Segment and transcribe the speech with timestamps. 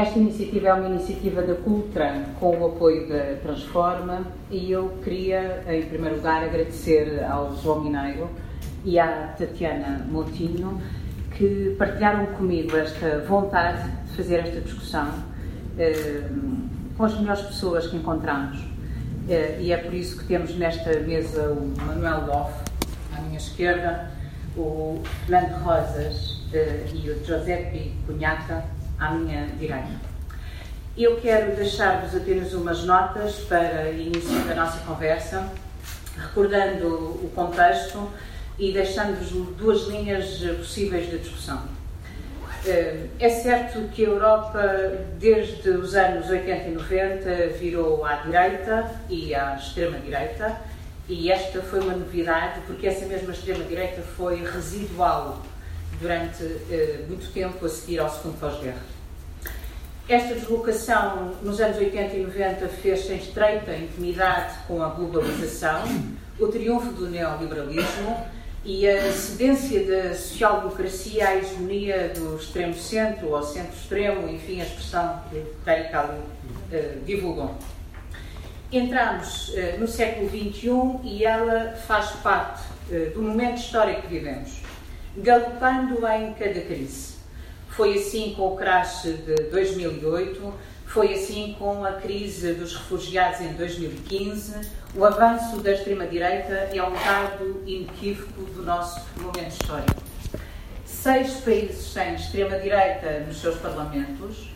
[0.00, 5.62] esta iniciativa é uma iniciativa da Cultra com o apoio da Transforma e eu queria,
[5.68, 8.30] em primeiro lugar, agradecer ao João Mineiro
[8.82, 10.80] e à Tatiana Montinho
[11.36, 15.12] que partilharam comigo esta vontade de fazer esta discussão
[15.78, 16.30] eh,
[16.96, 18.58] com as melhores pessoas que encontramos.
[19.28, 22.54] Eh, e é por isso que temos nesta mesa o Manuel Loff,
[23.16, 24.10] à minha esquerda,
[24.56, 28.64] o Fernando Rosas eh, e o Giuseppe Cunhaca,
[29.00, 30.10] à minha direita.
[30.96, 35.50] Eu quero deixar-vos apenas umas notas para início da nossa conversa,
[36.16, 38.10] recordando o contexto
[38.58, 41.62] e deixando-vos duas linhas possíveis de discussão.
[42.66, 44.60] Eh, é certo que a Europa,
[45.18, 50.60] desde os anos 80 e 90, virou à direita e à extrema-direita,
[51.08, 55.42] e esta foi uma novidade, porque essa mesma extrema-direita foi residual
[56.00, 58.80] durante eh, muito tempo a seguir ao segundo pós-guerra.
[60.08, 65.84] Esta deslocação nos anos 80 e 90 fez-se em estreita intimidade com a globalização,
[66.38, 68.26] o triunfo do neoliberalismo
[68.64, 75.44] e a cedência da social-democracia à hegemonia do extremo-centro ou centro-extremo, enfim, a expressão que
[75.64, 77.54] Terry ali uh, divulgou.
[78.72, 82.62] Entramos uh, no século XXI e ela faz parte
[83.14, 84.50] do momento histórico que vivemos,
[85.16, 87.14] galopando em cada crise.
[87.68, 90.54] Foi assim com o crash de 2008,
[90.86, 94.68] foi assim com a crise dos refugiados em 2015.
[94.94, 100.02] O avanço da extrema-direita é um dado inequívoco do nosso momento histórico.
[100.84, 104.50] Seis países têm extrema-direita nos seus parlamentos,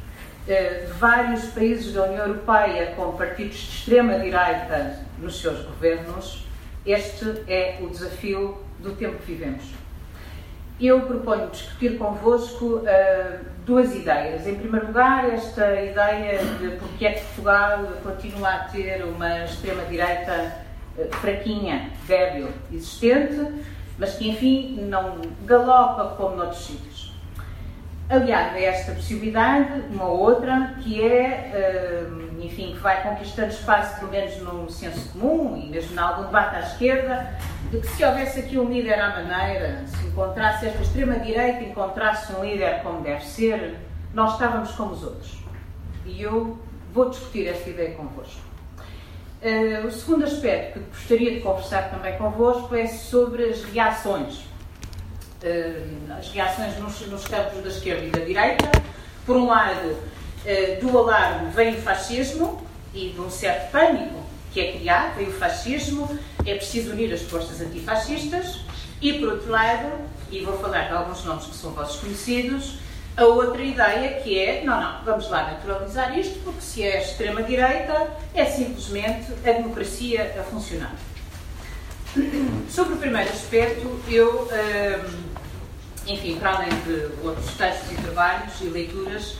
[0.47, 6.45] eh, vários países da União Europeia com partidos de extrema-direita nos seus governos.
[6.85, 9.84] Este é o desafio do tempo que vivemos
[10.87, 14.47] eu proponho discutir convosco uh, duas ideias.
[14.47, 20.53] Em primeiro lugar, esta ideia de porque é que Portugal continua a ter uma extrema-direita
[20.98, 23.64] uh, fraquinha, débil, existente,
[23.98, 27.14] mas que, enfim, não galopa como noutros sítios.
[28.08, 34.11] Aliado a esta possibilidade, uma outra, que é, uh, enfim, que vai conquistando espaço, pelo
[34.11, 37.35] menos no senso comum e mesmo em algum debate à esquerda,
[37.74, 42.45] de que se houvesse aqui um líder à maneira, se encontrasse esta extrema-direita, encontrasse um
[42.45, 43.77] líder como deve ser,
[44.12, 45.39] nós estávamos como os outros.
[46.07, 46.58] E eu
[46.92, 48.40] vou discutir esta ideia convosco.
[49.42, 54.36] Uh, o segundo aspecto que gostaria de conversar também convosco é sobre as reações.
[55.42, 58.70] Uh, as reações nos, nos, campos da esquerda e da direita.
[59.27, 62.64] Por um lado, uh, do alarme vem o fascismo
[62.95, 66.08] e de um certo pânico que é criado, vem o fascismo,
[66.47, 68.61] é preciso unir as forças antifascistas
[69.01, 69.93] e, por outro lado,
[70.31, 72.79] e vou falar de alguns nomes que são vossos conhecidos,
[73.17, 78.11] a outra ideia que é, não, não, vamos lá naturalizar isto, porque se é extrema-direita,
[78.35, 80.95] é simplesmente a democracia a funcionar.
[82.69, 85.23] Sobre o primeiro aspecto, eu, hum,
[86.07, 89.37] enfim, para além de outros textos e trabalhos e leituras,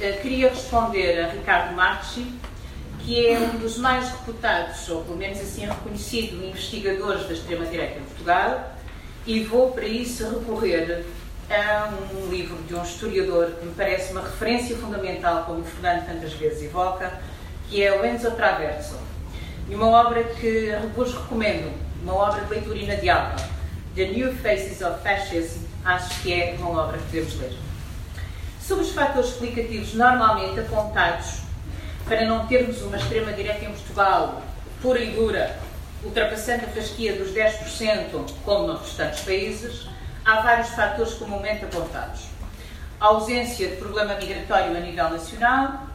[0.00, 2.32] eh, queria responder a Ricardo Marchi,
[3.08, 8.02] que é um dos mais reputados, ou pelo menos assim reconhecido, investigadores da extrema-direita em
[8.02, 8.74] Portugal,
[9.26, 11.06] e vou para isso recorrer
[11.50, 16.06] a um livro de um historiador que me parece uma referência fundamental, como o Fernando
[16.06, 17.18] tantas vezes evoca,
[17.70, 18.98] que é o Enzo Traverso.
[19.70, 23.42] E uma obra que vos recomendo, uma obra de leitura inadiável,
[23.94, 27.56] The New Faces of Fascism, acho que é uma obra que devemos ler.
[28.60, 31.47] Sobre os fatores explicativos normalmente apontados
[32.08, 34.42] para não termos uma extrema-direita em Portugal
[34.80, 35.58] pura e dura,
[36.02, 39.86] ultrapassando a fasquia dos 10%, como nos restantes países,
[40.24, 42.22] há vários fatores comumente apontados.
[42.98, 45.86] A ausência de problema migratório a nível nacional,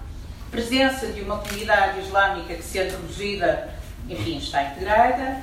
[0.52, 3.74] presença de uma comunidade islâmica que, sendo reduzida,
[4.08, 5.42] enfim, está integrada,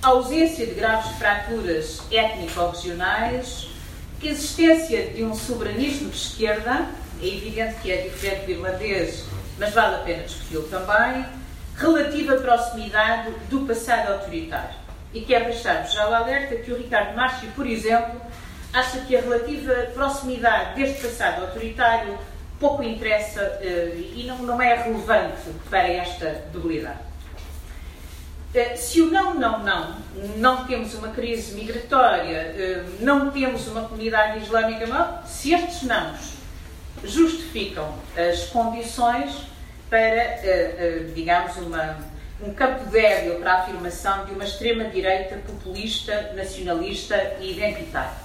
[0.00, 3.68] a ausência de graves fraturas étnico-regionais,
[4.22, 6.88] existência de um soberanismo de esquerda,
[7.20, 9.24] é evidente que é diferente do irlandês
[9.58, 11.24] mas vale a pena discuti-lo também,
[11.76, 14.76] relativa proximidade do passado autoritário.
[15.12, 18.20] E quero deixar-vos já o alerta que o Ricardo Márcio, por exemplo,
[18.72, 22.18] acha que a relativa proximidade deste passado autoritário
[22.58, 26.98] pouco interessa uh, e não, não é relevante para esta debilidade.
[28.54, 29.96] Uh, se o não, não, não,
[30.36, 36.33] não temos uma crise migratória, uh, não temos uma comunidade islâmica, não, se estes nãos
[37.04, 39.32] justificam as condições
[39.88, 41.98] para, eh, eh, digamos, uma,
[42.42, 48.24] um campo débil para a afirmação de uma extrema-direita populista, nacionalista e identitária.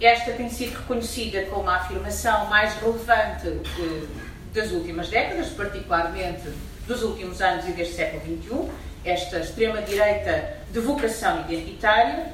[0.00, 4.06] esta tem sido reconhecida como a afirmação mais relevante eh,
[4.54, 6.48] das últimas décadas, particularmente
[6.86, 8.70] dos últimos anos e deste século XXI,
[9.04, 12.32] esta extrema-direita de vocação identitária,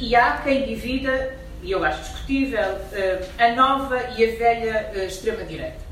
[0.00, 5.84] e há quem divida, e eu acho discutível, eh, a nova e a velha extrema-direita.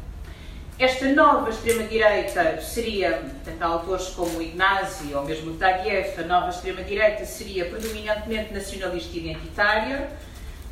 [0.79, 7.65] Esta nova extrema-direita seria, tanto autores como Ignasi ou mesmo Taguieff, a nova extrema-direita seria
[7.65, 10.09] predominantemente nacionalista identitária,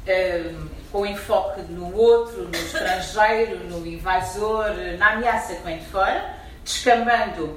[0.06, 4.66] um, com enfoque no outro, no estrangeiro, no invasor,
[4.98, 7.56] na ameaça que vem de fora, descambando,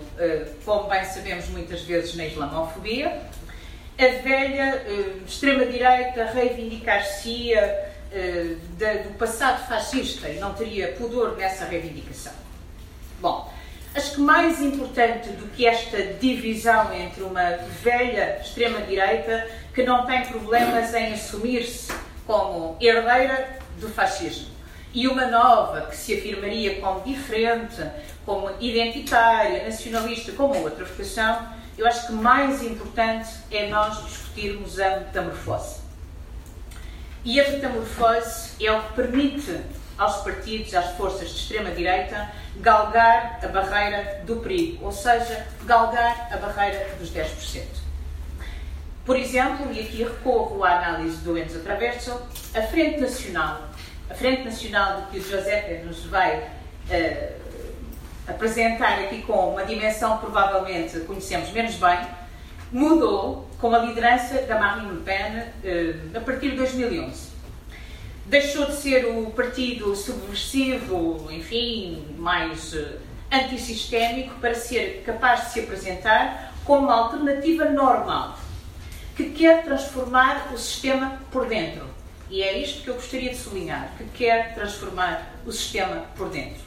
[0.63, 3.21] como bem sabemos muitas vezes, na islamofobia.
[3.97, 12.33] A velha uh, extrema-direita reivindicar-se-ia uh, do passado fascista e não teria pudor nessa reivindicação.
[13.21, 13.53] Bom,
[13.94, 17.51] acho que mais importante do que esta divisão entre uma
[17.81, 21.94] velha extrema-direita que não tem problemas em assumir-se
[22.27, 24.56] como herdeira do fascismo
[24.95, 27.83] e uma nova que se afirmaria como diferente,
[28.25, 31.47] como identitária, nacionalista, como outra vocação,
[31.77, 35.81] eu acho que mais importante é nós discutirmos a metamorfose.
[37.24, 39.62] E a metamorfose é o que permite
[39.98, 46.38] aos partidos, às forças de extrema-direita, galgar a barreira do perigo, ou seja, galgar a
[46.38, 47.63] barreira dos 10%.
[49.06, 52.19] Por exemplo, e aqui recorro à análise do Enzo Traverso,
[52.56, 53.69] a Frente Nacional,
[54.10, 57.44] a Frente Nacional de que o Giuseppe nos vai uh,
[58.27, 62.00] apresentar aqui com uma dimensão provavelmente conhecemos menos bem,
[62.72, 67.36] mudou com a liderança da Marine Le Pen uh, a partir de 2011.
[68.25, 72.98] Deixou de ser o partido subversivo, enfim, mais uh,
[73.31, 78.39] antissistémico, para ser capaz de se apresentar como uma alternativa normal
[79.16, 81.86] que quer transformar o sistema por dentro.
[82.30, 86.62] E é isto que eu gostaria de sublinhar, que quer transformar o sistema por dentro.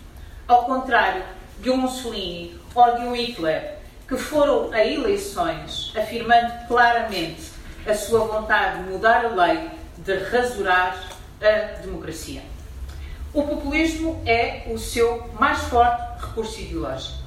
[0.46, 1.22] Ao contrário
[1.60, 3.76] de um Mussolini ou de um Hitler,
[4.06, 7.50] que foram a eleições afirmando claramente
[7.86, 10.98] a sua vontade de mudar a lei, de rasurar
[11.40, 12.42] a democracia.
[13.32, 17.18] O populismo é o seu mais forte recurso ideológico.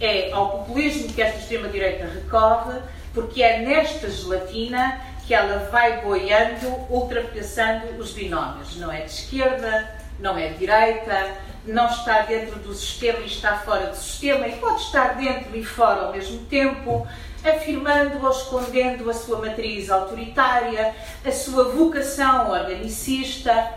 [0.00, 2.80] É ao populismo que esta extrema-direita recorre
[3.14, 8.76] porque é nesta gelatina que ela vai boiando, ultrapassando os binómios.
[8.76, 11.36] Não é de esquerda, não é de direita,
[11.66, 15.64] não está dentro do sistema e está fora do sistema, e pode estar dentro e
[15.64, 17.06] fora ao mesmo tempo,
[17.44, 23.72] afirmando ou escondendo a sua matriz autoritária, a sua vocação organicista,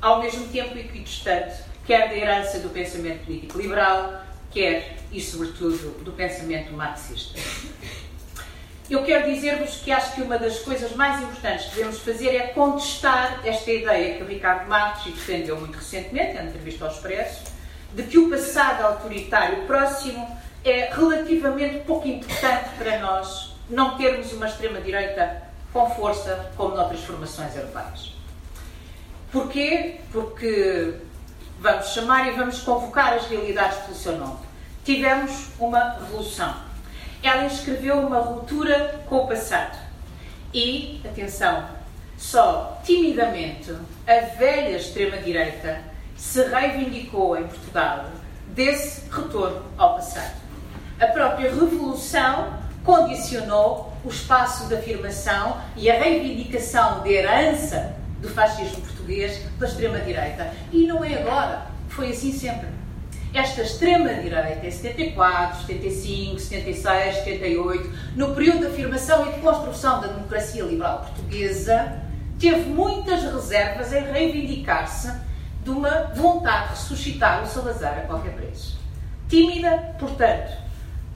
[0.00, 1.56] ao mesmo tempo equidistante,
[1.86, 7.38] quer da herança do pensamento político liberal, quer e sobretudo do pensamento marxista.
[8.90, 12.48] Eu quero dizer-vos que acho que uma das coisas mais importantes que devemos fazer é
[12.48, 17.44] contestar esta ideia que o Ricardo Marques defendeu muito recentemente, em entrevista ao Expresso,
[17.94, 24.48] de que o passado autoritário próximo é relativamente pouco importante para nós não termos uma
[24.48, 25.40] extrema-direita
[25.72, 28.12] com força como noutras formações europeias.
[29.30, 30.00] Porquê?
[30.10, 30.94] Porque
[31.60, 34.40] vamos chamar e vamos convocar as realidades pelo seu nome.
[34.84, 36.69] Tivemos uma revolução
[37.22, 39.78] ela escreveu uma ruptura com o passado.
[40.52, 41.68] E, atenção,
[42.16, 43.74] só timidamente
[44.06, 45.80] a velha extrema-direita
[46.16, 48.06] se reivindicou em Portugal
[48.48, 50.34] desse retorno ao passado.
[50.98, 58.80] A própria Revolução condicionou o espaço de afirmação e a reivindicação de herança do fascismo
[58.82, 60.52] português pela extrema-direita.
[60.72, 62.79] E não é agora, foi assim sempre
[63.32, 70.08] esta extrema-direita, em 74, 75, 76, 78, no período de afirmação e de construção da
[70.08, 72.02] democracia liberal portuguesa,
[72.38, 75.12] teve muitas reservas em reivindicar-se
[75.62, 78.78] de uma vontade de ressuscitar o Salazar a qualquer preço.
[79.28, 80.52] Tímida, portanto,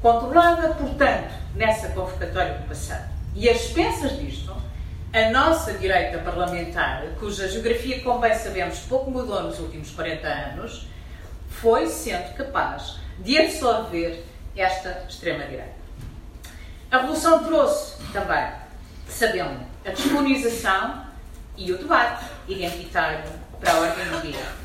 [0.01, 3.09] controlada, portanto, nessa convocatória do passado.
[3.35, 4.55] E as expensas disto,
[5.13, 10.87] a nossa direita parlamentar, cuja geografia, como bem sabemos, pouco mudou nos últimos 40 anos,
[11.61, 14.25] foi sendo capaz de absorver
[14.57, 15.75] esta extrema-direita.
[16.91, 18.53] A Revolução trouxe também,
[19.09, 21.05] sabemos, a descolonização
[21.57, 23.25] e o debate identitário
[23.61, 24.65] para a ordem do dia.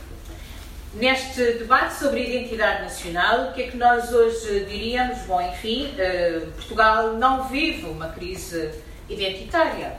[0.93, 5.19] Neste debate sobre identidade nacional, o que é que nós hoje diríamos?
[5.19, 8.72] Bom, enfim, eh, Portugal não vive uma crise
[9.08, 9.98] identitária.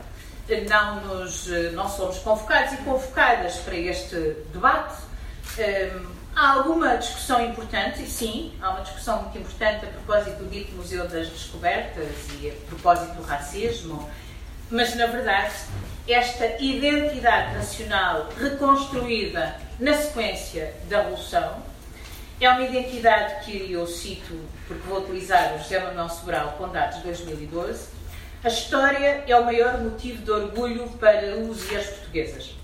[0.68, 4.16] Não, nos, eh, não somos convocados e convocadas para este
[4.52, 5.02] debate.
[5.58, 5.92] Eh,
[6.40, 11.06] Há alguma discussão importante, sim, há uma discussão muito importante a propósito do dito Museu
[11.06, 12.08] das Descobertas
[12.40, 14.08] e a propósito do racismo,
[14.70, 15.54] mas na verdade
[16.08, 21.62] esta identidade nacional reconstruída na sequência da Revolução.
[22.40, 24.34] É uma identidade que eu cito,
[24.66, 27.86] porque vou utilizar o José Manuel Sobral com dados de 2012.
[28.42, 32.59] A história é o maior motivo de orgulho para os e as portuguesas.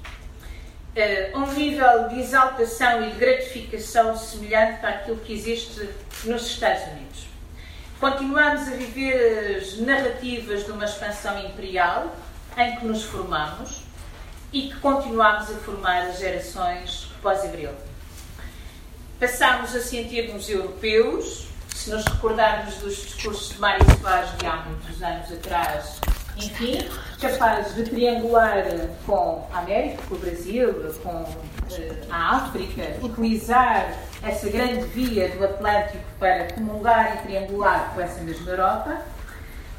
[0.97, 5.91] Uh, um nível de exaltação e de gratificação semelhante àquilo que existe
[6.25, 7.27] nos Estados Unidos.
[8.01, 12.17] Continuamos a viver as narrativas de uma expansão imperial,
[12.57, 13.83] em que nos formamos
[14.51, 17.73] e que continuamos a formar as gerações pós-abril.
[19.21, 25.03] Passamos a sentir-nos europeus, se nos recordarmos dos discursos de Mário Soares de há muitos
[25.03, 26.01] anos atrás,
[26.37, 26.89] enfim,
[27.21, 28.65] capazes de triangular
[29.07, 31.37] com a América, com o Brasil, com uh,
[32.11, 38.51] a África, utilizar essa grande via do Atlântico para comungar e triangular com essa mesma
[38.51, 39.03] Europa,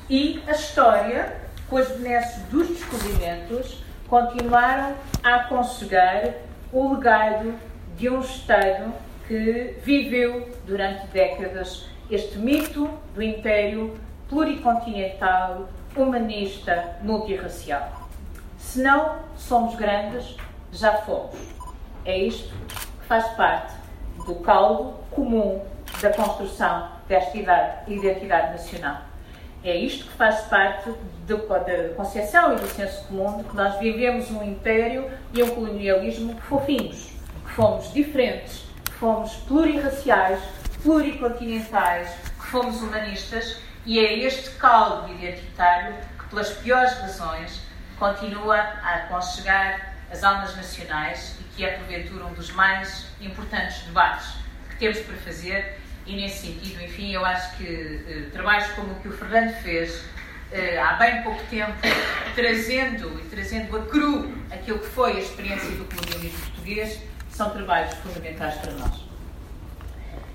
[0.10, 6.34] e a história com as benesses dos descobrimentos, continuaram a aconselhar
[6.72, 7.54] o legado
[7.98, 8.94] de um Estado
[9.28, 14.00] que viveu durante décadas este mito do Império
[14.30, 15.68] pluricontinental,
[16.02, 18.08] humanista, multirracial.
[18.58, 20.36] Se não somos grandes,
[20.72, 21.38] já fomos.
[22.06, 22.54] É isto
[23.00, 23.74] que faz parte
[24.26, 25.62] do caldo comum
[26.02, 27.38] da construção desta
[27.88, 29.02] identidade nacional.
[29.64, 30.94] É isto que faz parte
[31.26, 35.50] do, da concepção e do senso comum de que nós vivemos um império e um
[35.50, 37.10] colonialismo fofinhos,
[37.46, 40.40] que fomos diferentes, que fomos plurirraciais,
[40.84, 47.62] pluricontinentais, que fomos humanistas e é este caldo identitário que, pelas piores razões,
[47.98, 54.28] continua a aconchegar as almas nacionais e que é, porventura, um dos mais importantes debates
[54.70, 58.96] que temos para fazer e nesse sentido, enfim, eu acho que uh, trabalhos como o
[58.96, 61.72] que o Fernando fez uh, há bem pouco tempo,
[62.36, 67.94] trazendo e trazendo a cru aquilo que foi a experiência do colonialismo português, são trabalhos
[67.96, 69.06] fundamentais para nós.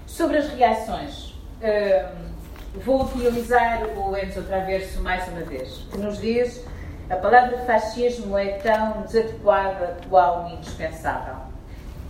[0.07, 2.32] Sobre as reações, uh,
[2.75, 6.65] vou utilizar o Enzo Traverso mais uma vez, que nos diz
[7.11, 11.37] a palavra fascismo é tão desadequada, atual e indispensável.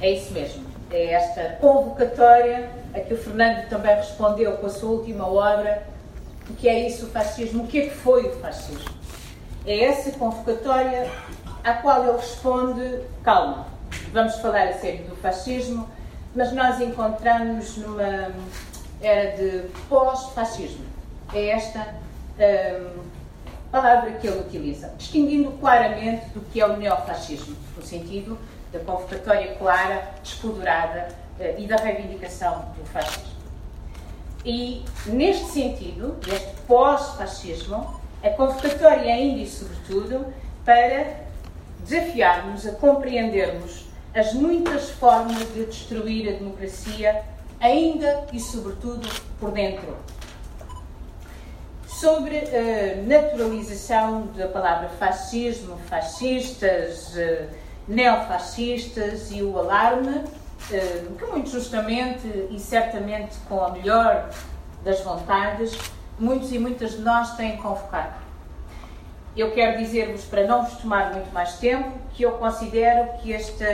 [0.00, 4.90] É isso mesmo é esta convocatória a que o Fernando também respondeu com a sua
[4.90, 5.82] última obra,
[6.48, 8.92] o que é isso o fascismo, o que é que foi o fascismo.
[9.64, 11.10] É essa convocatória
[11.64, 13.66] à qual ele responde, calma,
[14.12, 15.88] vamos falar a sério do fascismo,
[16.34, 18.32] mas nós encontramos numa
[19.02, 20.84] era de pós-fascismo.
[21.34, 21.94] É esta
[22.38, 23.02] hum,
[23.70, 28.38] palavra que ele utiliza, distinguindo claramente do que é o neofascismo, no sentido
[28.72, 33.32] da convocatória clara, despodurada uh, e da reivindicação do fascismo.
[34.44, 40.26] E, neste sentido, neste pós-fascismo, a convocatória é ainda e sobretudo
[40.64, 41.22] para
[41.80, 47.22] desafiarmos a compreendermos as muitas formas de destruir a democracia,
[47.62, 49.08] ainda e sobretudo
[49.40, 49.96] por dentro.
[51.86, 57.48] Sobre a naturalização da palavra fascismo, fascistas, uh,
[57.86, 60.24] neofascistas e o alarme,
[60.70, 64.30] eh, que muito justamente e certamente com a melhor
[64.84, 65.76] das vontades,
[66.18, 68.14] muitos e muitas de nós têm convocado.
[69.36, 73.64] Eu quero dizer-vos, para não vos tomar muito mais tempo, que eu considero que este,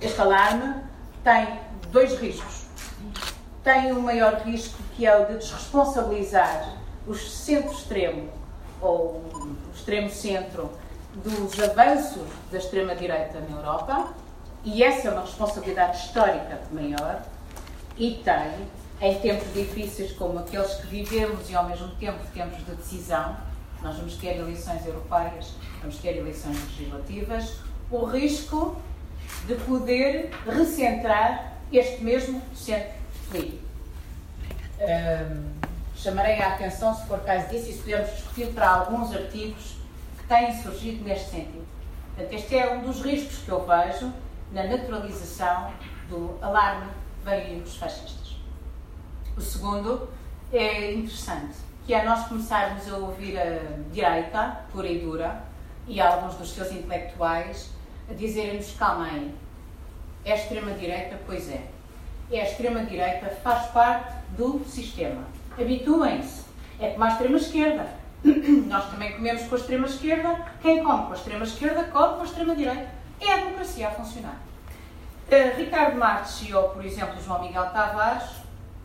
[0.00, 0.74] este alarme
[1.22, 2.61] tem dois riscos.
[3.62, 6.76] Tem o um maior risco, que é o de desresponsabilizar
[7.06, 8.28] os centro-extremo,
[8.80, 10.70] ou o extremo-centro,
[11.14, 14.14] dos avanços da extrema-direita na Europa,
[14.64, 17.22] e essa é uma responsabilidade histórica maior,
[17.96, 18.68] e tem,
[19.00, 23.36] em tempos difíceis como aqueles que vivemos e ao mesmo tempo tempos de decisão,
[23.80, 27.58] nós vamos ter eleições europeias, vamos ter eleições legislativas,
[27.90, 28.76] o risco
[29.46, 33.01] de poder recentrar este mesmo centro
[33.32, 33.64] político.
[34.80, 35.52] Um,
[35.96, 39.76] chamarei a atenção, se for caso disso, e se pudermos discutir para alguns artigos
[40.28, 41.66] têm surgido neste sentido.
[42.14, 44.12] Portanto, este é um dos riscos que eu vejo
[44.52, 45.72] na naturalização
[46.08, 46.90] do alarme
[47.24, 48.36] veio dos fascistas.
[49.36, 50.08] O segundo
[50.52, 53.60] é interessante, que é nós começarmos a ouvir a
[53.90, 55.42] direita, pura e dura,
[55.86, 57.70] e alguns dos seus intelectuais
[58.10, 59.34] a dizerem-nos, calma aí,
[60.24, 61.18] é extrema-direita?
[61.26, 61.66] Pois é.
[62.32, 65.22] É a extrema-direita, faz parte do sistema.
[65.58, 66.42] Habituem-se.
[66.80, 68.02] É como a extrema-esquerda
[68.68, 70.46] nós também comemos com a extrema-esquerda.
[70.60, 72.88] Quem come com a extrema-esquerda, come com a extrema-direita.
[73.20, 74.40] É a democracia a funcionar.
[75.28, 78.30] Uh, Ricardo Marques ou, por exemplo, João Miguel Tavares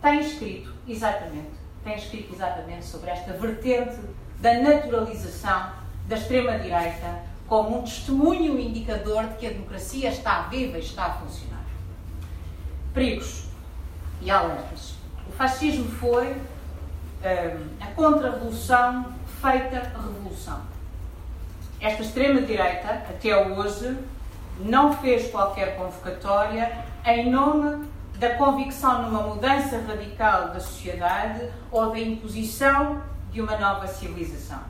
[0.01, 1.51] têm escrito exatamente,
[1.84, 3.98] têm escrito exatamente sobre esta vertente
[4.39, 5.72] da naturalização
[6.08, 11.13] da extrema-direita como um testemunho indicador de que a democracia está viva e está a
[11.13, 11.57] funcionar.
[12.98, 13.44] Perigos
[14.24, 14.96] e alertas.
[15.30, 20.62] O fascismo foi hum, a contra-revolução feita revolução.
[21.80, 23.96] Esta extrema-direita, até hoje,
[24.62, 32.00] não fez qualquer convocatória em nome da convicção numa mudança radical da sociedade ou da
[32.00, 34.62] imposição de uma nova civilização.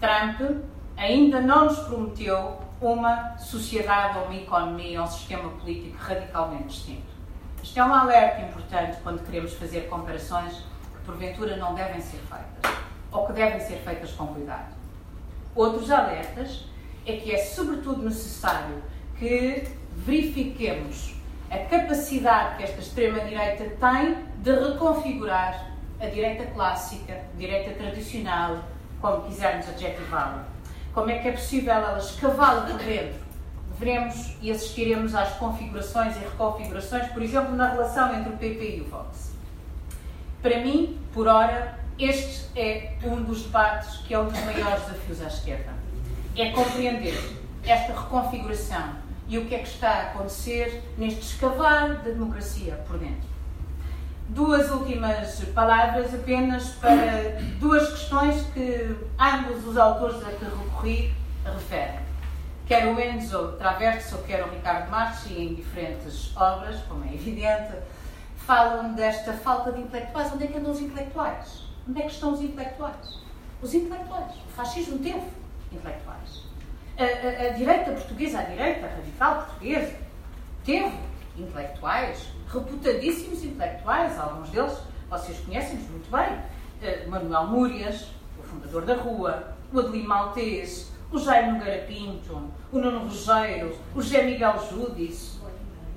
[0.00, 0.64] Trump
[0.96, 7.11] ainda não nos prometeu uma sociedade ou uma economia ou um sistema político radicalmente distinto.
[7.62, 12.82] Isto é um alerta importante quando queremos fazer comparações que porventura não devem ser feitas
[13.12, 14.74] ou que devem ser feitas com cuidado.
[15.54, 16.64] Outros alertas
[17.06, 18.82] é que é sobretudo necessário
[19.16, 21.14] que verifiquemos
[21.50, 28.58] a capacidade que esta extrema-direita tem de reconfigurar a direita clássica, a direita tradicional,
[29.00, 30.48] como quisermos adjetivá-la.
[30.92, 33.21] Como é que é possível ela escavá-la por dentro?
[33.82, 38.80] Veremos e assistiremos às configurações e reconfigurações, por exemplo, na relação entre o PP e
[38.80, 39.32] o Vox.
[40.40, 45.20] Para mim, por hora, este é um dos debates que é um dos maiores desafios
[45.20, 45.72] à esquerda.
[46.36, 47.18] É compreender
[47.64, 48.90] esta reconfiguração
[49.26, 53.28] e o que é que está a acontecer neste escavar da democracia por dentro.
[54.28, 61.12] Duas últimas palavras apenas para duas questões que ambos os autores a que recorri
[61.44, 62.11] referem.
[62.72, 67.74] Quer o Enzo Traverso, quer o Ricardo Marchi, em diferentes obras, como é evidente,
[68.34, 70.32] falam desta falta de intelectuais.
[70.32, 71.64] Onde é que andam os intelectuais?
[71.86, 73.20] Onde é que estão os intelectuais?
[73.60, 74.36] Os intelectuais.
[74.36, 75.20] O fascismo teve
[75.70, 76.44] intelectuais.
[76.96, 79.94] A, a, a direita portuguesa, a direita radical portuguesa,
[80.64, 80.98] teve
[81.36, 84.78] intelectuais, reputadíssimos intelectuais, alguns deles
[85.10, 86.38] vocês conhecem muito bem.
[86.80, 88.06] Uh, Manuel Múrias,
[88.38, 94.00] o fundador da Rua, o Adelino Maltês, o Jaime Nogueira Pinto, o Nuno Rogério, o
[94.00, 95.40] José Miguel Júdice.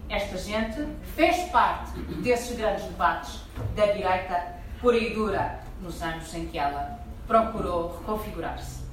[0.09, 3.39] Esta gente fez parte desses grandes debates
[3.75, 8.83] da direita pura e dura nos anos em que ela procurou reconfigurar-se.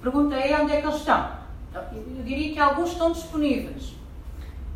[0.00, 1.28] Perguntei onde é que eles estão.
[1.74, 3.94] Eu diria que alguns estão disponíveis.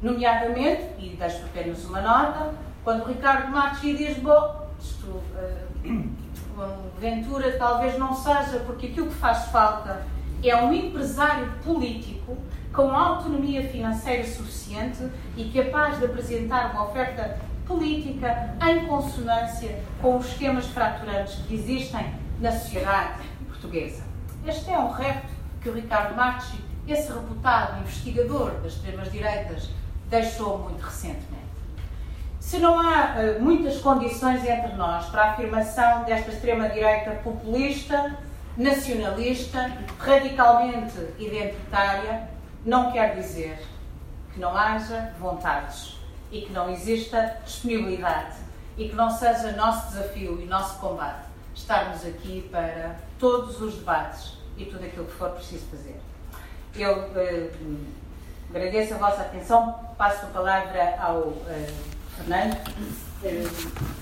[0.03, 2.53] Nomeadamente, e deixo apenas uma nota,
[2.83, 5.07] quando Ricardo Matos diz, bom, isto,
[5.87, 10.05] uh, Ventura talvez não seja, porque aquilo que faz falta
[10.51, 12.37] é um empresário político
[12.73, 20.27] com autonomia financeira suficiente e capaz de apresentar uma oferta política em consonância com os
[20.27, 24.03] esquemas fraturantes que existem na sociedade portuguesa.
[24.47, 29.71] Este é um repto que o Ricardo Marchi, esse reputado investigador das extremas-direitas,
[30.11, 31.43] deixou muito recentemente.
[32.41, 38.19] Se não há uh, muitas condições entre nós para a afirmação desta extrema-direita populista,
[38.57, 42.29] nacionalista, radicalmente identitária,
[42.65, 43.59] não quer dizer
[44.33, 45.97] que não haja vontades
[46.31, 48.37] e que não exista disponibilidade
[48.77, 54.33] e que não seja nosso desafio e nosso combate estarmos aqui para todos os debates
[54.57, 56.01] e tudo aquilo que for preciso fazer.
[56.75, 57.51] Eu eh,
[58.51, 61.71] agradeço a vossa atenção, passo a palavra ao eh,
[62.17, 62.57] Fernando,
[63.23, 63.45] eh,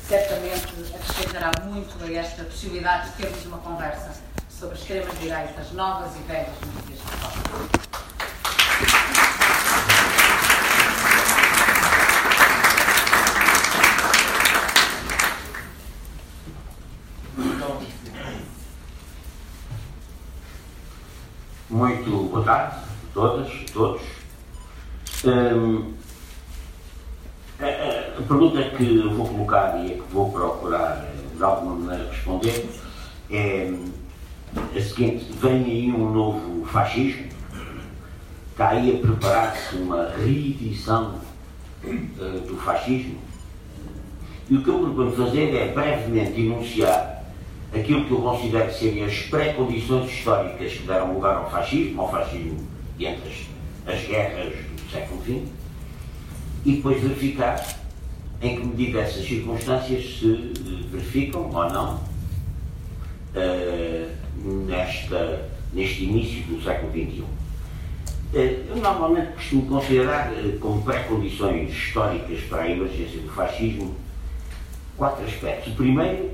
[0.07, 4.13] certamente acrescentará muito a esta possibilidade de termos uma conversa
[4.61, 7.07] sobre extremas direitas novas e velhas nos dias de
[21.71, 24.03] Muito boa tarde a todas e todos.
[25.25, 25.95] Hum,
[27.59, 32.69] a, a, pergunta que vou colocar e a que vou procurar de alguma maneira responder
[33.31, 33.73] é
[34.57, 37.27] a seguinte: vem aí um novo fascismo,
[38.51, 41.21] está aí a preparar-se uma reedição
[41.85, 43.19] uh, do fascismo.
[44.49, 47.25] E o que eu proponho fazer é brevemente enunciar
[47.73, 52.69] aquilo que eu considero serem as pré-condições históricas que deram lugar ao fascismo, ao fascismo
[52.99, 53.31] entre
[53.87, 55.49] as, as guerras do século XX,
[56.65, 57.65] e depois verificar
[58.43, 62.01] em que medida essas circunstâncias se eh, verificam ou não uh,
[64.43, 67.21] nesta, neste início do século XXI.
[67.21, 68.37] Uh,
[68.69, 73.95] eu normalmente costumo considerar uh, como pré-condições históricas para a emergência do fascismo
[74.97, 75.73] quatro aspectos.
[75.73, 76.31] O primeiro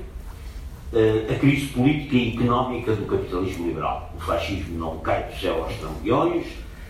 [1.29, 4.13] a crise política e económica do capitalismo liberal.
[4.15, 6.47] O fascismo não cai do céu aos trampiões,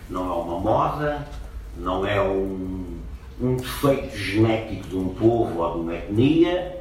[0.08, 1.26] não é uma moda,
[1.76, 2.98] não é um,
[3.40, 6.77] um defeito genético de um povo ou de uma etnia.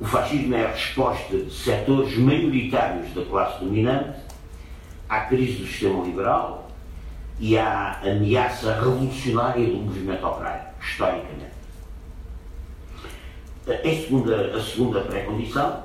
[0.00, 4.20] O fascismo é a resposta de setores maioritários da classe dominante
[5.08, 6.70] à crise do sistema liberal
[7.40, 11.48] e à ameaça revolucionária do movimento operário, historicamente.
[13.66, 15.82] A segunda, a segunda pré-condição,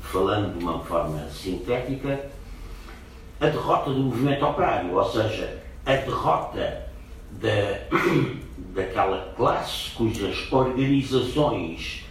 [0.00, 2.30] falando de uma forma sintética,
[3.40, 6.86] a derrota do movimento operário, ou seja, a derrota
[7.32, 7.98] da,
[8.74, 12.02] daquela classe cujas organizações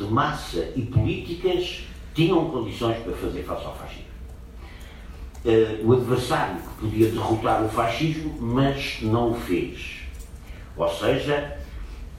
[0.00, 1.84] de massa e políticas
[2.14, 4.10] tinham condições para fazer face ao fascismo.
[5.44, 10.00] Uh, o adversário que podia derrotar o fascismo, mas não o fez.
[10.76, 11.56] Ou seja,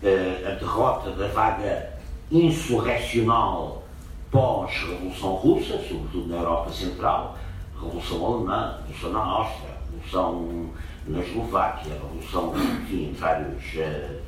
[0.01, 1.91] uh, a derrota da vaga
[2.31, 3.83] insurrecional
[4.31, 7.37] pós-Revolução Russa, sobretudo na Europa Central,
[7.75, 10.69] Revolução Alemã, Revolução na Áustria, Revolução
[11.07, 14.21] na Eslováquia, Revolução enfim, em vários uh,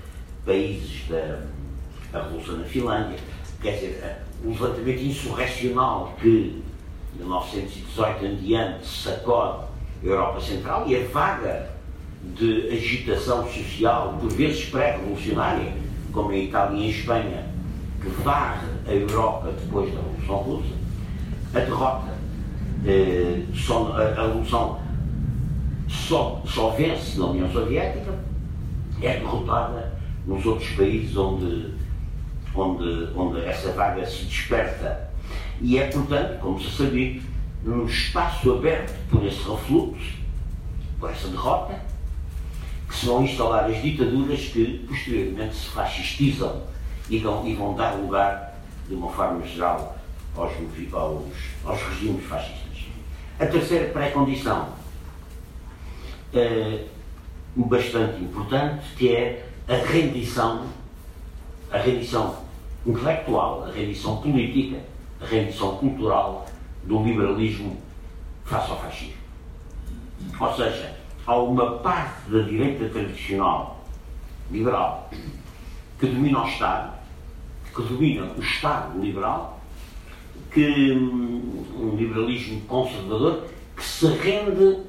[0.45, 1.41] países da
[2.13, 3.17] a Revolução na Finlândia,
[3.63, 6.61] quer dizer, o levantamento insurrecional que,
[7.13, 9.63] de 1918 em diante, sacode
[10.03, 11.69] a Europa Central e a vaga
[12.37, 15.73] de agitação social, por vezes pré-revolucionária,
[16.11, 17.45] como em Itália e em Espanha,
[18.01, 20.73] que varre a Europa depois da Revolução Russa,
[21.53, 22.13] a derrota,
[22.85, 24.79] eh, só, a, a Revolução
[25.87, 28.19] só, só vence na União Soviética,
[29.01, 29.93] é derrotada
[30.25, 31.72] nos outros países onde
[32.55, 35.09] onde, onde essa vaga se desperta.
[35.61, 37.21] E é, portanto, como se sabia,
[37.63, 40.17] no espaço aberto por esse refluxo,
[40.99, 41.79] por essa derrota,
[42.87, 46.63] que se vão instalar as ditaduras que posteriormente se fascistizam
[47.09, 49.97] e vão, e vão dar lugar, de uma forma geral,
[50.35, 50.51] aos,
[50.93, 51.23] aos,
[51.65, 52.85] aos regimes fascistas.
[53.39, 54.69] A terceira pré-condição,
[56.33, 56.85] é,
[57.55, 60.67] bastante importante, que é a rendição,
[61.71, 62.42] a rendição
[62.85, 64.79] intelectual, a rendição política,
[65.21, 66.45] a rendição cultural
[66.83, 67.77] do liberalismo
[68.45, 69.23] face ao fascismo.
[70.39, 73.85] Ou seja, há uma parte da direita tradicional
[74.51, 75.09] liberal
[75.99, 76.93] que domina o Estado,
[77.73, 79.61] que domina o Estado liberal,
[80.51, 84.83] que um liberalismo conservador que se rende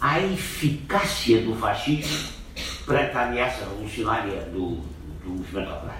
[0.00, 2.32] à eficácia do fascismo
[2.86, 4.80] perante a ameaça revolucionária do,
[5.22, 5.99] do movimento operário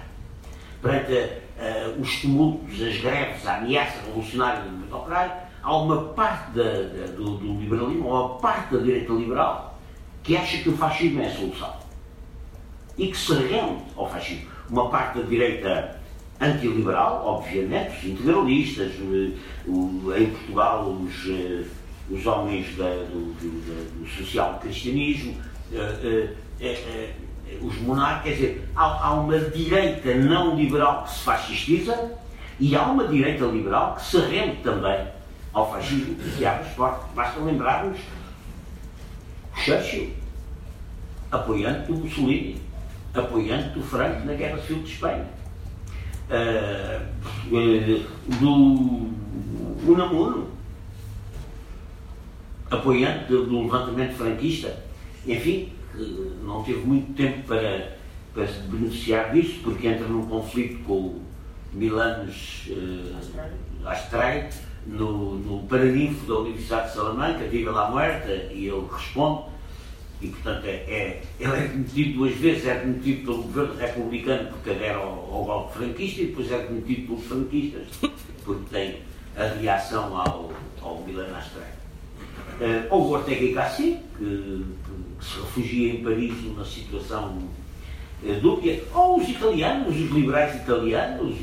[0.81, 6.51] perante uh, os tumultos, as greves, a ameaça revolucionária do movimento operário, há uma parte
[6.51, 9.79] da, da, do, do, liberalismo, ou uma parte da direita liberal,
[10.23, 11.73] que acha que o fascismo é a solução.
[12.97, 14.49] E que se rende ao fascismo.
[14.69, 15.99] Uma parte da direita
[16.39, 18.91] antiliberal, obviamente, os integralistas,
[19.67, 21.65] o, em Portugal, os, uh,
[22.09, 25.35] os homens da, do, do, do social-cristianismo,
[25.71, 26.35] uh,
[27.61, 32.11] os monarcas, quer dizer, há, há, uma direita não liberal que se fascistiza
[32.59, 35.07] e há uma direita liberal que se rende também
[35.53, 37.09] ao fascismo e abre as portas.
[37.15, 37.99] Basta lembrarmos
[39.55, 40.11] Churchill,
[41.31, 42.61] apoiante do Mussolini,
[43.13, 45.25] apoiante do Franco na Guerra Civil de Espanha,
[46.29, 47.05] uh,
[48.39, 49.11] do
[49.91, 50.49] Unamuno,
[52.69, 54.77] apoiante do levantamento franquista,
[55.27, 55.73] enfim,
[56.43, 57.97] não teve muito tempo para,
[58.33, 61.21] para se beneficiar disso, porque entra num conflito com o
[61.73, 64.49] Milanes uh, Astray,
[64.85, 69.43] no, no paraninfo da Universidade de Salamanca, Viva lá Muerta, e ele responde,
[70.21, 74.69] e portanto é, é, ele é demitido duas vezes, é demitido pelo governo republicano porque
[74.71, 77.87] adere ao, ao golpe franquista e depois é demitido pelos franquistas
[78.45, 79.01] porque tem
[79.35, 80.51] a reação ao,
[80.81, 81.71] ao Milan Astray.
[82.59, 84.65] Uh, houve Ortega e que
[85.21, 87.37] se refugia em Paris numa situação
[88.25, 91.35] eh, dúbia, ou os italianos, os liberais italianos,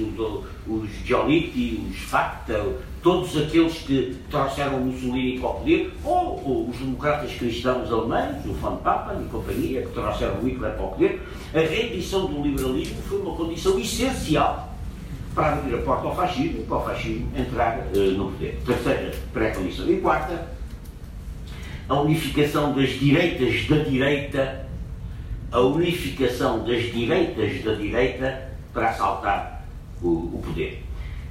[0.66, 2.64] os, Giolitti, os Facta,
[3.02, 8.52] todos aqueles que trouxeram Mussolini para o poder, ou, ou os democratas cristãos alemães, o
[8.54, 11.22] Von Papen e companhia, que trouxeram Hitler para o poder,
[11.54, 14.68] a rendição do liberalismo foi uma condição essencial
[15.34, 18.60] para abrir a porta ao fascismo, para o fascismo entrar uh, no poder.
[18.66, 19.88] Terceira pré-condição.
[19.88, 20.57] E quarta,
[21.88, 24.66] a unificação das direitas da direita,
[25.50, 29.64] a unificação das direitas da direita para assaltar
[30.02, 30.84] o, o poder.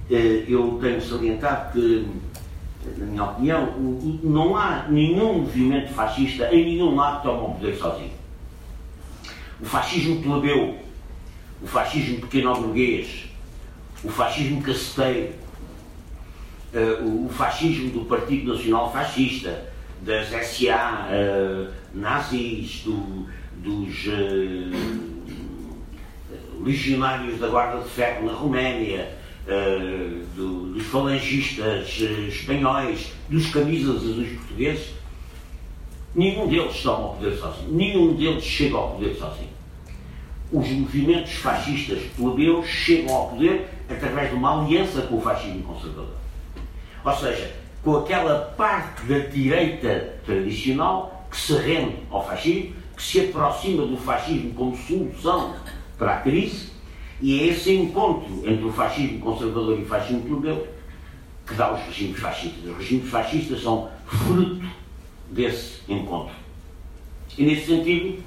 [0.10, 2.08] Eh, eu tenho salientado que,
[2.98, 3.74] na minha opinião,
[4.24, 8.18] não há nenhum movimento fascista em nenhum lado que toma o poder sozinho.
[9.62, 10.80] O fascismo plebeu,
[11.62, 13.26] o fascismo pequeno-burguês,
[14.04, 15.34] o fascismo caceteiro,
[16.74, 24.72] eh, o fascismo do Partido Nacional Fascista, das SA uh, eh, nazis, do, dos uh,
[26.64, 29.10] legionários da Guarda de Ferro na Roménia,
[29.48, 34.98] uh, do, dos falangistas espanhóis, dos camisas azuis portugueses,
[36.18, 37.74] Nenhum deles toma o poder sozinho.
[37.74, 39.50] Nenhum deles chega ao poder sozinho.
[40.52, 46.16] Os movimentos fascistas plebeus chegam ao poder através de uma aliança com o fascismo conservador.
[47.06, 53.20] Ou seja, com aquela parte da direita tradicional que se rende ao fascismo, que se
[53.22, 55.56] aproxima do fascismo como solução
[55.98, 56.72] para a crise,
[57.22, 60.68] e é esse encontro entre o fascismo conservador e o fascismo plebeu
[61.48, 62.70] que dá os regimes fascistas.
[62.70, 64.66] Os regimes fascistas são fruto
[65.32, 66.36] desse encontro.
[67.38, 68.22] E nesse sentido,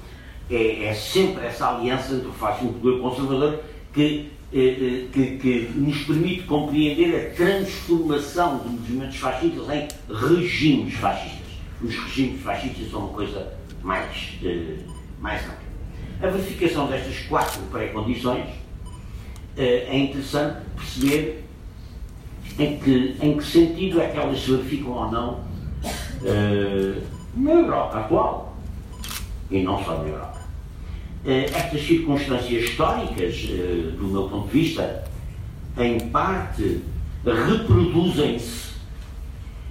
[0.49, 3.59] é, é sempre essa aliança entre o fascismo e o conservador
[3.93, 10.93] que, eh, eh, que, que, nos permite compreender a transformação de movimentos fascistas em regimes
[10.95, 11.47] fascistas.
[11.81, 14.79] Os regimes fascistas são uma coisa mais, eh,
[15.21, 15.55] mais ampla.
[16.21, 18.45] A verificação destas quatro pré-condições
[19.55, 21.43] é interessante perceber
[22.59, 25.43] em que, em que sentido é que elas se verificam ou não
[27.35, 28.57] na Europa atual
[29.49, 30.40] e não só na Europa.
[31.23, 35.03] Uh, estas circunstâncias históricas, uh, do meu ponto de vista,
[35.77, 36.81] em parte
[37.23, 38.71] reproduzem-se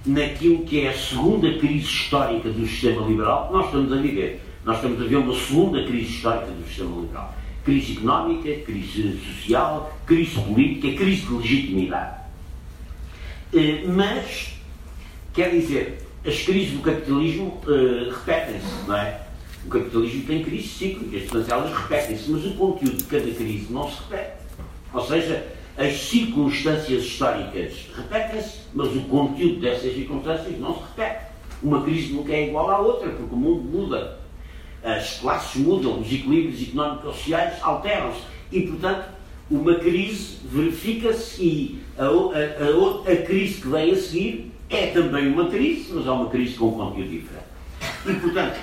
[0.05, 4.41] naquilo que é a segunda crise histórica do sistema liberal que nós estamos a viver.
[4.63, 7.35] Nós estamos a ver uma segunda crise histórica do sistema liberal.
[7.65, 12.15] Crise económica, crise social, crise política, crise de legitimidade.
[13.53, 14.53] Eh, mas,
[15.33, 17.59] quer dizer, as crises do capitalismo
[18.09, 19.30] repetem-se, não é?
[19.65, 23.89] O capitalismo tem crises cíclicas, portanto elas repetem-se, mas o conteúdo de cada crise não
[23.89, 24.31] se repete.
[24.93, 25.47] Ou seja,
[25.77, 31.25] as circunstâncias históricas repetem-se, mas o conteúdo dessas circunstâncias não se repete.
[31.63, 34.19] Uma crise nunca é igual à outra, porque o mundo muda.
[34.83, 38.21] As classes mudam, os equilíbrios económicos sociais alteram-se.
[38.51, 39.05] E, portanto,
[39.49, 45.27] uma crise verifica-se e a, a, a, a, crise que vem a seguir é também
[45.27, 47.45] uma crise, mas é uma crise com um conteúdo diferente.
[48.07, 48.59] E, portanto,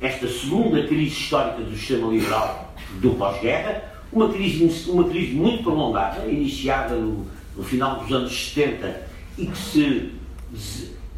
[0.00, 6.26] esta segunda crise histórica do sistema liberal do pós-guerra, uma crise, uma crise muito prolongada,
[6.26, 10.10] iniciada no, no final dos anos 70 e que se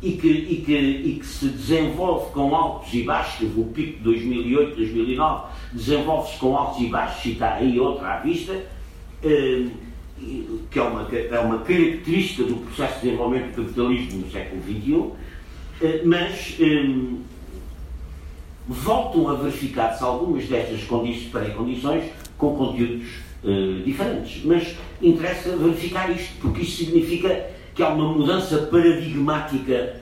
[0.02, 4.02] e que, e, que, e que se desenvolve com altos e baixos, o pico de
[4.02, 8.66] 2008, 2009, desenvolve-se com altos e baixos, e está aí outra à vista,
[9.22, 9.66] eh,
[10.70, 15.10] que é uma, é uma característica do processo de desenvolvimento do capitalismo no século XXI,
[15.82, 16.84] eh, mas eh,
[18.68, 20.82] voltam a verificar-se algumas destas
[21.24, 23.08] pré-condições com conteúdos
[23.84, 24.44] diferentes.
[24.44, 30.00] Mas interessa verificar isto, porque isto significa que há uma mudança paradigmática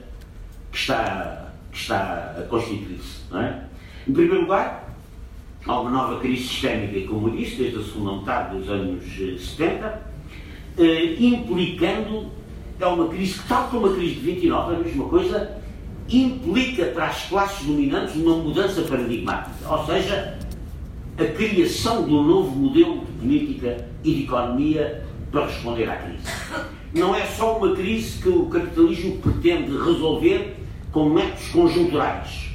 [0.71, 3.21] que está, que está a constituir-se.
[3.33, 3.63] É?
[4.07, 4.95] Em primeiro lugar,
[5.65, 6.99] há uma nova crise sistémica,
[7.31, 10.01] disse, desde a segunda metade dos anos 70,
[10.77, 12.31] eh, eh, implicando,
[12.79, 15.60] é uma crise que, tal como a crise de 29, é a mesma coisa,
[16.11, 20.37] implica para as classes dominantes uma mudança paradigmática, ou seja,
[21.17, 26.27] a criação de um novo modelo de política e de economia para responder à crise
[26.93, 30.57] não é só uma crise que o capitalismo pretende resolver
[30.91, 32.49] com métodos conjunturais.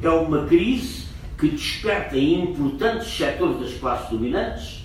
[0.00, 1.06] É uma crise
[1.38, 4.84] que desperta em importantes setores das classes dominantes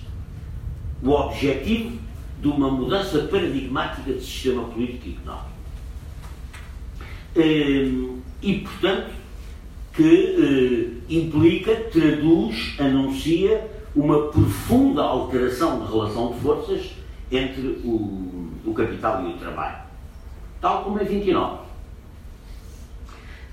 [1.02, 1.98] o objetivo
[2.42, 5.49] de uma mudança paradigmática de sistema político e económico.
[7.36, 9.10] E, portanto,
[9.92, 16.90] que eh, implica, traduz, anuncia uma profunda alteração de relação de forças
[17.30, 19.78] entre o o capital e o trabalho.
[20.60, 21.58] Tal como em 29.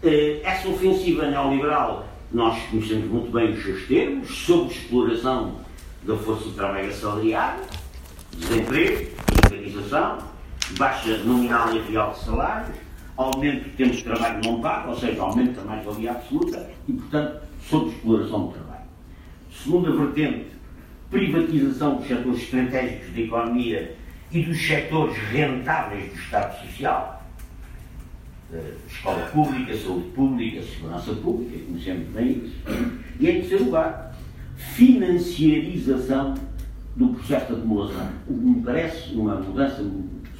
[0.03, 5.55] Eh, essa ofensiva neoliberal, nós conhecemos muito bem os seus termos, sobre exploração
[6.03, 7.63] da força de trabalho assalariada,
[8.33, 10.17] desemprego, precarização,
[10.77, 12.77] baixa nominal e real de salários,
[13.17, 17.41] aumento de tempo de trabalho não pago, ou seja, aumento da mais-valia absoluta e, portanto,
[17.67, 18.85] sobre exploração do trabalho.
[19.51, 20.47] Segunda vertente,
[21.09, 23.95] privatização dos setores estratégicos da economia
[24.31, 27.25] e dos setores rentáveis do Estado Social,
[28.53, 32.55] eh, escola pública, saúde pública, segurança pública, conhecemos bem isso.
[33.19, 34.15] E, em terceiro lugar,
[34.57, 36.35] financiarização
[36.95, 39.83] do processo de acumulação, o que me parece uma mudança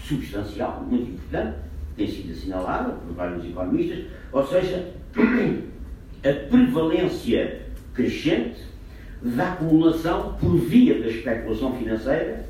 [0.07, 1.66] substancial, muito importante,
[1.97, 7.61] tem sido assinalada por vários economistas, ou seja, a prevalência
[7.93, 8.61] crescente
[9.21, 12.45] da acumulação por via da especulação financeira,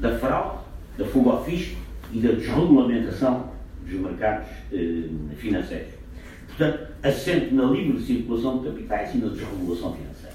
[0.00, 1.76] da fraude da fuga ao fisco
[2.12, 3.50] e da desregulamentação
[3.86, 5.04] dos mercados eh,
[5.36, 5.94] financeiros.
[6.48, 10.34] Portanto, assente na livre circulação de capitais e na desregulação financeira.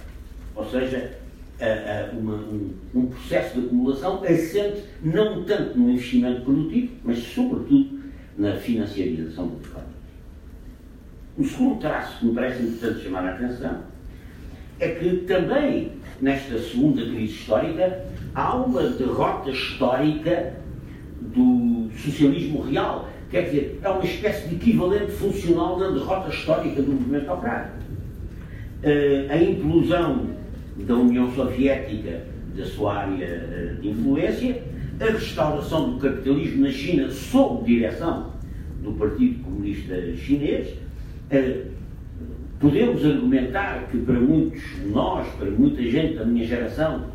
[0.56, 1.18] Ou seja,
[1.60, 7.20] a, a, uma, um, um, processo de acumulação assente não tanto no investimento produtivo, mas
[7.20, 8.03] sobretudo
[8.38, 9.94] na financiarização da economia.
[11.38, 13.78] O segundo traço que me parece importante chamar a atenção
[14.80, 15.92] é que também
[16.22, 20.54] nesta segunda crise histórica há uma derrota histórica
[21.22, 23.10] do socialismo real.
[23.30, 27.72] Quer dizer, é uma espécie de equivalente funcional da derrota histórica do movimento operário.
[28.84, 30.28] Uh, a implosão
[30.78, 32.22] da União Soviética,
[32.56, 34.62] da sua área uh, de influência,
[35.00, 38.32] a restauração do capitalismo na China sob direção
[38.82, 40.70] do Partido Comunista Chinês.
[41.32, 41.72] Uh,
[42.60, 47.08] podemos argumentar que para muitos nós, para muita gente da minha geração,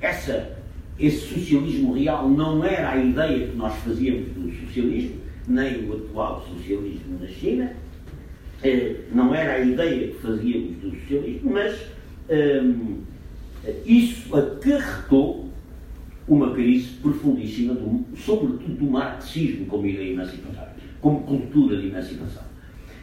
[0.00, 0.58] essa
[0.98, 6.44] esse socialismo real não era a ideia que nós fazíamos do socialismo, nem o atual
[6.48, 7.72] socialismo na China,
[8.64, 11.78] eh, não era a ideia que fazíamos do socialismo, mas
[12.28, 12.96] um,
[13.86, 15.47] isso acarretou
[16.28, 22.42] uma crise profundíssima, do, sobretudo do marxismo como ideia emancipatória, como cultura de emancipação.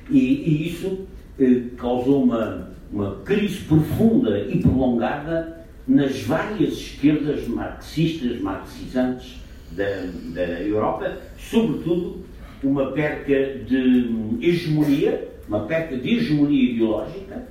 [0.10, 1.08] E, e isso
[1.40, 10.62] eh, causou uma, uma crise profunda e prolongada nas várias esquerdas marxistas, marxizantes da, da
[10.62, 12.24] Europa, sobretudo
[12.64, 17.48] uma perca de hegemonia, uma perca de hegemonia ideológica,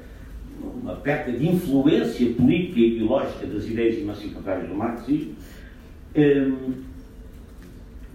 [0.82, 5.34] uma perca de influência política e ideológica das ideias emancipatórias do marxismo,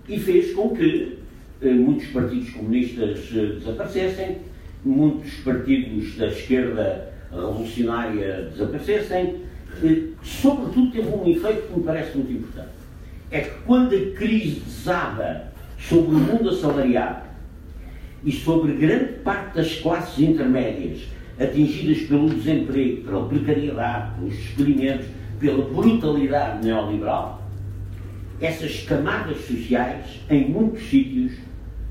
[0.08, 1.18] e fez com que
[1.62, 4.38] hum, muitos partidos comunistas eh, desaparecessem,
[4.84, 9.42] muitos partidos da esquerda revolucionária desaparecessem,
[10.24, 12.70] sobretudo teve um efeito que me parece muito importante.
[13.30, 17.28] É que quando a crise desaba sobre o mundo assalariado
[18.24, 21.08] e sobre grande parte das classes intermédias
[21.40, 25.06] atingidas pelo desemprego, pela precariedade, pelos despedimentos,
[25.40, 27.39] pela brutalidade neoliberal,
[28.42, 31.34] essas camadas sociais, em muitos sítios,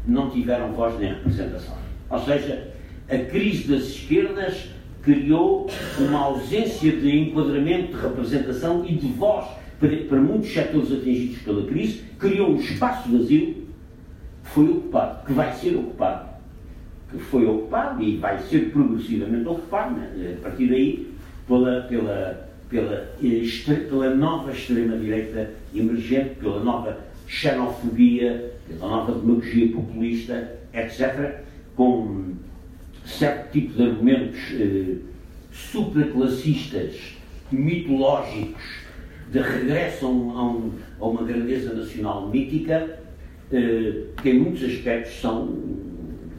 [0.07, 1.77] não tiveram voz nem representação.
[2.09, 2.73] Ou seja,
[3.09, 4.71] a crise das esquerdas
[5.03, 9.47] criou uma ausência de enquadramento, de representação e de voz
[9.79, 13.55] para, muitos setores atingidos pela crise, criou um espaço vazio
[14.43, 16.29] que foi ocupado, que vai ser ocupado,
[17.11, 20.37] que foi ocupado e vai ser progressivamente ocupado, né?
[20.39, 21.13] a partir daí,
[21.47, 23.11] pela, pela, pela,
[23.89, 31.43] pela nova extrema-direita emergente, pela nova xenofobia, pela nova demagogia populista, etc.,
[31.75, 32.35] com
[33.05, 34.97] certo tipo de argumentos eh,
[35.53, 37.17] supraclassistas,
[37.51, 38.63] mitológicos,
[39.31, 42.99] de regresso a, um, a, uma grandeza nacional mítica,
[43.53, 45.57] eh, que em muitos aspectos são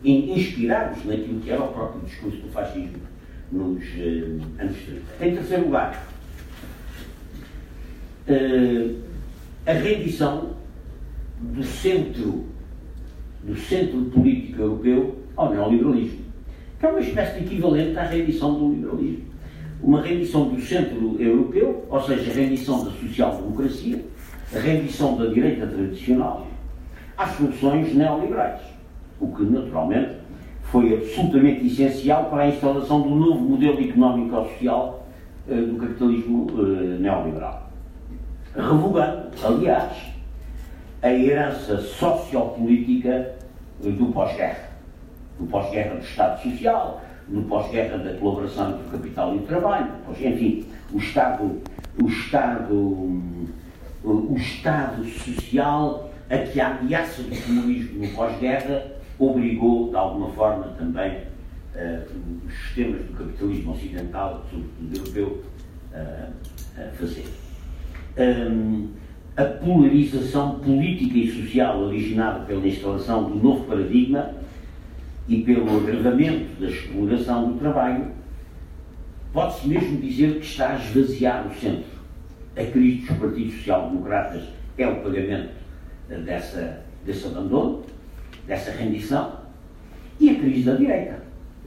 [0.04, 3.00] inspirados naquilo que era o próprio discurso do fascismo
[3.52, 5.02] nos eh, anos 30.
[5.22, 6.09] Em terceiro lugar,
[8.30, 8.96] eh,
[9.66, 10.52] a rendição
[11.42, 12.46] do centro,
[13.44, 16.30] do centro político europeu ao neoliberalismo
[16.80, 19.26] que é uma espécie de equivalente à rendição do liberalismo.
[19.82, 24.06] Uma rendição do centro europeu, ou seja, a rendição da social-democracia,
[24.56, 26.48] a rendição da direita tradicional,
[27.18, 28.62] às soluções neoliberais.
[29.20, 30.16] O que, naturalmente,
[30.64, 35.06] foi absolutamente essencial para a instalação do novo modelo económico-social
[35.50, 37.69] eh, do capitalismo eh, neoliberal.
[38.60, 39.98] Revogando, aliás,
[41.02, 43.36] a herança sociopolítica
[43.84, 44.70] eh, do pós-guerra.
[45.40, 49.92] No pós-guerra do Estado Social, no pós-guerra da colaboração entre o capital e o trabalho,
[50.20, 51.62] enfim, o Estado,
[52.02, 52.74] o Estado,
[54.04, 58.86] o Estado social a que a ameaça do comunismo no pós-guerra
[59.18, 61.18] obrigou, de alguma forma, também
[61.76, 65.44] uh, os sistemas do capitalismo ocidental, sobretudo europeu,
[65.94, 66.34] uh,
[66.78, 67.49] a fazer.
[68.20, 68.90] Um,
[69.38, 74.34] a polarização política e social originada pela instalação do novo paradigma
[75.30, 78.08] e pelo agravamento da exploração do trabalho,
[79.32, 82.00] pode-se mesmo dizer que está a esvaziar o centro.
[82.58, 84.44] A crise dos partidos social-democratas
[84.78, 85.52] é o pagamento
[86.26, 87.84] dessa, desse abandono,
[88.46, 89.40] dessa rendição,
[90.20, 91.24] e a crise da direita.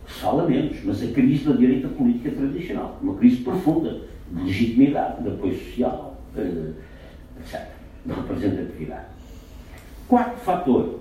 [0.07, 5.22] Se fala menos, mas a crise da direita política tradicional, uma crise profunda de legitimidade,
[5.22, 9.06] de apoio social, de representatividade.
[10.08, 11.00] Quarto fator.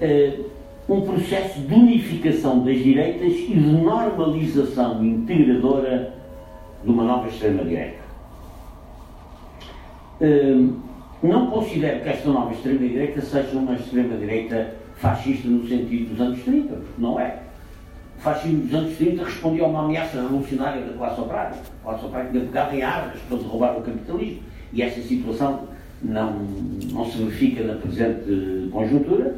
[0.00, 0.50] Uh,
[0.88, 6.12] um processo de unificação das direitas e de normalização integradora
[6.84, 8.02] de uma nova extrema-direita.
[10.20, 10.80] Hum,
[11.22, 16.74] não considero que esta nova extrema-direita seja uma extrema-direita fascista no sentido dos anos 30,
[16.74, 17.38] porque não é.
[18.22, 21.56] Fascismo dos anos 30 respondia a uma ameaça revolucionária da classe operária.
[21.80, 24.42] A classe operária tinha pegado em armas para derrubar o capitalismo.
[24.72, 25.68] E essa situação
[26.00, 26.32] não,
[26.92, 29.34] não se verifica na presente conjuntura.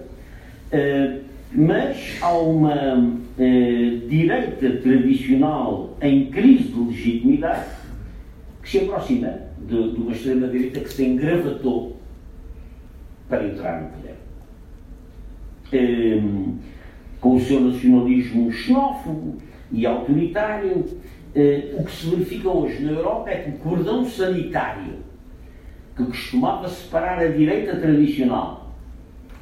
[0.72, 1.24] Uh,
[1.56, 7.70] mas há uma eh, direita tradicional em crise de legitimidade
[8.60, 11.96] que se aproxima de, de uma extrema-direita que se engravatou
[13.28, 14.16] para entrar no poder.
[17.24, 19.38] Com o seu nacionalismo xenófobo
[19.72, 20.84] e autoritário,
[21.34, 24.96] eh, o que se verifica hoje na Europa é que o cordão sanitário
[25.96, 28.74] que costumava separar a direita tradicional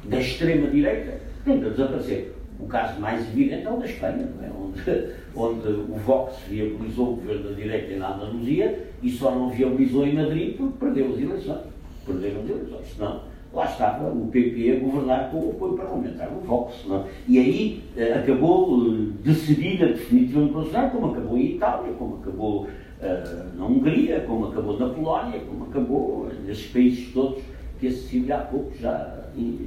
[0.05, 2.33] da extrema-direita tende a desaparecer.
[2.57, 4.49] O caso mais evidente é o da Espanha, é?
[4.49, 10.07] onde, onde o Vox viabilizou o governo da direita na Andaluzia e só não viabilizou
[10.07, 11.65] em Madrid porque perdeu as eleições.
[12.05, 12.93] Perderam as eleições.
[12.95, 16.73] Senão, lá estava o PP a governar com o apoio parlamentar do Vox.
[16.89, 17.03] É?
[17.27, 22.67] E aí eh, acabou eh, decidida definitivamente pela como acabou em Itália, como acabou
[22.99, 27.43] eh, na Hungria, como acabou na Polónia, como acabou nesses países todos
[27.79, 29.19] que a Cecília há pouco já,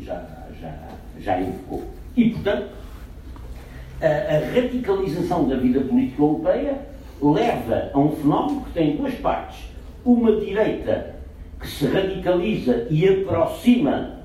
[0.03, 0.27] já,
[0.61, 0.89] já,
[1.21, 1.85] já invocou.
[2.17, 2.69] E, portanto,
[4.01, 6.79] a, a radicalização da vida política europeia
[7.23, 9.59] leva a um fenómeno que tem duas partes.
[10.05, 11.16] Uma direita
[11.61, 14.21] que se radicaliza e aproxima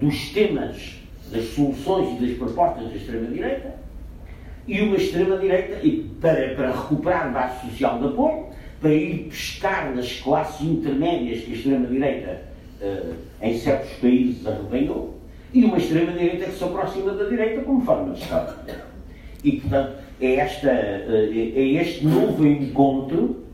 [0.00, 0.96] dos temas,
[1.30, 3.74] das soluções e das propostas da extrema-direita,
[4.66, 5.80] e uma extrema-direita
[6.20, 8.46] para, para recuperar base social de apoio,
[8.80, 12.42] para ir pescar nas classes intermédias que a extrema-direita,
[12.82, 15.18] uh, em certos países, arrebanhou,
[15.54, 18.54] e uma extrema-direita que se aproxima da direita como forma de Estado.
[19.42, 23.45] E, portanto, é, esta, uh, é este novo encontro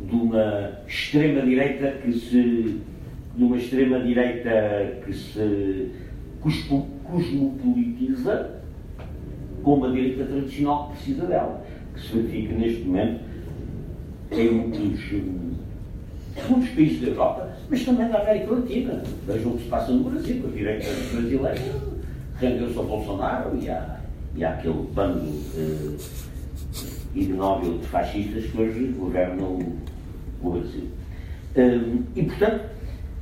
[0.00, 2.80] de uma extrema-direita que se.
[3.36, 5.90] de uma extrema-direita que se
[6.40, 8.58] cosmopolitiza
[9.62, 13.20] com uma direita tradicional precisa dela, que se verifica neste momento
[14.30, 15.00] em muitos,
[16.48, 19.02] muitos países da Europa, mas também da América Latina.
[19.26, 21.98] Vejam o que se passa no Brasil, a direita brasileira
[22.40, 24.00] rendeu-se ao Bolsonaro e, à,
[24.34, 25.96] e àquele bando eh,
[27.14, 29.58] ignóbil de fascistas que hoje governam
[30.42, 30.88] o Brasil.
[32.14, 32.64] E, portanto,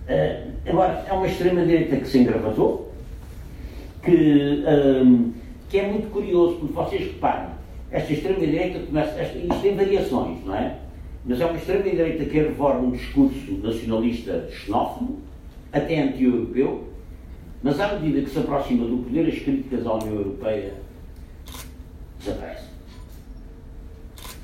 [0.08, 2.92] uh, agora, é uma extrema-direita que se engravatou,
[4.02, 4.62] que,
[5.68, 7.48] que é muito curioso, porque vocês reparem,
[7.90, 10.76] esta extrema-direita começa, isto tem variações, não é?
[11.24, 15.18] Mas é uma extrema-direita que arrevora um discurso nacionalista xenófobo,
[15.72, 16.84] até anti-europeu,
[17.62, 20.74] mas à medida que se aproxima do poder, as críticas à União Europeia
[22.18, 22.65] desaparecem.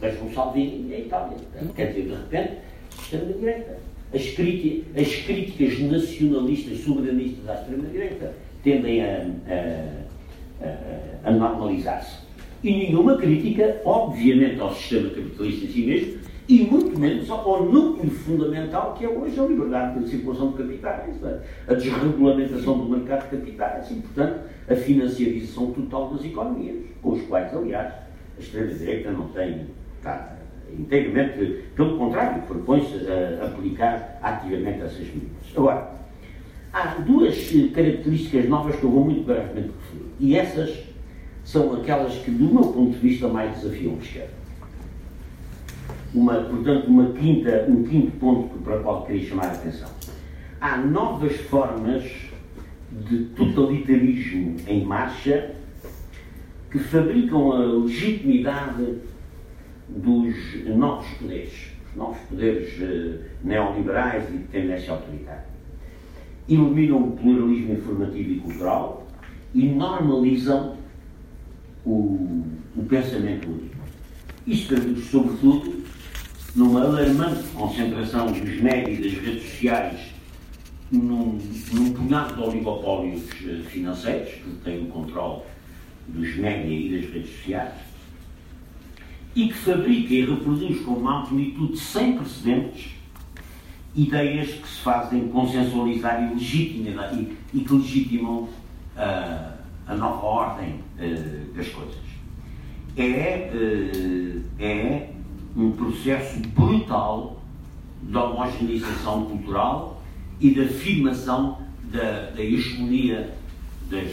[0.02, 1.36] Vejam Salvini e a Itália.
[1.76, 2.58] Quer dizer, de repente,
[2.98, 3.78] extrema-direita.
[4.12, 8.34] As, as, críticas nacionalistas, soberanistas à extrema-direita
[8.64, 12.18] tendem a, a, a, a normalizar-se.
[12.64, 18.10] E nenhuma crítica, obviamente, ao sistema capitalista em si mesmo, e muito menos ao núcleo
[18.10, 21.14] fundamental que é hoje a liberdade de circulação de capitais,
[21.68, 27.22] a desregulamentação do mercado de capitais e, portanto, a financiarização total das economias, com os
[27.22, 27.94] quais, aliás,
[28.36, 29.66] a extrema-direita não tem
[30.02, 30.36] está
[30.76, 35.56] inteiramente, pelo contrário, propõe-se a aplicar ativamente essas medidas.
[35.56, 35.92] Agora,
[36.72, 37.36] há duas
[37.74, 40.82] características novas que eu vou muito brevemente referir, e essas
[41.44, 44.42] são aquelas que, do meu ponto de vista, mais desafiam a esquerda.
[46.14, 49.88] Uma, portanto, uma quinta, um quinto ponto para o qual queria chamar a atenção.
[50.60, 52.04] Há novas formas
[53.08, 55.54] de totalitarismo em marcha
[56.70, 58.98] que fabricam a legitimidade
[59.96, 65.46] dos novos poderes, os novos poderes uh, neoliberais e de tendência autoritária.
[66.48, 69.06] Iluminam o pluralismo informativo e cultural
[69.54, 70.76] e normalizam
[71.84, 72.44] o,
[72.76, 73.76] o pensamento único.
[74.46, 75.82] Isto traduz, sobretudo,
[76.56, 80.12] numa alarmante concentração dos médios e das redes sociais
[80.92, 81.38] num,
[81.72, 85.42] num punhado de oligopólios eh, financeiros, que têm o controle
[86.08, 87.72] dos médias e das redes sociais,
[89.34, 92.92] e que fabrica e reproduz com uma amplitude sem precedentes
[93.94, 99.52] ideias que se fazem consensualizar e, e, e que legitimam uh,
[99.86, 102.00] a nova ordem uh, das coisas.
[102.96, 105.10] É, uh, é
[105.56, 107.42] um processo brutal
[108.02, 110.02] de homogeneização cultural
[110.40, 113.34] e de afirmação da, da hegemonia
[113.90, 114.10] das,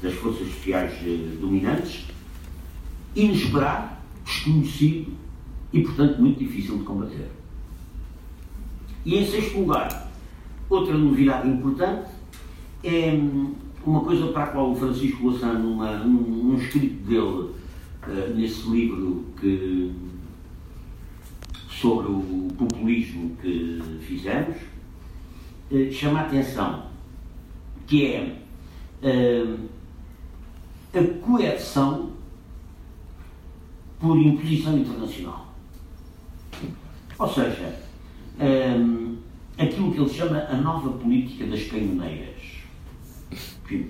[0.00, 0.92] das forças sociais
[1.40, 2.06] dominantes,
[3.14, 3.95] inesperado
[4.26, 5.12] desconhecido
[5.72, 7.30] e, portanto, muito difícil de combater.
[9.04, 10.10] E, em sexto lugar,
[10.68, 12.10] outra novidade importante
[12.82, 13.54] é hum,
[13.84, 19.92] uma coisa para a qual o Francisco Louçã, num escrito dele, uh, nesse livro que,
[21.70, 24.56] sobre o populismo que fizemos,
[25.70, 26.86] uh, chama a atenção,
[27.86, 28.42] que é
[29.02, 29.58] uh,
[30.92, 32.15] a coerção
[33.98, 35.54] por imposição internacional.
[37.18, 37.80] Ou seja,
[38.38, 39.16] um,
[39.58, 42.36] aquilo que ele chama a nova política das canhoneiras,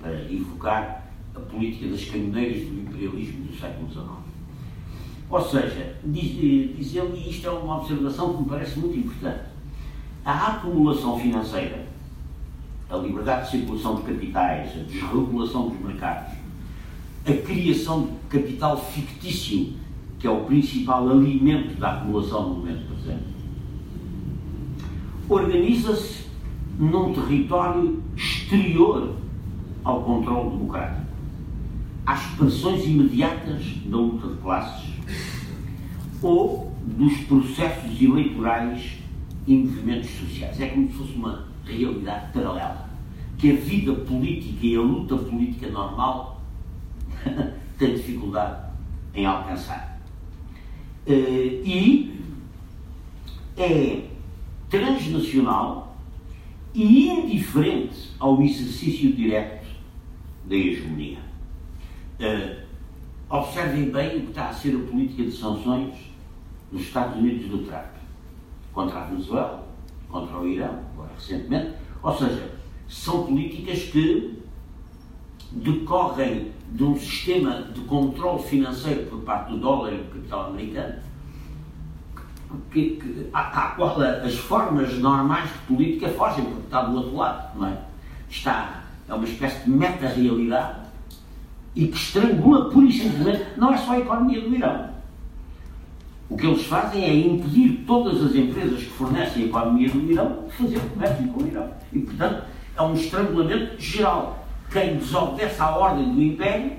[0.01, 4.27] para evocar a política das canhoneiras do imperialismo do século XIX.
[5.29, 9.43] Ou seja, diz, diz ele, e isto é uma observação que me parece muito importante,
[10.23, 11.85] a acumulação financeira,
[12.89, 16.33] a liberdade de circulação de capitais, a desregulação dos mercados,
[17.25, 19.73] a criação de capital fictício,
[20.19, 23.25] que é o principal alimento da acumulação no momento presente,
[25.29, 26.25] organiza-se
[26.79, 29.15] num território exterior
[29.83, 31.07] ao controle democrático,
[32.05, 34.93] às pressões imediatas da luta de classes
[36.21, 38.97] ou dos processos eleitorais
[39.45, 40.59] e movimentos sociais.
[40.59, 42.89] É como se fosse uma realidade paralela,
[43.37, 46.41] que a vida política e a luta política normal
[47.77, 48.67] têm dificuldade
[49.13, 49.96] em alcançar.
[51.09, 52.19] Eh, e
[53.55, 54.03] é
[54.69, 55.95] transnacional
[56.73, 59.65] e indiferente ao exercício direto
[60.45, 61.19] da hegemonia.
[62.19, 62.65] Uh,
[63.29, 65.95] observem bem o que está a ser a política de sanções
[66.71, 67.85] dos Estados Unidos do Trump
[68.73, 69.67] contra a Venezuela,
[70.09, 71.73] contra o Irão, agora recentemente.
[72.03, 72.51] Ou seja,
[72.89, 74.39] são políticas que
[75.53, 80.95] decorrem de um sistema de controle financeiro por parte do dólar e do capital americano,
[82.71, 83.29] que, que,
[83.75, 87.77] qual as formas normais de política fogem, porque está do outro lado, não é?
[88.29, 90.87] Está, é uma espécie de meta-realidade
[91.75, 94.89] e que estrangula pura e simplesmente, não é só a economia do Irão.
[96.29, 100.45] O que eles fazem é impedir todas as empresas que fornecem a economia do Irão
[100.47, 101.69] de fazer comércio com o Irão.
[101.93, 102.43] E, portanto,
[102.75, 104.46] é um estrangulamento geral.
[104.71, 106.73] Quem desobedece à ordem do Império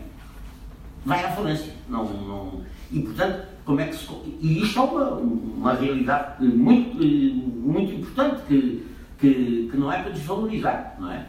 [1.05, 1.73] vai à falência.
[1.89, 2.63] Não, não...
[2.91, 4.09] E, portanto, como é que se...
[4.41, 8.87] E isto é uma, uma realidade muito, muito importante que,
[9.19, 11.27] que, que não é para desvalorizar, não é?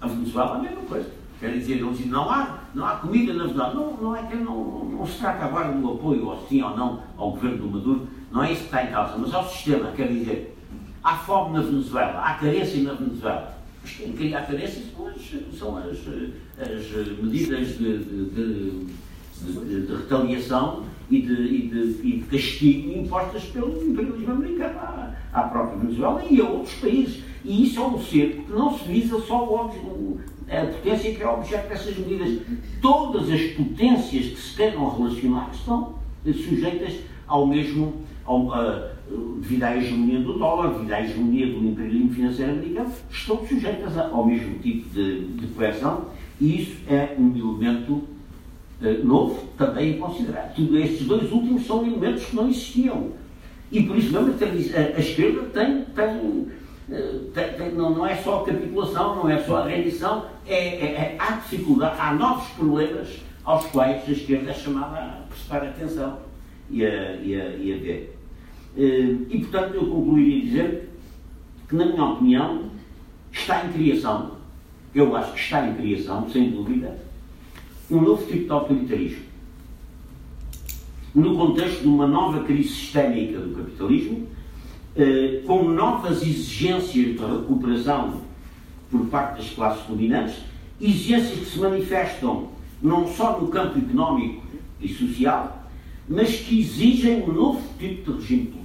[0.00, 1.10] A Venezuela é a mesma coisa.
[1.38, 3.74] Quer dizer, eles dizem, não há, não há comida na Venezuela.
[3.74, 7.02] Não, não é que não, não se trata agora do apoio, ou sim ou não,
[7.16, 8.08] ao governo do Maduro.
[8.30, 9.90] Não é isso que está em causa, mas ao sistema.
[9.92, 10.58] Quer dizer,
[11.02, 13.58] há fome na Venezuela, há carência na Venezuela.
[13.84, 14.82] Quem cria a carência
[15.58, 15.98] são as, as,
[16.58, 18.86] as medidas de, de,
[19.40, 25.42] de, de retaliação e de, e, e de, castigo impostas pelo imperialismo americano à, à,
[25.44, 27.22] própria Venezuela e a outros países.
[27.44, 31.28] E isso é um cerco que não se visa só o, a potência que é
[31.28, 32.42] objeto dessas medidas.
[32.82, 36.94] Todas as potências que se queiram relacionar estão sujeitas
[37.26, 38.90] ao mesmo, ao, uh,
[39.40, 44.24] devido à hegemonia do dólar, devido à hegemonia do imperialismo financeiro americano, estão sujeitas ao
[44.26, 46.06] mesmo tipo de, de coerção
[46.40, 50.52] e isso é um elemento uh, novo também a considerar.
[50.54, 53.12] Tudo estes dois últimos são elementos que não existiam.
[53.70, 56.46] E por isso mesmo a, a esquerda tem, tem
[57.74, 61.32] não, não é só a capitulação, não é só a rendição, é, é, é, há
[61.32, 63.08] dificuldade, há novos problemas
[63.44, 66.18] aos quais a esquerda é chamada a prestar atenção
[66.68, 68.19] e a, e a, e a ver.
[68.76, 70.90] Eh, e, portanto, eu concluiria dizer
[71.68, 72.70] que, na minha opinião,
[73.32, 74.32] está em criação,
[74.94, 76.98] eu acho que está em criação, sem dúvida,
[77.90, 79.24] um novo tipo de autoritarismo.
[81.14, 84.28] No contexto de uma nova crise sistémica do capitalismo,
[84.96, 88.22] eh, com novas exigências de recuperação
[88.90, 90.36] por parte das classes dominantes,
[90.80, 92.48] exigências que se manifestam
[92.82, 94.42] não só no campo económico
[94.80, 95.68] e social,
[96.08, 98.59] mas que exigem um novo tipo de regime político.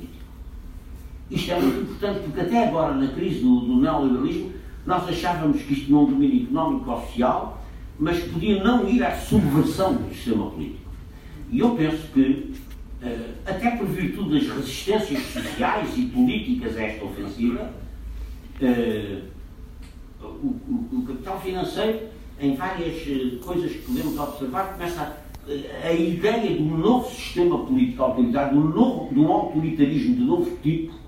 [1.30, 4.54] Isto é muito importante porque até agora, na crise do, do neoliberalismo,
[4.86, 7.66] nós achávamos que isto não é um domínio económico ou social,
[7.98, 10.92] mas podia não ir à subversão do sistema político.
[11.52, 12.54] E eu penso que
[13.02, 17.72] eh, até por virtude das resistências sociais e políticas a esta ofensiva,
[18.62, 19.22] eh,
[20.22, 22.00] o, o, o capital financeiro,
[22.40, 27.66] em várias eh, coisas que podemos observar, começa a, a ideia de um novo sistema
[27.66, 31.05] político autoritário, de um, novo, de um autoritarismo de novo tipo,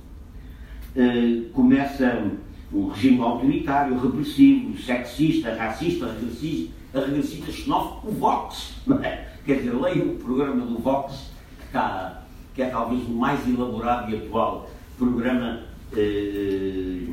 [1.53, 2.31] começa
[2.73, 8.73] um regime autoritário, repressivo, sexista, racista, regressista, regressista xenófobo, o Vox.
[9.03, 9.27] É?
[9.45, 11.31] Quer dizer, leia o programa do Vox
[11.65, 12.23] está,
[12.53, 15.63] que é talvez o mais elaborado e atual programa.
[15.95, 17.07] Eh,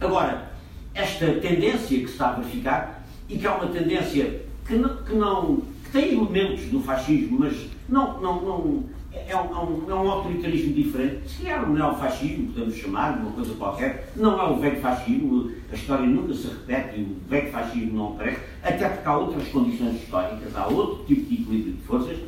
[0.00, 0.52] agora,
[0.94, 5.14] esta tendência que se está a verificar, e que é uma tendência que não, que
[5.14, 7.56] não que tem elementos do fascismo, mas
[7.88, 11.28] não, não, não, é um, é, um, é um autoritarismo diferente.
[11.28, 14.12] Se calhar um neofascismo, podemos chamar, uma coisa qualquer.
[14.14, 18.40] Não é o velho fascismo, a história nunca se repete, o velho fascismo não aparece,
[18.62, 22.18] até porque há outras condições históricas, há outro tipo de equilíbrio de forças.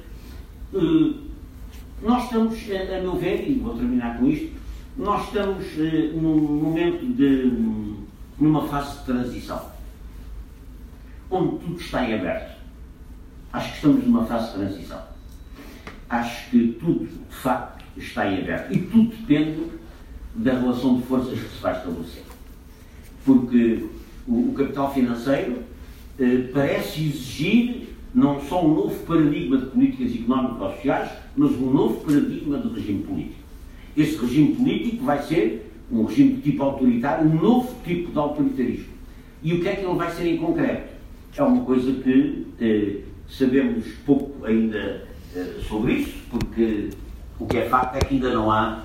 [0.73, 1.31] Uh,
[2.03, 4.59] nós estamos, a meu ver, e vou terminar com isto,
[4.97, 7.53] nós estamos uh, num momento de.
[8.39, 9.67] numa fase de transição,
[11.31, 12.59] onde tudo está em aberto.
[13.53, 15.11] Acho que estamos numa fase de transição
[16.11, 18.75] acho que tudo, de facto, está em aberto.
[18.75, 19.63] E tudo depende
[20.35, 22.23] da relação de forças que se vai estabelecer.
[23.25, 23.85] Porque
[24.27, 25.63] o, o capital financeiro
[26.19, 32.05] eh, parece exigir não só um novo paradigma de políticas económicas sociais, mas um novo
[32.05, 33.41] paradigma de regime político.
[33.97, 39.01] Esse regime político vai ser um regime de tipo autoritário, um novo tipo de autoritarismo.
[39.43, 40.91] E o que é que ele vai ser em concreto?
[41.37, 45.09] É uma coisa que eh, sabemos pouco ainda
[45.69, 46.91] sobre isso, porque
[47.39, 48.85] o que é facto é que ainda não há,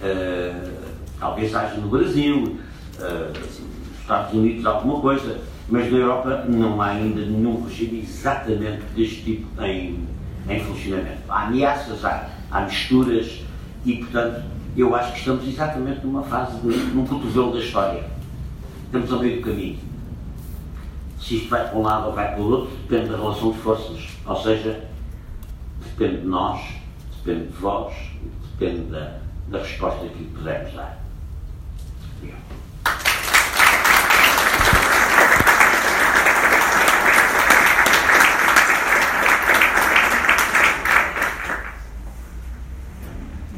[0.00, 0.72] uh,
[1.18, 2.58] talvez haja no Brasil,
[2.98, 8.82] uh, nos Estados Unidos alguma coisa, mas na Europa não há ainda nenhum regime exatamente
[8.94, 10.06] deste tipo em,
[10.48, 11.22] em funcionamento.
[11.28, 13.40] Há ameaças, há, há misturas
[13.84, 14.42] e, portanto,
[14.76, 18.04] eu acho que estamos exatamente numa fase, de, num cotovelo da história.
[18.86, 19.78] Estamos ao meio do caminho.
[21.20, 23.58] Se isto vai para um lado ou vai para o outro, depende da relação de
[23.58, 24.08] forças.
[24.26, 24.84] Ou seja,
[25.96, 26.60] depende de nós,
[27.24, 27.94] depende de vós,
[28.58, 30.98] depende da, da resposta que pudermos dar.
[32.16, 32.40] Obrigado.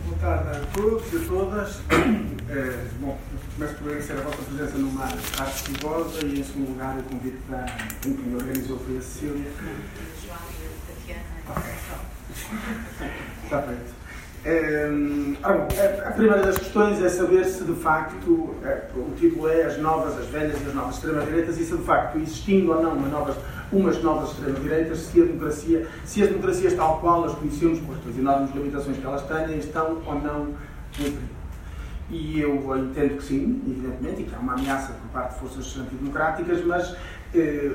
[0.04, 1.80] Boa tarde a todos e a todas.
[2.48, 3.18] É, bom,
[3.56, 7.38] começo por agradecer a vossa presença numa arte simbólica e, em segundo lugar, o convite
[7.48, 7.64] da
[8.02, 9.50] quem organizou foi a Cecília.
[10.22, 11.22] João e a Tatiana.
[11.48, 11.85] Ok.
[13.44, 13.96] Está feito.
[14.44, 14.88] É,
[15.42, 20.16] a primeira das questões é saber se de facto, é, o título é As Novas,
[20.16, 23.36] as Velhas e as Novas Extrema-Direitas, e se de facto, existindo ou não uma novas,
[23.72, 28.16] umas novas extrema-direitas, se a democracia, se as democracias tal qual as conhecemos, com as
[28.16, 30.54] enormes limitações que elas têm, estão ou não
[31.00, 31.36] em perigo.
[32.08, 35.76] E eu entendo que sim, evidentemente, e que há uma ameaça por parte de forças
[35.76, 36.96] antidemocráticas, mas
[37.34, 37.72] eh,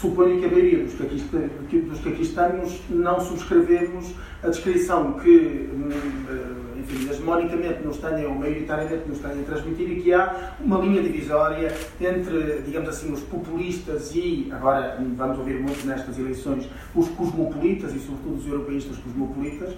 [0.00, 5.88] suponho que dos que, aqui, dos que aqui estamos não subscrevemos a descrição que, hum,
[6.28, 10.78] eh, enfim, hegemonicamente nos tenham, ou maioritariamente nos tenham a transmitir e que há uma
[10.78, 17.08] linha divisória entre, digamos assim, os populistas e, agora vamos ouvir muito nestas eleições, os
[17.08, 19.74] cosmopolitas e, sobretudo, os europeístas cosmopolitas,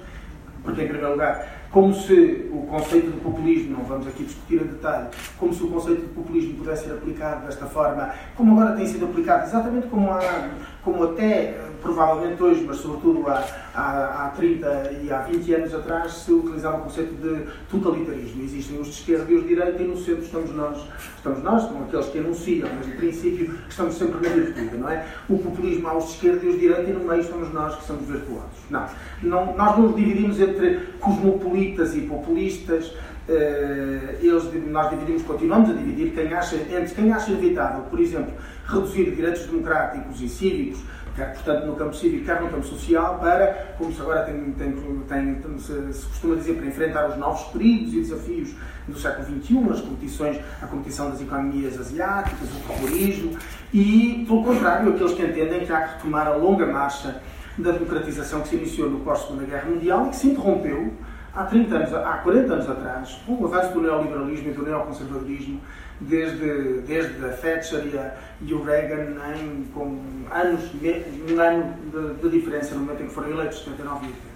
[0.64, 4.66] porque, em primeiro lugar, como se o conceito de populismo, não vamos aqui discutir em
[4.66, 5.08] detalhe,
[5.38, 9.04] como se o conceito de populismo pudesse ser aplicado desta forma, como agora tem sido
[9.04, 10.48] aplicado, exatamente como, há,
[10.82, 16.12] como até provavelmente hoje, mas sobretudo há, há, há 30 e há 20 anos atrás,
[16.12, 18.42] se utilizava o conceito de totalitarismo.
[18.42, 20.84] Existem os de esquerda e os de direita, e no centro estamos nós,
[21.16, 25.06] estamos nós, são aqueles que anunciam, mas no princípio estamos sempre na virtude, não é?
[25.28, 27.76] O populismo há os de esquerda e os de direita, e no meio estamos nós
[27.76, 28.58] que somos virtuosos.
[28.68, 28.86] Não,
[29.22, 32.92] não nós não dividimos entre cosmopolitas e populistas.
[33.28, 38.32] Uh, eles, nós dividimos, continuamos a dividir quem acha, entre quem acha inevitável, por exemplo,
[38.64, 40.78] reduzir direitos democráticos e cívicos
[41.24, 44.72] portanto no campo cívico, quer no campo social, para, como se agora tem, tem,
[45.08, 48.54] tem, se, se, costuma dizer, para enfrentar os novos perigos e desafios
[48.86, 53.38] do século XXI, as competições, a competição das economias asiáticas, o terrorismo,
[53.72, 57.20] e, pelo contrário, aqueles que entendem que há que retomar a longa marcha
[57.58, 60.92] da democratização que se iniciou no pós-Segunda Guerra Mundial e que se interrompeu
[61.34, 65.60] há 30 anos, há 40 anos atrás, com o avanço do neoliberalismo e do neoconservadorismo,
[66.00, 69.98] desde, desde a Thatcher e, a, e o Reagan, em, com
[70.30, 74.26] anos, um ano de, de, diferença no momento em que foram eleitos, 79 e 80.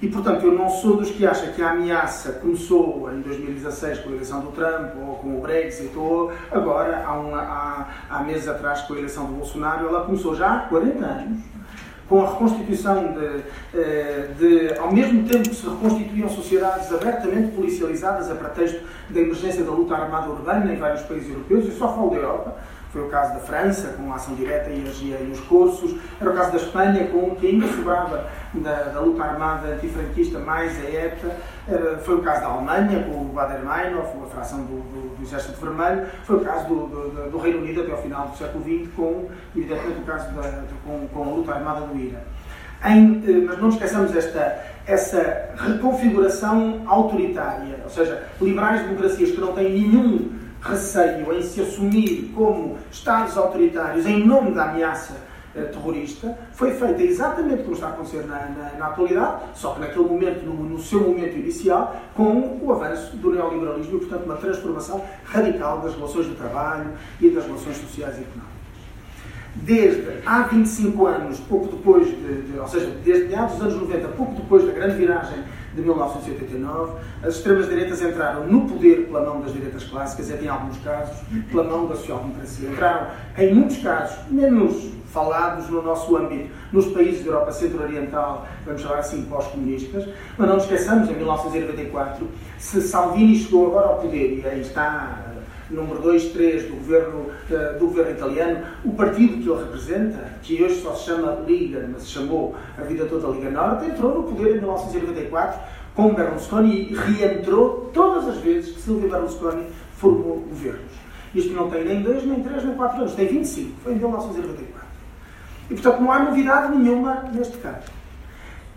[0.00, 4.10] E, portanto, eu não sou dos que acham que a ameaça começou em 2016 com
[4.10, 8.46] a eleição do Trump ou com o Brexit, ou agora, há, um, há, há meses
[8.46, 11.57] atrás com a eleição do Bolsonaro, ela começou já há 40 anos
[12.08, 13.42] com a reconstituição de,
[13.74, 18.80] eh, de, ao mesmo tempo que se reconstituíam sociedades abertamente policializadas a pretexto
[19.10, 22.56] da emergência da luta armada urbana em vários países europeus, e só falo da Europa,
[22.90, 25.94] foi o caso da França, com a ação direta e, e os cursos.
[26.20, 30.72] Era o caso da Espanha, com que ainda sobrava da, da luta armada antifranquista mais
[30.82, 31.36] a ETA.
[31.68, 35.60] Era, foi o caso da Alemanha, com o Bader-Meinhof, a fração do, do, do, Exército
[35.60, 36.06] Vermelho.
[36.24, 39.28] Foi o caso do, do, do, Reino Unido até ao final do século XX, com,
[39.54, 42.22] evidentemente, o caso da, com, com a luta armada do Ira.
[42.84, 49.52] Em, eh, mas não esqueçamos esta, essa reconfiguração autoritária, ou seja, liberais democracias que não
[49.52, 56.36] têm nenhum receio em se assumir como Estados autoritários em nome da ameaça eh, terrorista,
[56.52, 60.44] foi feita exatamente como está a acontecer na, na, na atualidade, só que naquele momento,
[60.44, 65.80] no, no, seu momento inicial, com o avanço do neoliberalismo e, portanto, uma transformação radical
[65.80, 66.90] das relações de trabalho
[67.20, 68.58] e das relações sociais e económicas.
[69.54, 74.08] Desde há 25 anos, pouco depois, de, de, ou seja, desde meados dos anos 90,
[74.08, 75.42] pouco depois da grande viragem
[75.78, 80.76] de 1989, as extremas-direitas entraram no poder pela mão das direitas clássicas, e em alguns
[80.78, 81.16] casos,
[81.50, 82.68] pela mão da social-democracia.
[82.68, 83.06] Entraram,
[83.38, 88.98] em muitos casos, menos falados no nosso âmbito, nos países da Europa Centro-Oriental, vamos chamar
[88.98, 90.06] assim, pós-comunistas,
[90.36, 95.27] mas não nos esqueçamos, em 1994, se Salvini chegou agora ao poder, e aí está
[95.70, 100.62] número 2, 3 do governo, eh, do governo italiano, o partido que ele representa, que
[100.62, 104.22] hoje só se chama Liga, mas se chamou a vida toda Liga Norte, entrou no
[104.24, 105.60] poder em 1994
[105.94, 109.66] com Berlusconi e reentrou todas as vezes que Silvio Berlusconi
[109.96, 110.92] formou governos.
[111.34, 114.88] Isto não tem nem 2, nem 3, nem 4 anos, tem 25, foi em 1994.
[115.70, 117.97] E, portanto, não há novidade nenhuma neste caso.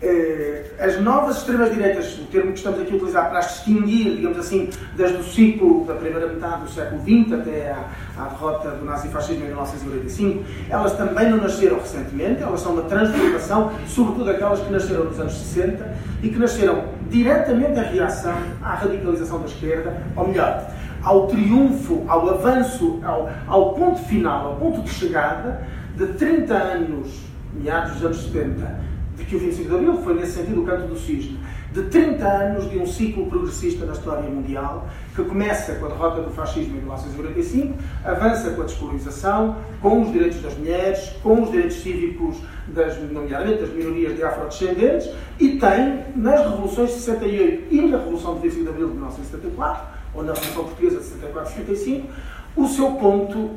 [0.02, 4.36] Eh, as novas extremas-direitas, o termo que estamos aqui a utilizar para as distinguir, digamos
[4.36, 7.88] assim, desde o ciclo da primeira metade do século XX até à,
[8.18, 13.72] à derrota do nazifascismo em 1945, elas também não nasceram recentemente, elas são uma transformação,
[13.86, 19.38] sobretudo aquelas que nasceram nos anos 60 e que nasceram diretamente em reação à radicalização
[19.38, 20.68] da esquerda, ou melhor,
[21.04, 25.64] ao triunfo, ao avanço, ao, ao ponto final, ao ponto de chegada
[25.96, 27.20] de 30 anos,
[27.54, 28.91] meados dos anos 70,
[29.24, 31.38] que o 25 de Abril foi, nesse sentido, o canto do cisne,
[31.72, 36.22] de 30 anos de um ciclo progressista na história mundial, que começa com a derrota
[36.22, 41.50] do fascismo em 1945, avança com a descolonização, com os direitos das mulheres, com os
[41.50, 42.36] direitos cívicos,
[42.68, 45.10] das, nomeadamente das minorias de afrodescendentes,
[45.40, 49.86] e tem, nas revoluções de 68 e na Revolução de 25 de Abril de 1974,
[50.14, 52.08] ou na Revolução Portuguesa de 74 e 75,
[52.54, 53.50] o seu ponto,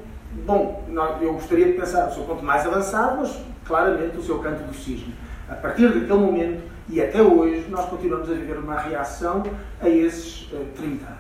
[0.46, 0.86] bom,
[1.22, 4.74] eu gostaria de pensar o seu ponto mais avançado, mas claramente o seu canto do
[4.74, 5.14] cisne
[5.50, 9.44] a partir daquele momento e até hoje, nós continuamos a viver uma reação
[9.82, 11.20] a esses uh, eh, 30 anos.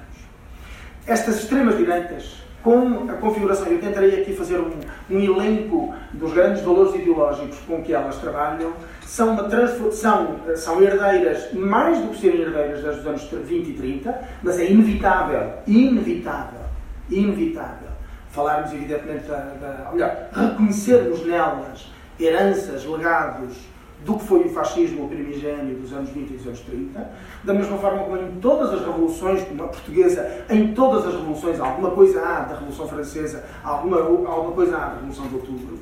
[1.08, 4.72] Estas extremas-direitas, com a configuração, eu tentarei aqui fazer um,
[5.10, 8.74] um, elenco dos grandes valores ideológicos com que elas trabalham,
[9.04, 9.50] são, uma
[9.92, 14.60] são, eh, são herdeiras, mais do que serem herdeiras dos anos 20 e 30, mas
[14.60, 16.62] é inevitável, inevitável,
[17.10, 17.96] inevitável
[18.36, 23.56] falarmos, evidentemente, da, da, melhor, reconhecermos nelas heranças, legados,
[24.06, 27.10] do que foi o fascismo primigênio dos anos 20 e dos anos 30,
[27.44, 31.60] da mesma forma como em todas as revoluções, como a portuguesa, em todas as revoluções,
[31.60, 35.80] alguma coisa há da Revolução Francesa, alguma, alguma coisa há da Revolução de Outubro.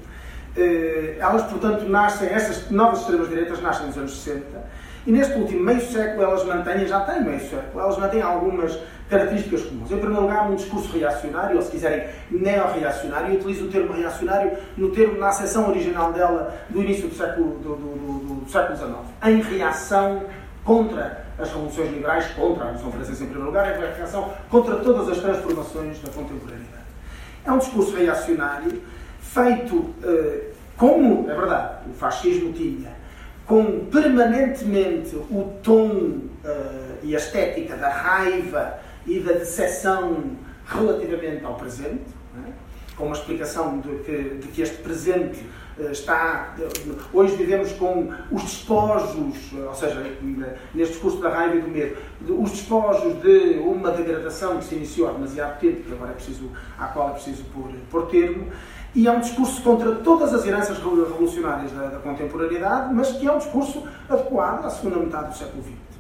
[0.56, 4.64] Eh, elas, portanto, nascem, essas novas extremas-direitas nascem nos anos 60,
[5.06, 8.80] e neste último meio século elas mantêm, já têm meio século, elas mantêm algumas
[9.10, 9.92] características comuns.
[9.92, 13.34] Em primeiro lugar, um discurso reacionário, ou se quiserem, neo-reacionário.
[13.34, 17.58] Eu utilizo o termo reacionário no termo, na acessão original dela do início do século,
[17.60, 18.94] do, do, do, do século XIX.
[19.26, 20.24] Em reação
[20.64, 25.10] contra as revoluções liberais, contra a Revolução Francesa em primeiro lugar, em reação contra todas
[25.10, 26.84] as transformações da contemporaneidade.
[27.46, 28.82] É um discurso reacionário
[29.20, 32.92] feito, eh, como, é verdade, o fascismo tinha,
[33.46, 36.22] com permanentemente o tom uh,
[37.04, 42.04] e a estética da raiva e da decepção relativamente ao presente,
[42.48, 42.52] é?
[42.96, 45.40] com uma explicação de que, de que este presente
[45.78, 46.56] uh, está.
[47.12, 50.00] Hoje vivemos com os despojos, ou seja,
[50.74, 51.98] neste discurso da raiva e do medo,
[52.42, 56.52] os despojos de uma degradação que se iniciou há demasiado tempo, que agora é preciso,
[56.78, 58.48] à qual é preciso pôr, pôr termo,
[58.96, 63.32] e é um discurso contra todas as heranças revolucionárias da, da, contemporaneidade, mas que é
[63.32, 65.93] um discurso adequado à segunda metade do século XX.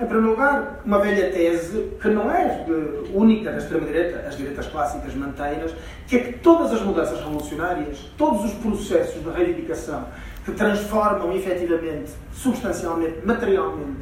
[0.00, 2.64] Em primeiro lugar, uma velha tese que não é
[3.12, 5.74] única da extrema-direita, as direitas clássicas mantêm-nas,
[6.08, 10.06] que é que todas as mudanças revolucionárias, todos os processos de reivindicação
[10.42, 14.00] que transformam efetivamente, substancialmente, materialmente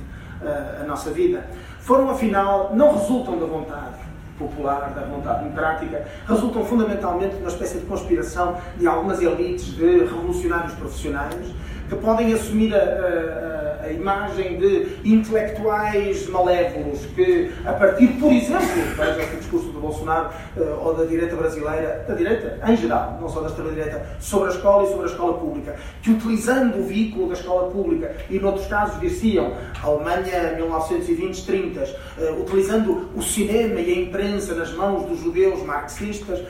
[0.81, 1.45] a nossa vida,
[1.81, 3.99] foram afinal, não resultam da vontade
[4.39, 10.05] popular, da vontade democrática, resultam fundamentalmente de uma espécie de conspiração de algumas elites de
[10.05, 11.45] revolucionários profissionais
[11.89, 18.67] que podem assumir a, a, a, imagem de intelectuais malévolos que, a partir, por exemplo,
[18.97, 23.29] veja o discurso do Bolsonaro uh, ou da direita brasileira, da direita em geral, não
[23.29, 27.29] só da extrema-direita, sobre a escola e sobre a escola pública, que utilizando o veículo
[27.29, 33.97] da escola pública, e noutros casos diziam, Alemanha 1920-30, uh, utilizando o cinema e a
[34.03, 36.41] imprensa nas mãos dos judeus marxistas,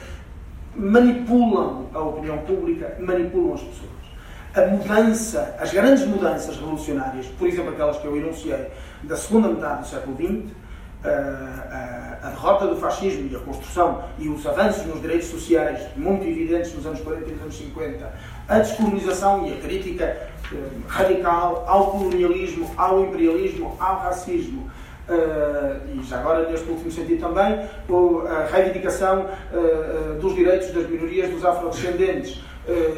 [0.74, 3.97] manipulam a opinião pública, manipulam as pessoas
[4.55, 8.68] a mudança, as grandes mudanças revolucionárias, por exemplo, aquelas que eu enunciei
[9.03, 10.53] da segunda metade do século XX,
[11.05, 16.26] a, a, derrota do fascismo e a construção e os avanços nos direitos sociais muito
[16.26, 18.12] evidentes nos anos 40 e nos anos 50,
[18.49, 20.28] a descolonização e a crítica eh,
[20.88, 24.70] radical ao colonialismo, ao imperialismo, ao racismo.
[25.09, 27.66] Uh, e já agora, neste último sentido também,
[28.28, 32.42] a reivindicação uh, dos direitos das minorias dos afrodescendentes, uh,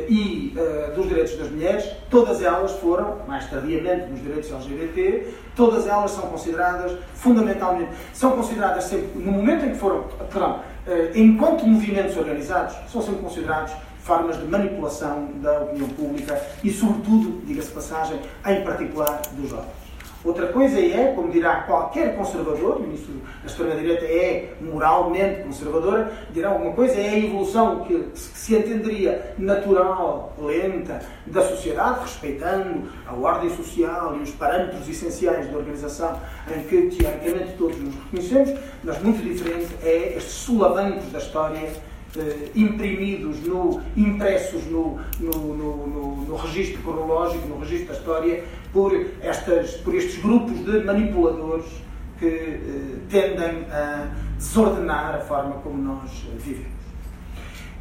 [0.08, 5.86] e uh, dos direitos das mulheres, todas elas foram, mais tardiamente nos direitos LGBT, todas
[5.86, 11.66] elas são consideradas fundamentalmente, são consideradas sempre, no momento em que foram, perdão, uh, enquanto
[11.66, 18.18] movimentos organizados, são sempre considerados formas de manipulação da opinião pública e, sobretudo, diga-se passagem,
[18.46, 19.79] em particular dos jovens.
[20.22, 23.10] Outra coisa é, como dirá qualquer conservador, e isso
[23.42, 30.34] a extrema-direita é moralmente conservadora, dirá uma coisa é a evolução que se entenderia natural,
[30.38, 36.20] lenta, da sociedade, respeitando a ordem social e os parâmetros essenciais da organização
[36.54, 41.70] em que, teoricamente, todos nos reconhecemos, mas muito diferente é estes solavancos da história
[42.16, 48.92] eh, imprimidos, no, impressos no, no, no, no, registro cronológico, no registro da história, por,
[49.22, 51.66] estas, por estes grupos de manipuladores
[52.18, 56.80] que eh, tendem a desordenar a forma como nós vivemos.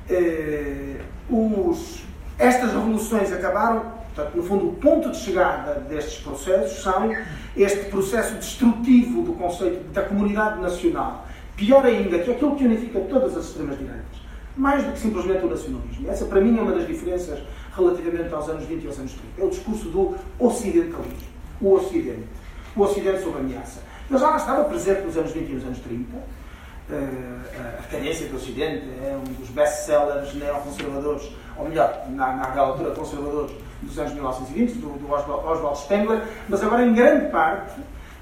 [0.07, 2.03] Eh, os,
[2.37, 3.99] estas revoluções acabaram,
[4.35, 7.11] no fundo, o ponto de chegada destes processos são
[7.57, 11.27] este processo destrutivo do conceito da comunidade nacional.
[11.55, 14.18] Pior ainda, que é aquilo que unifica todas as extremas-direitas
[14.55, 16.09] mais do que simplesmente o nacionalismo.
[16.09, 17.39] Essa, para mim, é uma das diferenças
[17.75, 19.41] relativamente aos anos 20 e aos anos 30.
[19.41, 21.29] É o discurso do ocidentalismo.
[21.61, 22.27] O Ocidente.
[22.75, 23.81] O Ocidente sob ameaça.
[24.09, 26.17] Ele já estava presente nos anos 20 e nos anos 30.
[26.17, 27.39] Uh,
[27.79, 33.51] a Cadência do Ocidente é um dos best-sellers neoconservadores, ou melhor, na, naquela altura conservadores
[33.81, 37.79] dos anos 1920, do, do Oswald Spengler, mas agora em grande parte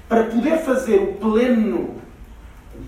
[0.08, 1.96] para poder fazer o pleno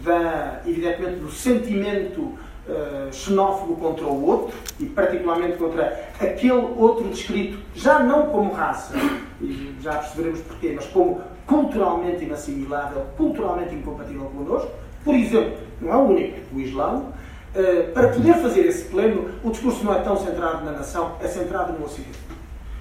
[0.04, 2.38] da, evidentemente, do sentimento
[2.70, 8.94] uh, xenófobo contra o outro, e particularmente contra aquele outro descrito, já não como raça,
[9.40, 14.70] e já perceberemos porquê, mas como culturalmente inassimilável, culturalmente incompatível connosco.
[15.04, 17.12] Por exemplo, não é o único, o Islão.
[17.54, 21.26] Uh, para poder fazer esse pleno, o discurso não é tão centrado na nação, é
[21.26, 22.18] centrado no Ocidente.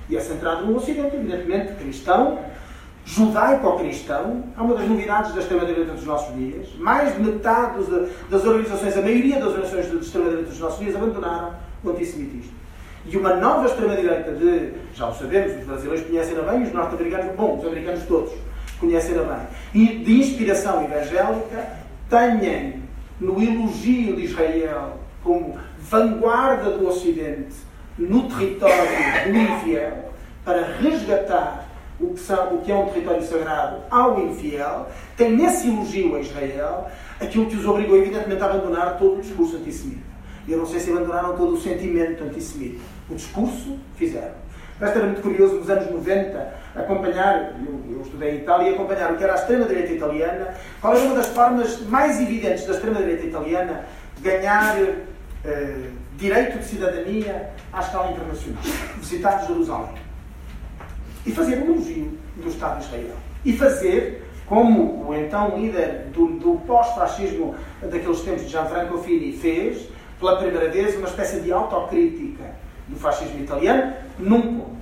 [0.07, 2.39] E é centrado no Ocidente, evidentemente, cristão,
[3.09, 6.67] judaico-cristão, é uma das novidades da extrema-direita dos nossos dias.
[6.77, 7.83] Mais de metade
[8.29, 11.53] das organizações, a maioria das organizações de extrema-direita dos nossos dias, abandonaram
[11.83, 12.51] o antissemitismo.
[13.05, 17.57] E uma nova extrema-direita de, já o sabemos, os brasileiros conhecem-na bem, os norte-americanos, bom,
[17.57, 18.31] os americanos todos
[18.79, 21.77] conhecem-na bem, e de inspiração evangélica,
[22.09, 22.73] tenham
[23.19, 27.55] no elogio de Israel como vanguarda do Ocidente
[27.97, 28.75] no território
[29.25, 30.13] do infiel,
[30.45, 31.68] para resgatar
[31.99, 34.87] o que, são, o que é um território sagrado ao infiel,
[35.17, 36.87] tem nesse elogio a Israel
[37.19, 40.07] aquilo que os obrigou, evidentemente, a abandonar todo o discurso antissemita.
[40.47, 42.79] Eu não sei se abandonaram todo o sentimento antissemita.
[43.09, 44.35] O discurso fizeram.
[44.79, 49.17] Mas era muito curioso, nos anos 90, acompanhar, eu, eu estudei em Itália, acompanhar o
[49.17, 53.85] que era a extrema-direita italiana, qual era uma das formas mais evidentes da extrema-direita italiana
[54.21, 54.77] ganhar
[55.43, 58.63] eh, direito de cidadania à escala internacional.
[59.01, 60.08] Visitar Jerusalém
[61.25, 63.15] e fazer um elogio do Estado de Israel.
[63.45, 69.87] E fazer, como o então líder do, do pós-fascismo daqueles tempos Gianfranco Fini fez,
[70.19, 72.43] pela primeira vez, uma espécie de autocrítica
[72.87, 74.79] do fascismo italiano, num ponto.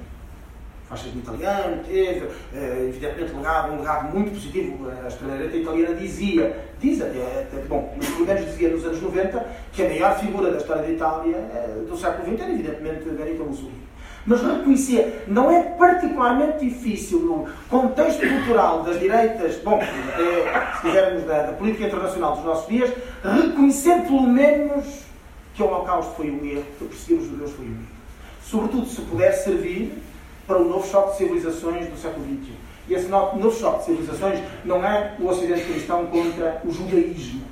[0.86, 4.90] O fascismo italiano teve, eh, evidentemente, legado, um legado muito positivo.
[5.04, 9.90] A extrema-direita italiana dizia, diz até, bom, pelo menos dizia nos anos 90, que a
[9.90, 13.88] maior figura da história da Itália eh, do século XX era, evidentemente, Benito Mussolini
[14.28, 21.23] mas reconhecia, não é particularmente difícil no contexto cultural das direitas, bom, é, se quisermos
[21.23, 25.05] da, da, política internacional dos nossos dias, reconhecer pelo menos
[25.53, 27.97] que o Holocausto foi um erro, que perseguir os judeus foi um erro.
[28.43, 29.97] Sobretudo se puder servir
[30.45, 32.51] para o novo choque de civilizações do século XXI.
[32.89, 37.43] E esse novo choque de civilizações não é o Ocidente cristão contra o judaísmo,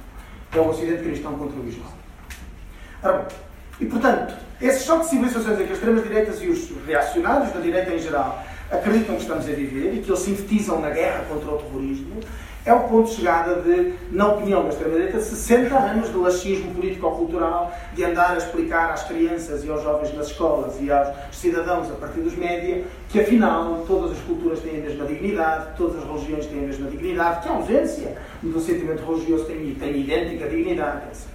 [0.53, 1.87] é o Ocidente cristão contra o Islão.
[3.01, 3.44] Ora bom,
[3.79, 7.93] e portanto, esse choque de civilizações em que as extremas-direitas e os reacionários da direita
[7.93, 11.57] em geral acreditam que estamos a viver e que eles sintetizam na guerra contra o
[11.57, 12.19] terrorismo,
[12.65, 17.71] é o ponto de chegada de, na opinião da extrema-direita, 60 anos de laxismo político-cultural,
[17.93, 21.95] de andar a explicar às crianças e aos jovens nas escolas e aos cidadãos a
[21.95, 26.47] partir dos média que, afinal, todas as culturas têm a mesma dignidade, todas as religiões
[26.47, 31.34] têm a mesma dignidade, que a ausência do sentimento religioso tem, tem idêntica dignidade, etc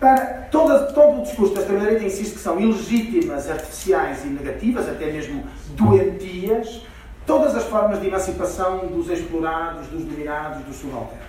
[0.00, 0.72] para todo,
[1.18, 6.82] o discurso da extrema-direita insiste que são ilegítimas, artificiais e negativas, até mesmo doentias,
[7.26, 11.26] todas as formas de emancipação dos explorados, dos dominados, dos subalternos.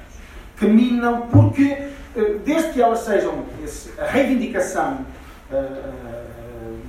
[0.57, 1.63] Que minam porque,
[2.15, 3.43] eh, desde que elas sejam
[3.97, 4.99] a reivindicação
[5.51, 5.65] eh,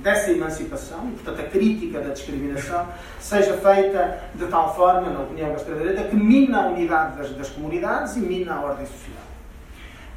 [0.03, 2.87] dessa emancipação, e portanto a crítica da discriminação,
[3.19, 7.49] seja feita de tal forma, na opinião da extrema-direita, que mina a unidade das, das
[7.49, 9.23] comunidades e mina a ordem social.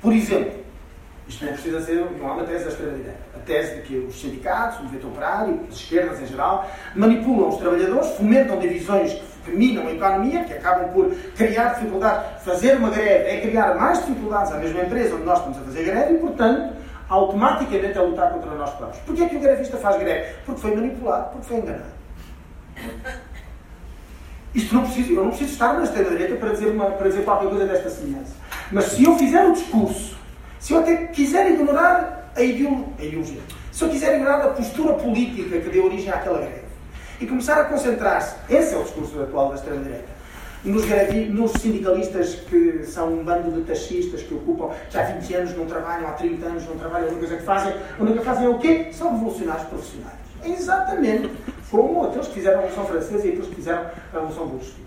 [0.00, 0.63] Por exemplo,
[1.26, 3.18] isto não precisa ser não é uma tese da extrema-direita.
[3.34, 7.56] A tese de que os sindicatos, o movimento operário, as esquerdas em geral, manipulam os
[7.56, 9.14] trabalhadores, fomentam divisões
[9.44, 12.42] que minam a economia, que acabam por criar dificuldades.
[12.42, 15.84] Fazer uma greve é criar mais dificuldades à mesma empresa onde nós estamos a fazer
[15.84, 16.74] greve e, portanto,
[17.08, 19.02] automaticamente é lutar contra nós próprios.
[19.04, 20.34] Porquê é que o grevista faz greve?
[20.44, 21.94] Porque foi manipulado, porque foi enganado.
[24.54, 27.66] Isto não preciso, eu não preciso estar na extrema-direita para dizer, para dizer qualquer coisa
[27.66, 28.34] desta semelhança.
[28.70, 30.13] Mas se eu fizer o discurso
[30.64, 35.68] se eu até quiser ignorar a ideologia, se eu quiser ignorar a postura política que
[35.68, 36.64] deu origem àquela greve
[37.20, 40.08] e começar a concentrar-se, esse é o discurso atual da extrema-direita,
[40.64, 40.86] nos,
[41.28, 45.66] nos, sindicalistas que são um bando de taxistas que ocupam já há 20 anos, não
[45.66, 48.46] trabalham, há 30 anos não trabalham, a única coisa que fazem, a única que fazem
[48.46, 48.88] é o quê?
[48.90, 50.16] São revolucionários profissionais.
[50.42, 51.30] É exatamente
[51.70, 54.84] como aqueles que fizeram a Revolução Francesa e aqueles que fizeram a Revolução Bolchevique.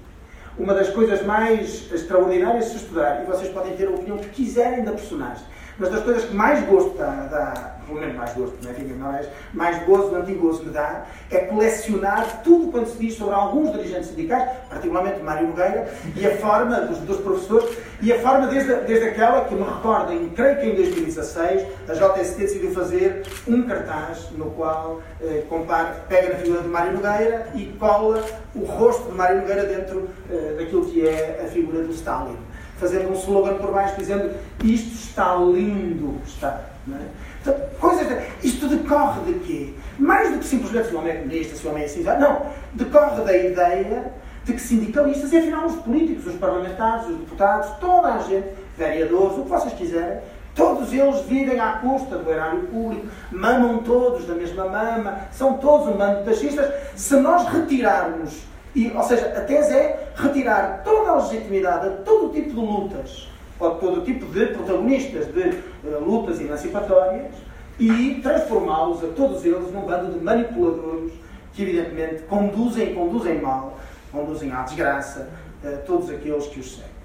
[0.57, 4.30] Uma das coisas mais extraordinárias de se estudar, e vocês podem ter a opinião que
[4.30, 5.45] quiserem da personagem,
[5.80, 8.73] mas das coisas que mais gosto dá, dá pelo menos mais gosto, não é?
[8.73, 9.30] Diga, não é?
[9.53, 14.49] Mais gozo, antigozo me dá, é colecionar tudo quanto se diz sobre alguns dirigentes sindicais,
[14.69, 19.45] particularmente Mário Nogueira, e a forma dos, dos professores, e a forma desde, desde aquela
[19.45, 25.01] que me recordem, creio que em 2016, a JST decidiu fazer um cartaz no qual
[25.21, 28.23] eh, compara, pega na figura de Mário Nogueira e cola
[28.53, 32.38] o rosto de Mário Nogueira dentro eh, daquilo que é a figura do Stalin
[32.80, 34.32] fazendo um slogan por baixo dizendo
[34.63, 36.61] isto está lindo, está.
[36.86, 37.01] Não é?
[37.41, 39.73] então, coisas de, isto decorre de quê?
[39.99, 42.45] Mais do que simplesmente se o homem é comunista, se o homem é assim, não.
[42.73, 44.11] Decorre da ideia
[44.45, 48.47] de que sindicalistas, e afinal os políticos, os parlamentares, os deputados, toda a gente,
[48.78, 50.19] vereadores, o que vocês quiserem,
[50.55, 55.88] todos eles vivem à custa do erário público, mamam todos da mesma mama, são todos
[55.88, 56.73] um bando de taxistas.
[56.95, 58.41] Se nós retirarmos
[58.78, 63.28] e, ou seja, a tese é retirar toda a legitimidade a todo tipo de lutas,
[63.59, 65.49] ou todo tipo de protagonistas de
[65.84, 67.34] uh, lutas emancipatórias
[67.80, 71.11] e transformá-los, a todos eles, num bando de manipuladores
[71.53, 73.80] que, evidentemente, conduzem conduzem mal,
[74.11, 75.28] conduzem à desgraça
[75.63, 76.97] uh, todos aqueles que os seguem.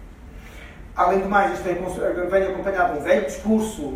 [0.95, 3.95] Além do mais, isto vem, vem acompanhado de um velho discurso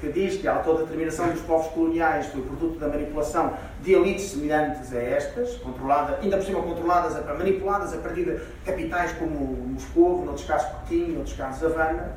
[0.00, 4.92] que diz que a autodeterminação dos povos coloniais foi produto da manipulação de elites semelhantes
[4.92, 9.34] a estas, controlada, ainda por cima controladas, manipuladas a partir de capitais como
[9.72, 12.12] Moscou, noutros casos Pequim, noutros casos Havana,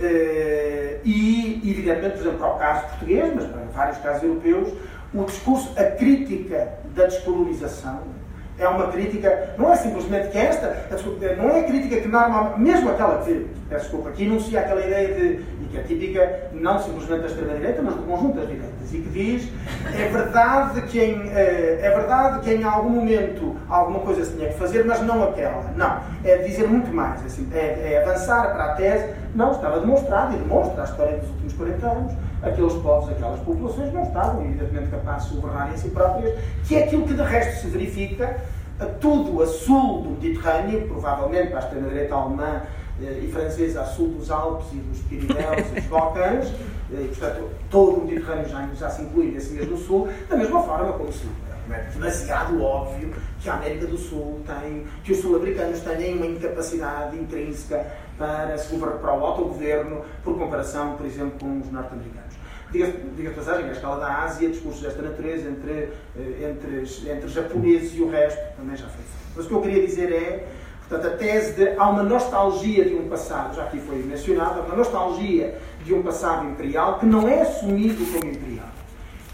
[0.00, 4.72] eh, e, evidentemente, por exemplo, para o caso português, mas para vários casos europeus,
[5.14, 8.00] o discurso, a crítica da descolonização,
[8.58, 10.88] é uma crítica, não é simplesmente que esta,
[11.36, 15.08] não é a crítica que normalmente, mesmo aquela que, peço desculpa, que enuncia aquela ideia
[15.08, 15.36] de,
[15.72, 19.48] que é típica não simplesmente da extrema-direita, mas do conjunto das direitas, e que diz
[19.98, 24.48] é verdade que em, eh, é verdade que em algum momento alguma coisa se tinha
[24.48, 25.62] que fazer, mas não aquela.
[25.74, 29.80] Não, é dizer muito mais, é assim, é, é avançar para a tese, não, estava
[29.80, 32.12] demonstrado e demonstra a história dos últimos 40 anos,
[32.42, 36.84] aqueles povos, aquelas populações não estavam, evidentemente, capazes de governarem a si próprias, que é
[36.84, 38.36] aquilo que de resto se verifica
[38.78, 42.62] a tudo a sul do Mediterrâneo, provavelmente para a extrema-direita alemã
[43.02, 46.52] e francesa a sul dos Alpes e dos Pirineus e dos Balcãs,
[46.92, 50.62] eh, e, portanto, todo o Mediterrâneo já, já se inclui nesse mesmo sul, da mesma
[50.62, 51.26] forma como se
[51.70, 57.16] é demasiado óbvio que a América do Sul tem, que os sul-americanos têm uma incapacidade
[57.16, 57.86] intrínseca
[58.18, 62.34] para, se para o autogoverno, por comparação, por exemplo, com os norte-americanos.
[62.72, 67.94] Diga a passagem, a escala da Ásia, discursos desta natureza entre, eh, entre, entre japoneses
[67.94, 69.22] e o resto também já foi feito.
[69.36, 70.48] Mas o que eu queria dizer é,
[70.92, 74.62] portanto, a tese de há uma nostalgia de um passado, já aqui foi mencionado, há
[74.64, 78.68] uma nostalgia de um passado imperial que não é assumido como imperial.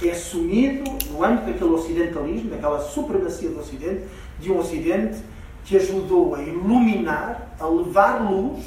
[0.00, 4.04] É assumido no âmbito daquele ocidentalismo, daquela supremacia do Ocidente,
[4.38, 5.18] de um Ocidente
[5.64, 8.64] que ajudou a iluminar, a levar luz,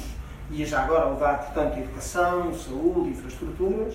[0.50, 3.94] e já agora a levar, portanto, educação, saúde, infraestruturas,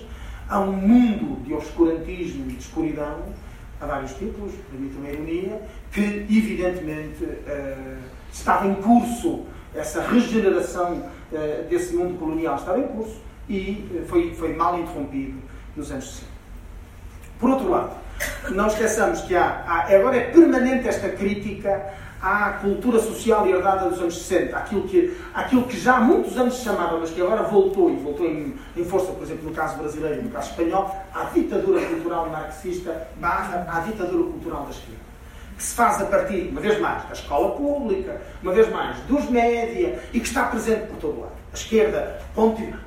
[0.50, 3.20] a um mundo de obscurantismo e de escuridão,
[3.80, 11.70] a vários títulos, permitam a ironia, que evidentemente uh, estava em curso, essa regeneração uh,
[11.70, 15.42] desse mundo colonial estava em curso e uh, foi, foi mal interrompido
[15.76, 16.32] nos anos 60.
[17.40, 17.92] Por outro lado,
[18.50, 24.00] não esqueçamos que há, há agora é permanente esta crítica à cultura social herdada dos
[24.00, 27.44] anos 60, aquilo que, aquilo que já há muitos anos se chamava, mas que agora
[27.44, 30.96] voltou, e voltou em, em força, por exemplo, no caso brasileiro e no caso espanhol,
[31.14, 35.07] à ditadura cultural marxista barra à ditadura cultural da esquerda.
[35.58, 39.28] Que se faz a partir, uma vez mais, da escola pública, uma vez mais, dos
[39.30, 41.32] média e que está presente por todo lado.
[41.52, 42.20] A esquerda,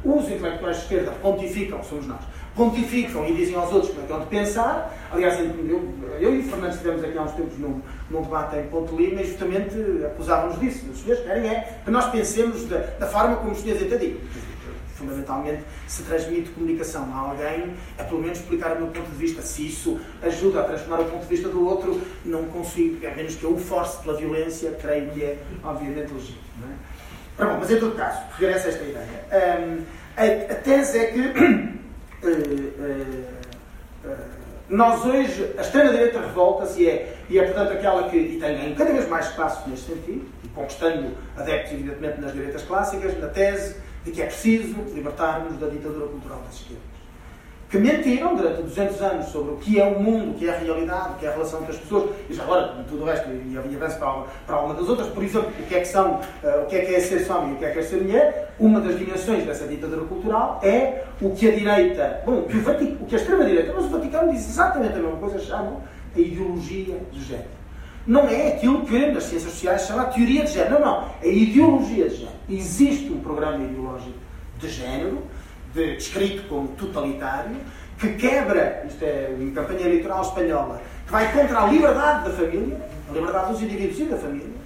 [0.05, 2.21] os intelectuais de esquerda pontificam, somos nós,
[2.55, 4.97] pontificam e dizem aos outros como é que hão de pensar.
[5.11, 8.67] Aliás, eu, eu e o Fernando estivemos aqui há uns tempos num, num debate em
[8.69, 9.75] Ponte Lima e justamente
[10.07, 10.87] acusávamos disso.
[10.93, 14.17] Os senhores querem é que nós pensemos da, da forma como os senhores entendem
[15.01, 19.43] fundamentalmente, se transmite comunicação a alguém, é pelo menos explicar o meu ponto de vista.
[19.43, 23.35] Se isso ajuda a transformar o ponto de vista do outro, não consigo, a menos
[23.35, 26.41] que eu o force pela violência, creio que é, obviamente, legítimo.
[27.39, 27.45] É?
[27.45, 29.25] bom, mas em todo caso, regressa esta ideia.
[29.33, 29.83] Um,
[30.17, 31.79] a, a, tese é que uh,
[32.29, 33.25] uh,
[34.05, 34.17] uh,
[34.69, 38.93] nós hoje, a extrema-direita revolta-se e é, e é, portanto, aquela que e tem cada
[38.93, 44.11] vez mais espaço neste sentido, e conquistando adeptos, evidentemente, nas direitas clássicas, na tese de
[44.11, 46.91] que é preciso libertar-nos da ditadura cultural das esquerdas.
[47.69, 50.59] Que mentiram durante 200 anos sobre o que é o mundo, o que é a
[50.59, 53.29] realidade, o que é a relação com as pessoas, e já agora, tudo o resto,
[53.31, 56.63] e avanço para, para alguma das outras, por exemplo, o que é que são, uh,
[56.65, 58.55] o que é que é ser homem e o que é que é ser mulher,
[58.59, 63.07] uma das dimensões dessa ditadura cultural é o que a direita, bom, o que, o,
[63.07, 65.81] que a extrema-direita, mas o Vaticano diz exatamente a mesma coisa, chamam
[66.17, 67.61] a ideologia de género
[68.07, 70.81] não é aquilo que nas ciências sociais chama teoria de género.
[70.81, 71.09] Não, não.
[71.23, 72.40] É ideologia de género.
[72.51, 74.19] Existe um programa ideológico
[74.59, 75.23] de género,
[75.73, 77.57] de, descrito como totalitário,
[77.99, 82.81] que quebra, isto é uma campanha eleitoral espanhola, que vai contra a liberdade da família,
[83.09, 84.61] a liberdade dos indivíduos e da família.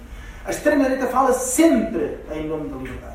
[0.45, 3.14] A extrema-direita fala sempre em nome da liberdade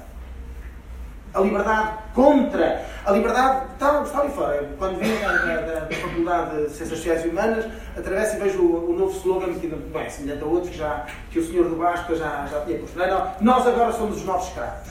[1.33, 4.69] a liberdade contra, a liberdade está, está ali fora.
[4.79, 7.67] Quando vim da, da, da, Faculdade de Ciências Sociais e Humanas,
[7.97, 11.39] atravesso e vejo o, o novo slogan que, bem, semelhante a outro que, já, que
[11.39, 14.91] o senhor do Basca já, já tinha não, nós agora somos os novos escravos.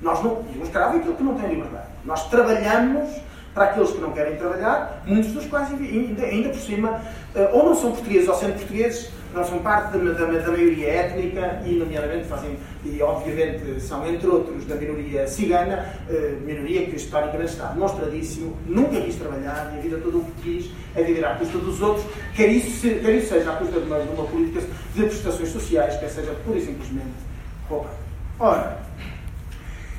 [0.00, 1.86] Nós não, o escravo é aquilo que não tem liberdade.
[2.04, 3.08] Nós trabalhamos
[3.54, 7.00] para aqueles que não querem trabalhar, muitos dos quais ainda, ainda por cima,
[7.36, 9.10] eh, ou não são portugueses ou sendo portugueses,
[9.42, 14.64] são parte da, da, da, maioria étnica e, nomeadamente, fazem, e obviamente são, entre outros,
[14.66, 19.98] da minoria cigana, eh, minoria que historicamente está demonstradíssimo, nunca quis trabalhar e a vida
[19.98, 22.06] toda o que quis é viver à custa dos outros,
[22.36, 24.60] quer isso, quer isso seja à custa de uma, de uma política
[24.94, 27.14] de prestações sociais, quer seja pura e simplesmente
[27.68, 27.94] roubar.
[28.38, 28.78] Ora,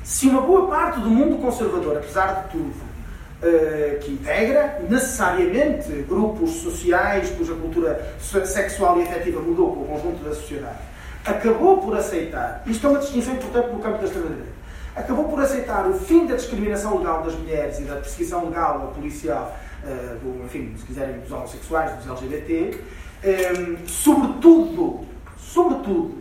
[0.03, 2.94] se uma boa parte do mundo conservador, apesar de tudo,
[3.43, 10.23] eh, que integra necessariamente grupos sociais cuja cultura sexual e afetiva mudou com o conjunto
[10.23, 10.79] da sociedade,
[11.25, 14.53] acabou por aceitar, isto é uma distinção importante no campo da extrema-direita,
[14.95, 18.87] acabou por aceitar o fim da discriminação legal das mulheres e da perseguição legal ou
[18.93, 22.79] policial, uh, do, enfim, se quiserem, dos homossexuais, dos LGBT,
[23.21, 25.05] ehm, sobretudo,
[25.37, 26.15] sobretudo,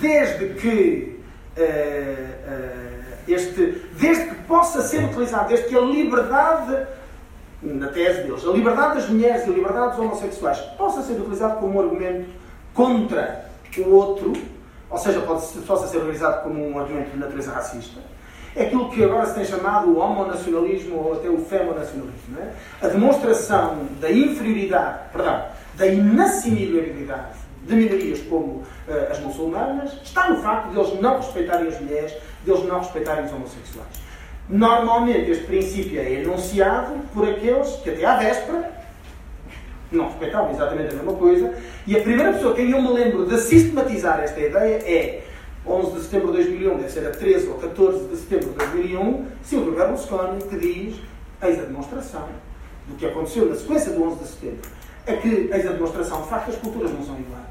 [0.00, 1.20] desde que
[1.56, 2.99] uh,
[3.34, 6.86] este, desde que possa ser utilizado, desde que a liberdade,
[7.62, 11.60] na tese deles, a liberdade das mulheres e a liberdade dos homossexuais possa ser utilizado
[11.60, 12.28] como um argumento
[12.74, 14.32] contra o outro,
[14.88, 18.00] ou seja, pode, possa ser utilizado como um argumento de natureza racista,
[18.54, 22.38] é aquilo que agora se tem chamado o homonacionalismo ou até o femonacionalismo.
[22.38, 22.86] É?
[22.86, 28.64] A demonstração da inferioridade, perdão, da inassimilabilidade de minorias como uh,
[29.10, 32.12] as muçulmanas está no facto de eles não respeitarem as mulheres,
[32.44, 34.10] de eles não respeitarem os homossexuais.
[34.48, 38.80] Normalmente este princípio é enunciado por aqueles que até à véspera
[39.92, 41.54] não respeitavam exatamente a mesma coisa,
[41.86, 45.24] e a primeira pessoa que eu me lembro de sistematizar esta ideia é
[45.66, 49.26] 11 de setembro de 2001, deve ser a 13 ou 14 de setembro de 2001,
[49.42, 51.00] Silvio Berlusconi, que diz,
[51.42, 52.28] eis a demonstração
[52.86, 54.70] do que aconteceu na sequência do 11 de setembro,
[55.06, 57.50] é que eis a demonstração, de facto, as culturas não são iguais.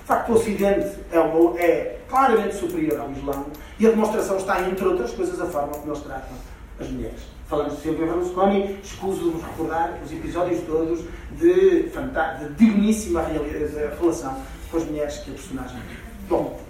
[0.00, 1.18] De facto, o Ocidente é,
[1.62, 3.46] é claramente superior ao Islão
[3.78, 6.36] e a demonstração está, entre outras coisas, a forma como eles tratam
[6.80, 7.20] as mulheres.
[7.48, 11.00] Falando de Silvio Berlusconi, escuso de nos recordar os episódios todos
[11.32, 14.36] de, de digníssima relação
[14.70, 15.96] com as mulheres que a personagem tem.
[16.28, 16.60] Bom,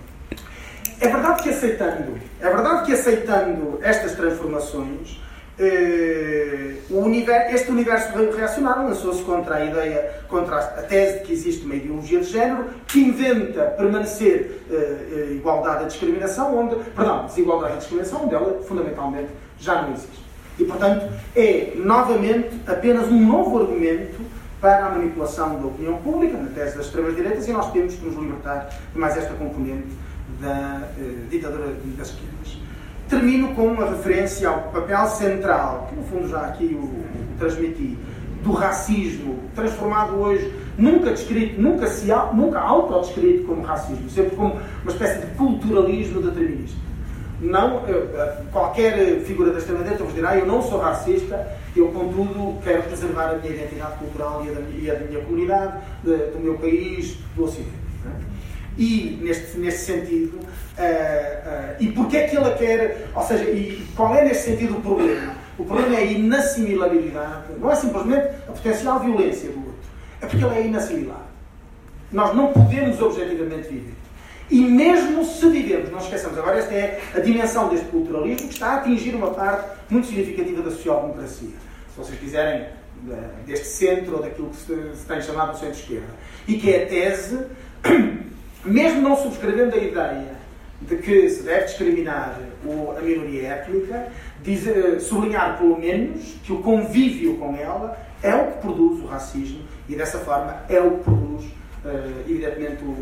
[1.01, 5.21] é verdade que aceitando, é verdade que aceitando estas transformações,
[5.61, 11.65] Uh, universo, este universo reacionário lançou-se contra a ideia, contra a tese de que existe
[11.65, 17.77] uma ideologia de género que inventa permanecer uh, igualdade à discriminação, onde, perdão, desigualdade à
[17.77, 20.25] discriminação, onde ela fundamentalmente já não existe.
[20.59, 24.21] E, portanto, é novamente apenas um novo argumento
[24.61, 28.17] para a manipulação da opinião pública, na tese das extremas-direitas, e nós temos que nos
[28.17, 29.89] libertar de mais esta componente
[30.41, 30.83] da
[31.31, 31.67] ditadura
[31.97, 32.38] das esquerdas.
[33.09, 37.05] Termino com uma referência ao papel central, que no fundo já aqui o,
[37.39, 37.97] transmiti,
[38.43, 44.93] do racismo, transformado hoje, nunca descrito, nunca, se, nunca autodescrito como racismo, sempre como uma
[44.93, 46.79] espécie de culturalismo determinista.
[47.41, 47.83] Não,
[48.53, 53.35] qualquer figura da extrema-direita vos dirá, eu não sou racista, eu, contudo, quero preservar a
[53.37, 57.17] minha identidade cultural e a, da, e a da minha comunidade, de, do meu país,
[57.37, 57.88] do Ocidente.
[58.79, 63.85] E, neste, neste sentido, uh, uh, e porquê é que ele quer, ou seja, e
[63.97, 65.35] qual é neste sentido o problema?
[65.59, 69.75] O problema é a inassimilabilidade, não é simplesmente a potencial violência do outro,
[70.21, 71.25] é porque ele é inassimilável.
[72.13, 73.95] Nós não podemos objetivamente viver.
[74.49, 78.69] E mesmo se vivemos, não esqueçamos, agora esta é a dimensão deste culturalismo que está
[78.69, 81.51] a atingir uma parte muito significativa da social-democracia.
[81.93, 82.67] Se vocês quiserem,
[83.47, 86.09] deste centro ou daquilo que se tem chamado de centro-esquerda.
[86.47, 87.39] E que é a tese,
[88.65, 90.39] mesmo não subscrevendo a ideia
[90.81, 92.39] de que se deve discriminar
[92.97, 94.09] a minoria étnica,
[94.43, 99.61] dizer, sublinhar pelo menos que o convívio com ela é o que produz o racismo
[99.89, 102.95] e dessa forma é o que produz, uh, evidentemente, o,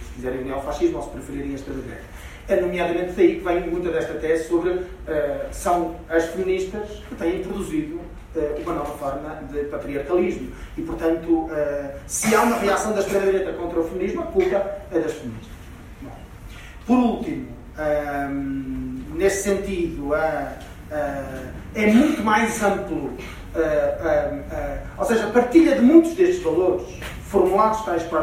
[0.00, 2.04] se quiserem o neofascismo ou se preferirem a extrema-direita.
[2.48, 4.86] É nomeadamente daí que vem muita desta tese sobre uh,
[5.50, 8.00] são as feministas que têm produzido
[8.64, 10.50] uma nova forma de patriarcalismo.
[10.76, 11.50] E, portanto, uh,
[12.06, 14.56] se há uma reação da extrema-direita contra o feminismo, a culpa
[14.92, 15.48] é das feministas.
[16.02, 16.10] Bom,
[16.86, 17.48] por último,
[17.78, 20.14] um, nesse sentido,
[21.74, 23.12] é muito mais amplo,
[24.96, 26.86] ou seja, a partilha de muitos destes valores
[27.28, 28.22] formulados tais para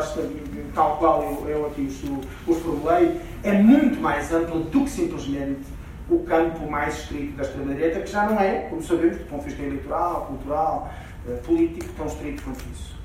[0.74, 5.73] tal qual eu, eu aqui os, os formulei, é muito mais amplo do que simplesmente
[6.10, 9.50] o campo mais estrito da extrema-direita, que já não é, como sabemos, do ponto de
[9.50, 10.94] vista eleitoral, cultural,
[11.28, 12.96] eh, político, tão estrito quanto isso.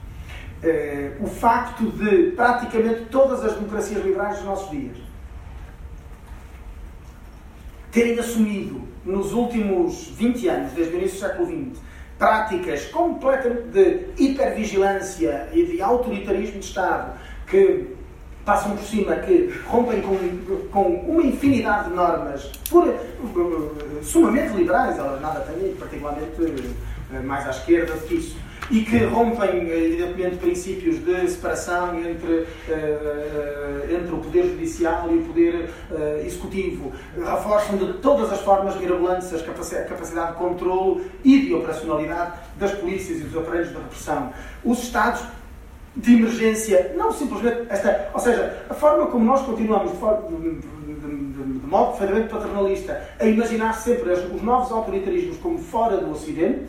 [0.62, 4.96] Eh, o facto de praticamente todas as democracias liberais dos nossos dias
[7.92, 11.82] terem assumido nos últimos 20 anos, desde o início do século XX,
[12.18, 17.12] práticas completamente de hipervigilância e de autoritarismo de Estado
[17.46, 17.96] que
[18.48, 20.16] passam por cima, que rompem com,
[20.72, 27.46] com uma infinidade de normas por, uh, sumamente liberais, elas nada têm, particularmente uh, mais
[27.46, 28.38] à esquerda do que isso,
[28.70, 35.24] e que rompem, evidentemente, princípios de separação entre, uh, entre o Poder Judicial e o
[35.24, 35.68] Poder
[36.24, 42.72] Executivo, reforçam de todas as formas mirabolantes a capacidade de controle e de operacionalidade das
[42.72, 44.32] polícias e dos aparelhos de repressão.
[44.64, 45.20] Os Estados
[45.96, 50.50] de emergência, não simplesmente esta, ou seja, a forma como nós continuamos de, forma, de,
[50.54, 56.66] de, de modo perfeitamente paternalista a imaginar sempre os novos autoritarismos como fora do Ocidente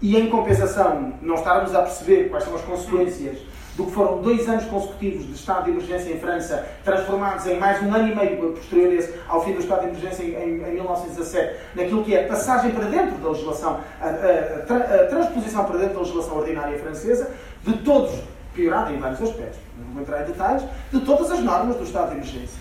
[0.00, 3.38] e em compensação não estarmos a perceber quais são as consequências
[3.76, 7.82] do que foram dois anos consecutivos de estado de emergência em França, transformados em mais
[7.82, 11.56] um ano e meio posterior ao fim do estado de emergência em, em, em 1917,
[11.74, 16.00] naquilo que é passagem para dentro da legislação, a, a, a transposição para dentro da
[16.00, 17.30] legislação ordinária francesa,
[17.64, 18.12] de todos
[18.54, 20.62] piorada em vários aspectos, não vou entrar em detalhes,
[20.92, 22.60] de todas as normas do estado de emergência.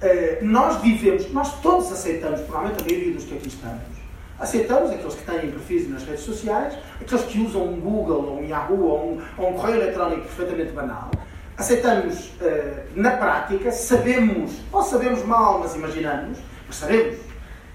[0.00, 4.01] Uh, nós vivemos, nós todos aceitamos, provavelmente a maioria dos que aqui estamos,
[4.42, 8.44] aceitamos aqueles que têm perfis nas redes sociais, aqueles que usam um Google ou um
[8.44, 11.10] Yahoo ou um, ou um correio eletrónico perfeitamente banal.
[11.56, 17.18] Aceitamos uh, na prática, sabemos, ou sabemos mal, mas imaginamos, mas sabemos,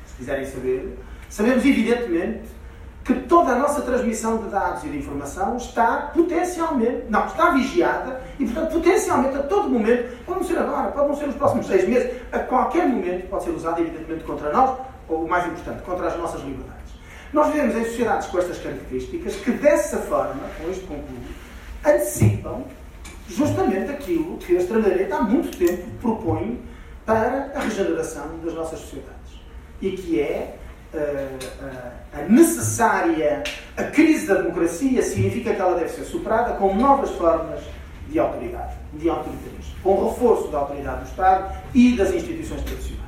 [0.05, 0.99] se quiserem saber,
[1.29, 2.57] sabemos evidentemente
[3.05, 8.21] que toda a nossa transmissão de dados e de informação está potencialmente, não, está vigiada
[8.37, 11.67] e, portanto, potencialmente a todo momento, pode não ser agora, pode não ser nos próximos
[11.67, 14.77] seis meses, a qualquer momento pode ser usada, evidentemente, contra nós,
[15.07, 16.93] ou o mais importante, contra as nossas liberdades.
[17.33, 21.19] Nós vivemos em sociedades com estas características que, dessa forma, com isto concluo,
[21.85, 22.63] antecipam
[23.29, 26.61] justamente aquilo que a extrema-direita há muito tempo propõe
[27.05, 29.17] para a regeneração das nossas sociedades.
[29.81, 30.57] E que é
[32.13, 33.43] a necessária
[33.75, 37.61] a crise da democracia significa que ela deve ser superada com novas formas
[38.09, 43.06] de autoridade, de autoritarismo, com reforço da autoridade do Estado e das instituições tradicionais.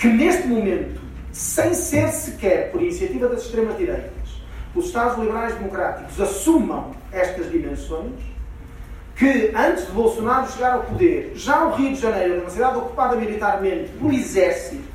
[0.00, 0.98] Que neste momento,
[1.30, 4.10] sem ser sequer por iniciativa das extremas-direitas,
[4.74, 8.14] os Estados liberais democráticos assumam estas dimensões,
[9.14, 12.78] que antes de Bolsonaro chegar ao poder, já o Rio de Janeiro era uma cidade
[12.78, 14.88] ocupada militarmente pelo exército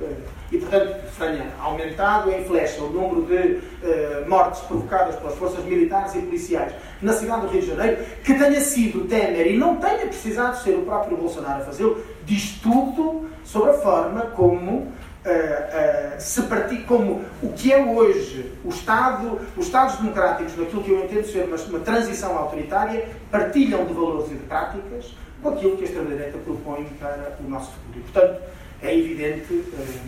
[0.00, 0.06] eh,
[0.52, 6.14] e, portanto, tenha aumentado em flecha o número de uh, mortes provocadas pelas forças militares
[6.14, 10.06] e policiais na cidade do Rio de Janeiro, que tenha sido Temer e não tenha
[10.06, 16.20] precisado ser o próprio Bolsonaro a fazê-lo, diz tudo sobre a forma como Uh, uh,
[16.20, 21.04] se partir como o que é hoje o Estado, os Estados democráticos, naquilo que eu
[21.04, 25.82] entendo ser uma, uma transição autoritária, partilham de valores e de práticas com aquilo que
[25.82, 27.98] a extrema-direita propõe para o nosso futuro.
[27.98, 28.42] E, portanto,
[28.80, 29.52] é evidente.
[29.52, 30.00] Uh,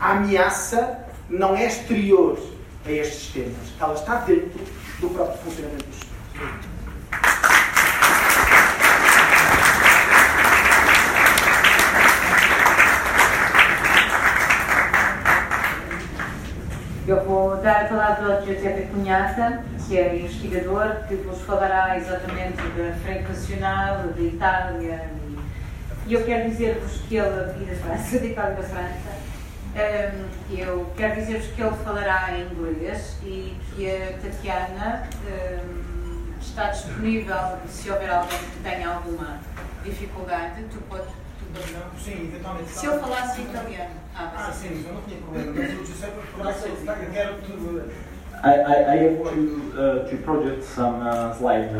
[0.00, 0.98] a ameaça
[1.28, 2.36] não é exterior
[2.86, 4.58] a estes temas, ela está dentro
[5.00, 5.84] do próprio funcionamento
[17.10, 17.62] do Estado.
[17.62, 23.28] dar a palavra ao Giuseppe Cunhata, que é investigador, que vos falará exatamente da Frente
[23.28, 25.10] Nacional, da Itália.
[26.06, 29.20] E eu quero dizer-vos que ele, e da França, da Itália da França,
[29.72, 36.70] um, eu quero dizer-vos que ele falará em inglês e que a Tatiana um, está
[36.70, 39.38] disponível, se houver alguém que tenha alguma
[39.84, 41.20] dificuldade, tu podes
[41.98, 42.70] Sim, eventualmente.
[42.70, 43.99] Se eu falasse italiano.
[44.16, 44.52] Ah,
[48.42, 51.74] I, I, I have to, uh, to project some uh, slides.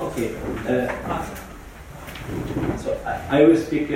[0.00, 0.36] okay.
[0.66, 1.26] Uh,
[2.76, 3.94] so I, I will speak uh,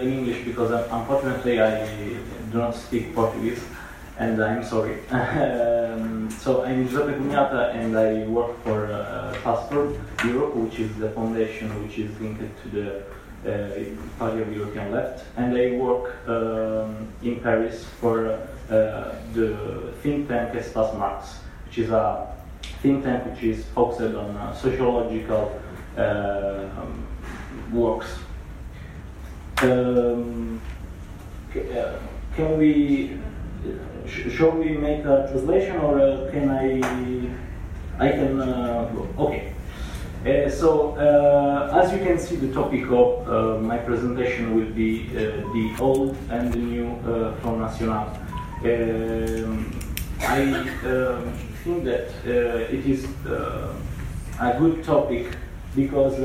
[0.00, 1.86] in English because unfortunately I
[2.52, 3.62] do not speak Portuguese,
[4.18, 5.06] and I'm sorry.
[5.10, 11.10] um, so I'm Giuseppe Cunhata, and I work for uh, Passport Europe, which is the
[11.10, 13.02] foundation which is linked to the
[13.44, 18.30] uh, Party of European Left, and I work um, in Paris for
[18.70, 22.34] uh, the think tank Espace Marx, which is a
[22.80, 25.60] think tank which is focused on uh, sociological
[25.98, 27.06] uh, um,
[27.72, 28.18] works.
[29.58, 30.14] Uh,
[32.34, 33.16] can we
[34.06, 36.80] shall we make a translation or uh, can I
[37.98, 39.52] I can uh, okay.
[40.24, 45.06] Uh, so uh, as you can see the topic of uh, my presentation will be
[45.08, 46.98] the old and the new
[47.42, 48.08] Front National.
[48.64, 49.80] Um,
[50.20, 50.40] I
[50.86, 51.32] um,
[51.62, 53.06] think that it is
[54.40, 55.36] a good topic
[55.76, 56.18] because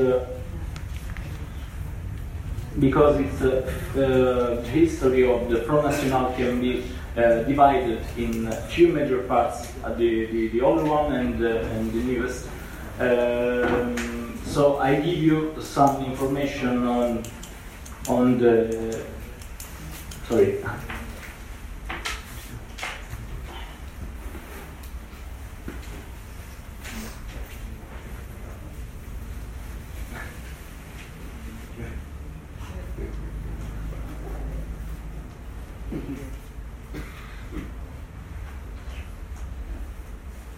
[2.78, 6.84] because it's uh, uh, the history of the Front National can be
[7.16, 12.48] uh, divided in two major parts, the, the, the older one and, and the newest.
[12.98, 17.22] Um, so I give you some information on
[18.08, 19.04] on the
[20.28, 20.58] sorry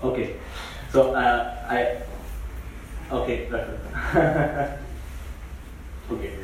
[0.02, 0.34] Okay,
[0.90, 2.02] so uh, I
[3.12, 3.46] okay
[6.10, 6.34] okay.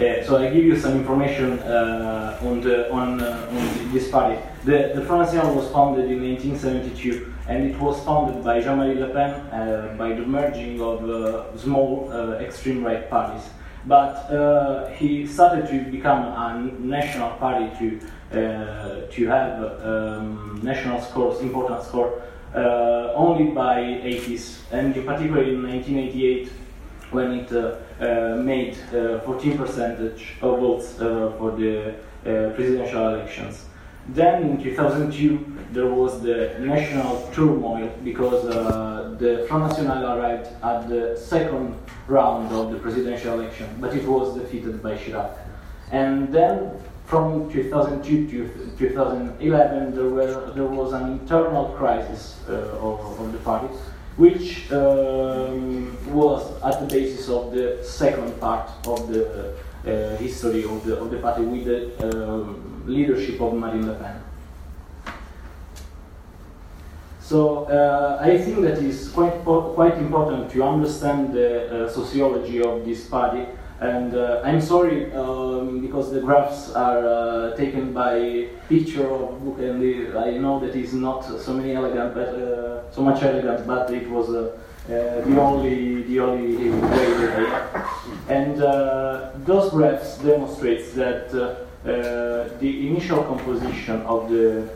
[0.00, 4.38] Uh, so I give you some information uh, on the on, uh, on this party.
[4.64, 9.30] The the National was founded in 1972, and it was founded by Jean-Marie Le Pen
[9.30, 12.10] uh, by the merging of uh, small
[12.40, 13.48] extreme right parties.
[13.86, 14.12] But
[14.98, 17.86] he started to become a national party to
[19.10, 19.52] to have
[19.82, 22.22] um, national scores, important score
[22.54, 26.50] uh, only by 80s, and in particular in 1988
[27.10, 28.76] when it uh, uh, made
[29.24, 31.94] 14 percentage of votes for the
[32.54, 33.66] presidential elections.
[34.08, 40.88] Then in 2002 there was the national turmoil because uh, the Front National arrived at
[40.88, 41.76] the second
[42.08, 45.36] round of the presidential election, but it was defeated by Chirac.
[45.92, 46.72] And then
[47.06, 53.38] from 2002 to 2011, there, were, there was an internal crisis uh, of, of, the
[53.38, 53.68] party,
[54.16, 59.54] which um, was at the basis of the second part of the
[59.86, 64.20] uh, history of the, of the party with the um, leadership of Marine Le Pen.
[67.20, 72.84] So uh, I think that is quite, quite important to understand the uh, sociology of
[72.84, 73.46] this party
[73.80, 79.58] and uh, I'm sorry um, because the graphs are uh, taken by picture of book,
[79.58, 79.82] and
[80.18, 84.08] I know that is not so many elegant, but uh, so much elegant, but it
[84.10, 87.88] was uh, uh, the only the only way that I.
[88.28, 94.68] And uh, those graphs demonstrates that the initial composition of the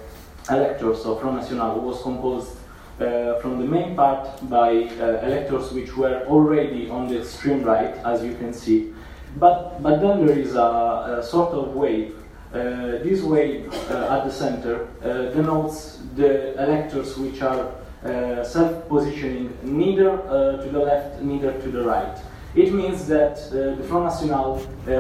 [0.48, 2.56] electors of Front National was composed
[3.00, 7.96] uh, from the main part by uh, electors which were already on the extreme right,
[8.04, 8.93] as you can see.
[9.36, 12.16] But, but then there is a, a sort of wave.
[12.52, 17.74] Uh, this wave uh, at the center uh, denotes the electors which are
[18.04, 20.18] uh, self-positioning neither
[20.62, 22.16] to the left, neither to the right.
[22.54, 24.58] It means that the Front National,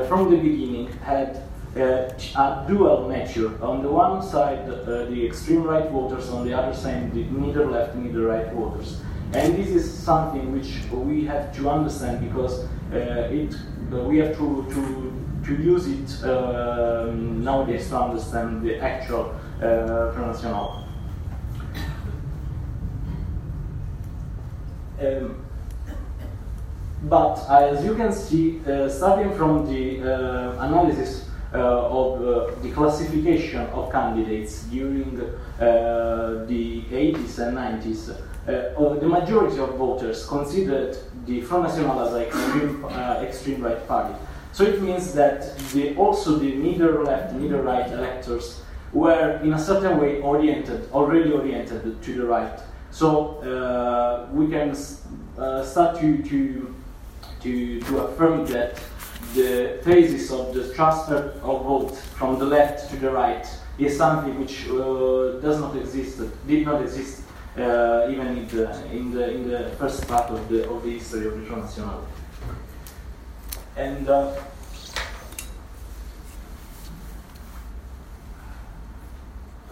[0.08, 1.40] from the beginning, had
[1.76, 3.50] uh, a dual nature.
[3.60, 7.66] On the one side, uh, the extreme right voters, on the other side, the neither
[7.66, 9.00] left, neither right voters.
[9.32, 13.56] And this is something which we have to understand because uh, it,
[14.08, 15.12] we have to, to,
[15.44, 20.84] to use it um, nowadays to understand the actual Front National.
[25.00, 25.44] Um,
[27.08, 32.70] But as you can see, uh, starting from the uh, analysis uh, of uh, the
[32.72, 40.96] classification of candidates during uh, the 80s and 90s, uh, the majority of voters considered
[41.26, 42.84] the Front National as an extreme,
[43.22, 44.14] extreme right party.
[44.52, 49.58] So it means that the, also the neither left, neither right electors were in a
[49.58, 52.60] certain way oriented, already oriented to the right.
[52.90, 54.76] So uh, we can
[55.36, 56.74] uh, start to, to,
[57.40, 58.80] to, to affirm that
[59.34, 63.44] the phases of the transfer of vote from the left to the right
[63.78, 67.23] is something which uh, does not exist, did not exist
[67.56, 71.26] uh, even in the, in, the, in the first part of the, of the history
[71.26, 72.06] of the Front National.
[73.76, 74.34] And uh,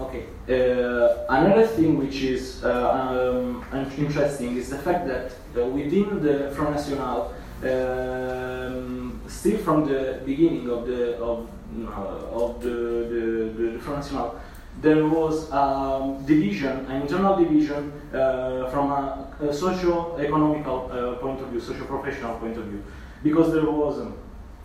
[0.00, 0.24] Okay.
[0.48, 3.64] Uh, another thing which is uh, um,
[3.96, 7.32] interesting is the fact that uh, within the Front National,
[7.62, 11.48] um, still from the beginning of the of,
[11.86, 14.40] uh, of the, the, the Front National,
[14.82, 21.40] there was a um, division, an internal division uh, from a, a socio-economical uh, point
[21.40, 22.82] of view, socio-professional point of view,
[23.22, 24.14] because there was um,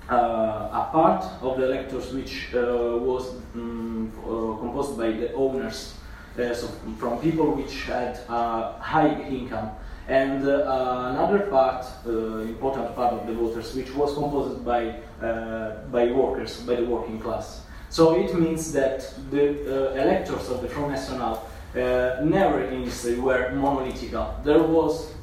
[0.10, 4.12] uh, a part of the electors which uh, was um,
[4.60, 5.94] composed by the owners,
[6.36, 6.68] so
[7.00, 9.72] from people which had high income,
[10.08, 15.84] and uh, another part, uh, important part of the voters, which was composed by uh,
[15.92, 17.67] by workers, by the working class.
[17.90, 24.36] So it means that the electors of the Front National never in history were monolithical.
[24.44, 25.14] There was,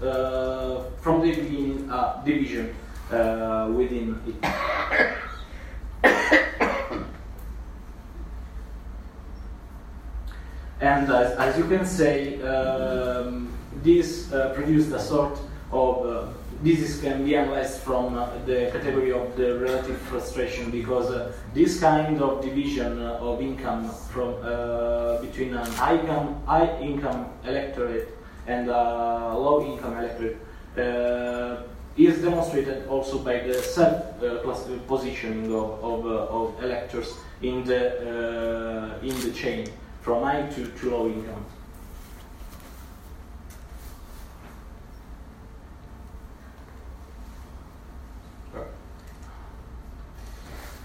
[1.00, 2.74] from the beginning, a division
[3.10, 4.34] uh, within it.
[10.80, 15.38] and as, as, you can say, um, this uh, produced a sort
[15.70, 16.34] of
[16.64, 21.32] uh, this can be analyzed from uh, the category of the relative frustration because uh,
[21.52, 27.26] this kind of division uh, of income from uh, between an high income, high income
[27.44, 28.08] electorate
[28.46, 30.38] and a low income electorate
[31.96, 39.06] is demonstrated also by the self-positioning uh, of, of, uh, of, electors in the, uh,
[39.06, 39.64] in the chain
[40.00, 41.44] from high to, to low income.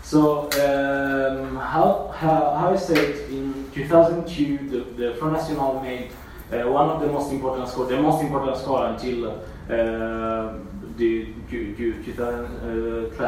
[0.09, 6.09] So um, how, how, I said in 2002 the, the Front National made
[6.51, 10.53] uh, one of the most important score, the most important score until uh,
[10.97, 13.19] the 2012.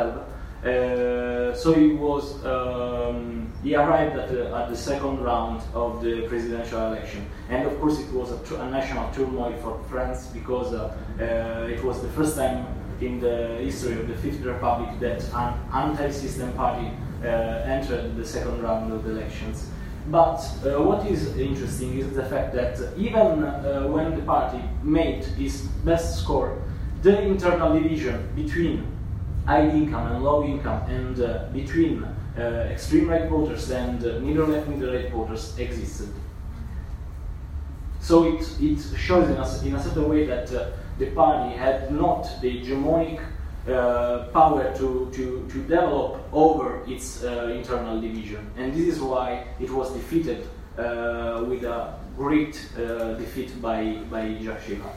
[0.63, 6.27] Uh, so he was um, he arrived at the, at the second round of the
[6.27, 10.91] presidential election, and of course it was a, a national turmoil for France because uh,
[11.19, 12.65] uh, it was the first time
[13.01, 16.91] in the history of the Fifth Republic that an anti-system party
[17.23, 19.69] uh, entered the second round of the elections.
[20.07, 25.25] But uh, what is interesting is the fact that even uh, when the party made
[25.37, 26.57] its best score,
[27.01, 28.87] the internal division between
[29.45, 32.03] high income and low income and uh, between
[32.37, 32.41] uh,
[32.71, 36.09] extreme right voters and uh, neither left neither right voters existed.
[37.99, 40.51] So it, it shows in a, in a certain way that
[41.01, 43.19] the party had not the hegemonic
[43.67, 48.51] uh, power to, to, to develop over its uh, internal division.
[48.55, 50.47] And this is why it was defeated
[50.77, 52.53] with a great
[53.17, 54.95] defeat by, by Chirac.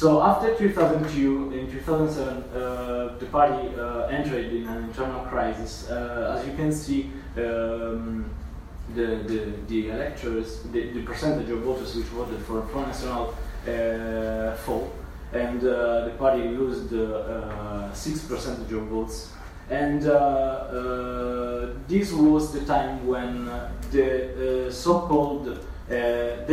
[0.00, 5.90] So after 2002, in 2007, uh, the party uh, entered in an internal crisis.
[5.90, 8.24] Uh, as you can see, um,
[8.94, 13.34] the, the, the electors, the, the, percentage of voters which voted for Front National
[13.66, 14.92] uh, fall,
[15.32, 19.32] and uh, the party lost uh, six percentage of votes.
[19.68, 20.02] And
[21.86, 23.46] this was the time when
[23.92, 25.60] the so-called
[25.90, 26.46] uh,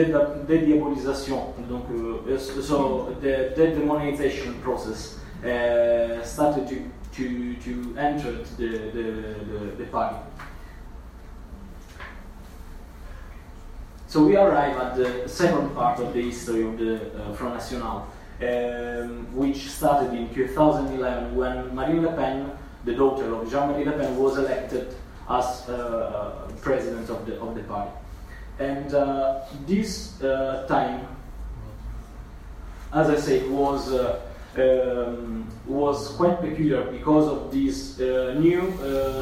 [1.69, 6.75] donc uh, so the de-demonization process uh, started to,
[7.13, 9.03] to, to enter the, the,
[9.45, 10.15] the, the party.
[14.07, 18.07] So we arrive at the second part of the history of the uh, Front National,
[18.41, 22.49] um, which started in 2011 when Marine Le Pen,
[22.85, 24.95] the daughter of Jean-Marie Le Pen, was elected
[25.29, 27.91] as uh, president of the, of the party.
[28.59, 31.05] And uh, this uh, time,
[32.93, 34.21] as I said, was uh,
[34.55, 38.73] um, was quite peculiar because of this uh, new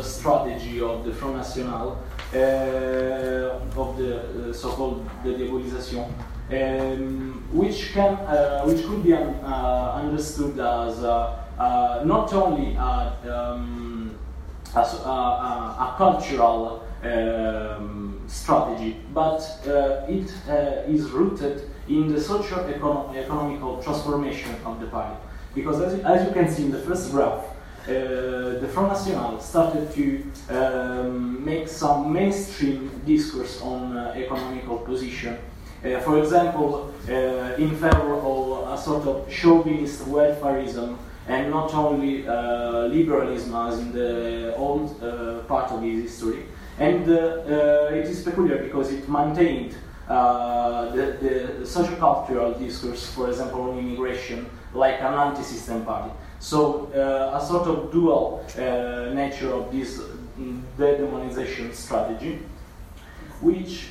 [0.03, 1.97] strategy of the Front National
[2.35, 6.07] of the so-called the diabolisation,
[6.51, 12.75] um, which can uh, which could be un, uh, understood as uh, uh, not only
[12.77, 14.17] um,
[14.75, 19.41] as a, a cultural um, strategy, but
[20.09, 20.31] it
[20.87, 25.15] is rooted in the socio-economical transformation of the party.
[25.53, 27.54] Because as, as you can see in the first graph, uh,
[27.85, 35.37] the Front National started to um, make some mainstream discourse on uh, economical position.
[35.85, 37.11] Uh, for example, uh,
[37.57, 40.97] in favor of a sort of chauvinist welfareism
[41.27, 46.45] and not only uh, liberalism as in the old uh, part of his history.
[46.79, 49.75] And it is peculiar because it maintained
[50.07, 51.17] the,
[51.59, 56.11] the social cultural discourse, for example, on immigration, like an anti-system party.
[56.45, 59.97] So uh, a sort of dual uh, nature of this
[60.39, 62.37] mm, de-demonization strategy,
[63.41, 63.89] which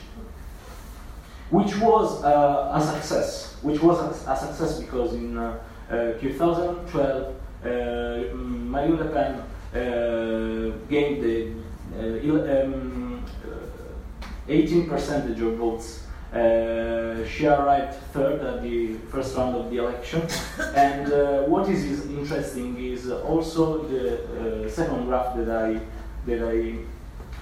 [1.51, 3.57] which was uh, a success.
[3.61, 5.35] Which was a, success because in
[6.21, 7.35] 2012,
[8.71, 9.43] Marine Le Pen
[10.89, 11.55] gained the
[12.63, 13.25] um,
[14.49, 16.04] 18 percentage of votes
[16.35, 20.21] uh, she arrived third at the first round of the election.
[20.75, 25.81] and uh, what is interesting is also the uh, second graph that I
[26.27, 26.79] that I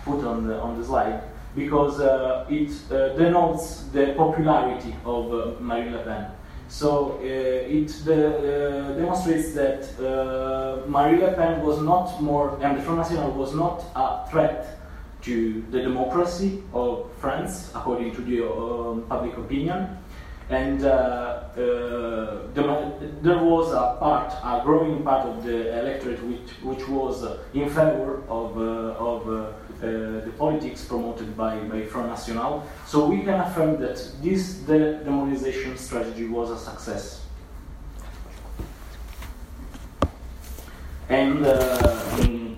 [0.04, 1.22] put on the, on the slide
[1.56, 6.26] because uh, it uh, denotes the popularity of uh, Marine Le Pen.
[6.68, 9.84] So it demonstrates that
[10.88, 14.81] Marine Le Pen was not more, and the Front National was not a threat
[15.22, 19.98] to the democracy of France, according to the um, public opinion.
[20.50, 26.88] And uh, uh, there was a part, a growing part of the electorate which, which
[26.88, 28.60] was uh, in favor of, uh,
[28.98, 32.66] of uh, the politics promoted by, by Front National.
[32.86, 37.24] So we can affirm that this de demonization strategy was a success.
[41.08, 41.46] And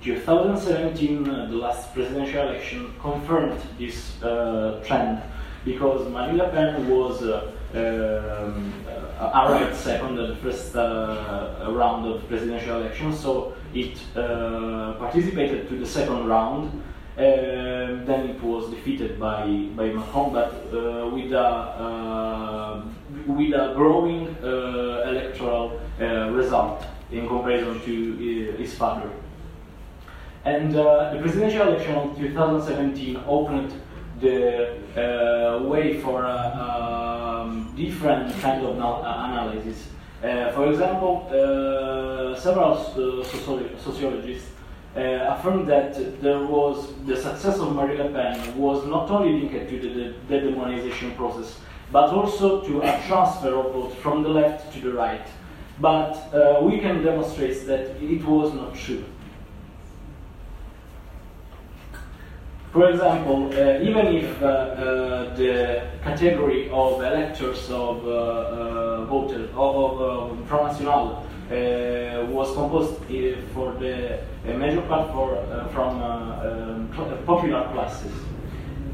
[0.05, 5.23] 2017, uh, the last presidential election, confirmed this uh, trend
[5.65, 8.73] because Marine Le Pen was uh, um,
[9.19, 13.99] arrived second at the first round of presidential election, so it
[14.99, 16.83] participated to the second round.
[17.17, 22.85] Uh, then it was defeated by, by Macron, but uh, with, a, uh,
[23.27, 25.81] with a growing electoral
[26.33, 29.09] result in comparison to his father.
[30.45, 33.73] And uh, the presidential election of 2017 opened
[34.21, 39.89] the uh, way for a um, different kind of analysis.
[40.23, 44.51] Uh, for example, uh, several uh, sociologists
[44.97, 45.01] uh,
[45.35, 49.79] affirmed that there was the success of Marine Le Pen was not only linked to
[49.81, 51.59] the, the demonization process,
[51.91, 55.27] but also to a transfer of vote from the left to the right.
[55.81, 56.15] But
[56.63, 59.05] we can demonstrate that it was not true.
[62.75, 68.03] For example, uh, even if uh, uh, the category of electors of
[69.09, 71.25] voters of, of Front National
[72.35, 72.97] was composed
[73.55, 75.37] for the major part for,
[75.73, 78.13] from um, popular classes,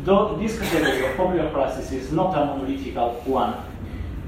[0.05, 3.55] though this category of popular classes is not a monolithical one,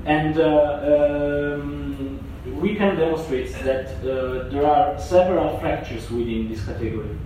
[0.07, 2.19] and uh, um,
[2.59, 7.19] we can demonstrate that uh, there are several fractures within this category.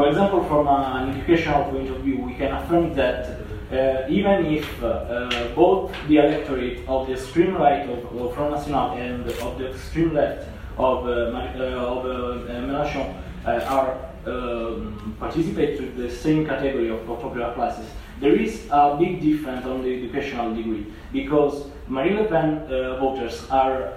[0.00, 3.36] For example, from an educational point of view, we can affirm that
[3.70, 8.52] uh, even if uh, uh, both the electorate of the extreme right of, of Front
[8.52, 10.48] National and of the extreme left
[10.78, 13.14] of, uh, uh, uh, Mélenchon
[13.44, 17.84] are um, participate to the same category of, of popular classes,
[18.20, 22.66] there is a big difference on the educational degree because Marine Le Pen
[22.98, 23.92] voters are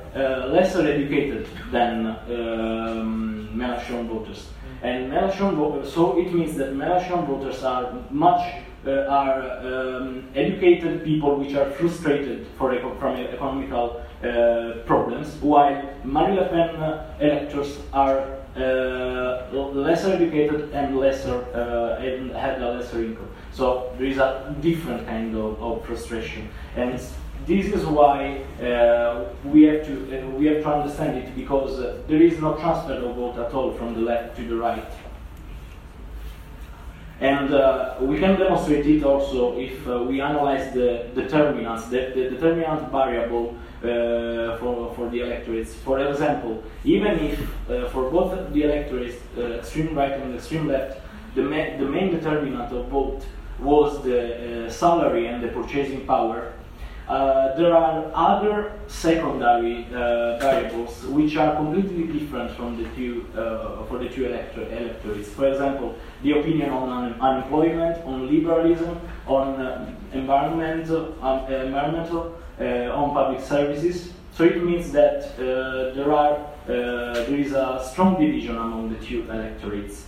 [0.49, 4.49] lesser educated than um, Mélenchon voters.
[4.83, 5.11] And
[5.55, 8.43] voters, so it means that Mélenchon voters are much
[8.85, 16.35] uh, are um, educated people which are frustrated for from economical uh, problems, while Marine
[16.35, 18.19] Le Pen uh, electors are
[18.57, 23.29] uh, lesser educated and lesser uh, and have a lesser income.
[23.53, 26.99] So there is a different kind of, of frustration, and
[27.45, 32.01] this is why uh, we have to uh, we have to understand it because uh,
[32.07, 34.91] there is no transfer of vote at all from the left to the right.
[37.19, 42.29] And uh, we can demonstrate it also if uh, we analyze the determinants, the, the
[42.31, 45.73] determinant variable uh, for, for the electorates.
[45.73, 47.39] For example, even if
[47.91, 50.99] for both the electorates, extreme right and extreme left,
[51.35, 53.25] the, ma the main determinant of vote
[53.59, 56.51] was the salary and the purchasing power,
[57.07, 63.83] uh, there are other secondary uh, variables which are completely different from the two uh,
[63.85, 65.29] for the two elector- electorates.
[65.29, 72.63] For example, the opinion on un- unemployment, on liberalism, on environmental, um, environmental, uh,
[72.99, 74.13] on public services.
[74.31, 79.29] So it means that uh, there are there is a strong division among the two
[79.29, 80.05] electorates.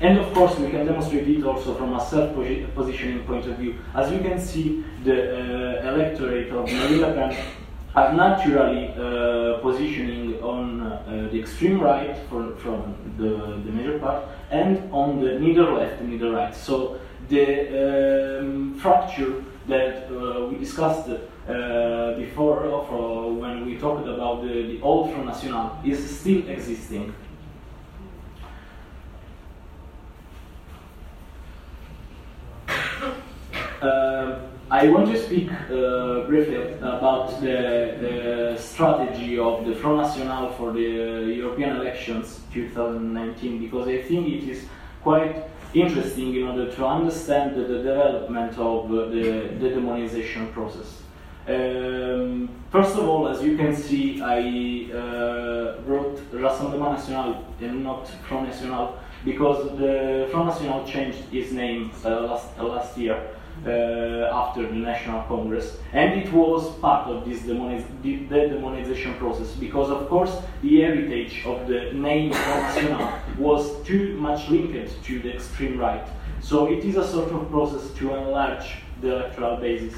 [0.00, 3.74] And of course, we can demonstrate it also from a self-positioning point of view.
[3.94, 7.36] As you can see, the uh, electorate of Pen
[7.96, 13.30] are naturally uh, positioning on uh, the extreme right for, from the,
[13.64, 16.54] the major part and on the neither left, neither right.
[16.54, 24.42] So the um, fracture that uh, we discussed uh, before uh, when we talked about
[24.42, 27.14] the, the old Front National is still existing.
[33.80, 34.40] Uh,
[34.70, 40.72] I want to speak uh, briefly about the, the, strategy of the Front National for
[40.72, 44.64] the European elections 2019 because I think it is
[45.02, 45.44] quite
[45.74, 51.02] interesting in order to understand the, the development of uh, the, the demonization process.
[51.46, 58.08] Um, first of all, as you can see, I uh, wrote Rassemblement National and not
[58.28, 64.66] Front National because the Front National changed its name uh, last, last year uh, after
[64.66, 70.08] the National Congress, and it was part of this demoniz the demonization process because, of
[70.08, 70.32] course,
[70.62, 76.06] the heritage of the name National was too much linked to the extreme right.
[76.40, 79.94] So it is a sort of process to enlarge the electoral basis.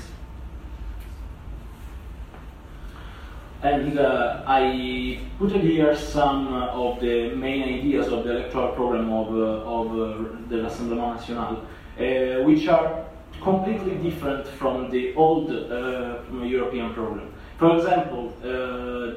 [3.63, 9.13] And uh, I put here some uh, of the main ideas of the electoral program
[9.13, 13.05] of, uh, of uh, the Rassemblement National, uh, which are
[13.43, 17.33] completely different from the old uh, European program.
[17.59, 18.33] For example,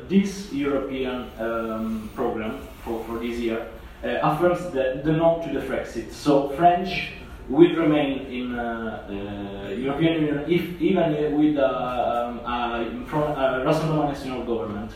[0.09, 3.67] this European um, program for, for this year
[4.03, 6.11] affirms the, the no to the Frexit.
[6.11, 7.13] So French
[7.49, 14.45] will remain in uh, uh, European Union if, even with uh, um, a Rassemblement National
[14.45, 14.91] government.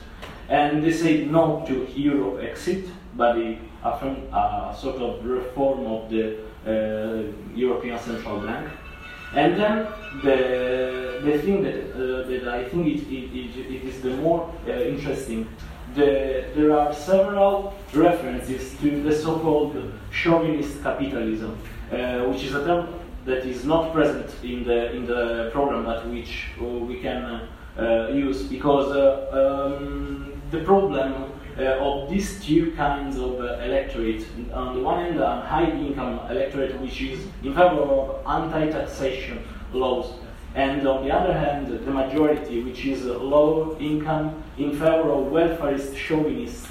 [0.50, 2.86] And they say no to Euro exit,
[3.16, 6.38] but they affirm a sort of reform of the
[7.54, 8.70] European Central Bank.
[9.34, 9.88] And then
[10.24, 14.54] the, the thing that, uh, that I think it, it, it, it is the more
[14.68, 15.48] uh, interesting,
[15.96, 21.58] the, there are several references to the so-called chauvinist capitalism,
[21.92, 22.94] uh, which is a term
[23.26, 27.48] that is not present in the, in the program, but which uh, we can
[27.78, 31.32] uh, use because uh, um, the problem
[31.66, 34.26] of these two kinds of uh, electorate.
[34.54, 39.44] On the one hand, a high income electorate which is in favor of anti taxation
[39.74, 40.14] laws,
[40.56, 45.96] and on the other hand, the majority which is low income in favor of welfarist
[45.96, 46.68] chauvinist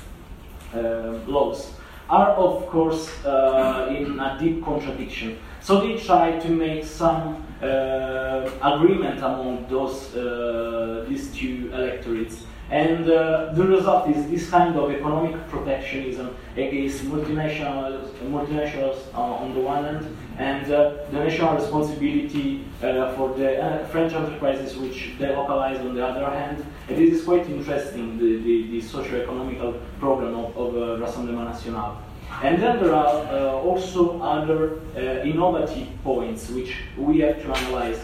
[0.75, 1.73] uh, laws
[2.09, 5.39] are of course uh, in a deep contradiction.
[5.61, 13.09] So they try to make some uh, agreement among those uh, these two electorates and
[13.09, 19.61] uh, the result is this kind of economic protectionism against multinationals, multinationals uh, on the
[19.61, 25.29] one hand, and uh, the national responsibility uh, for the uh, French enterprises which they
[25.29, 26.67] localize on the other hand.
[26.89, 31.99] And this is quite interesting, the, the, the socio-economical program of, of uh, Rassemblement National.
[32.43, 34.81] And then there are also other
[35.23, 37.99] innovative points which we have to analyze,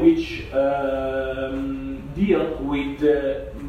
[0.00, 3.00] which um, deal with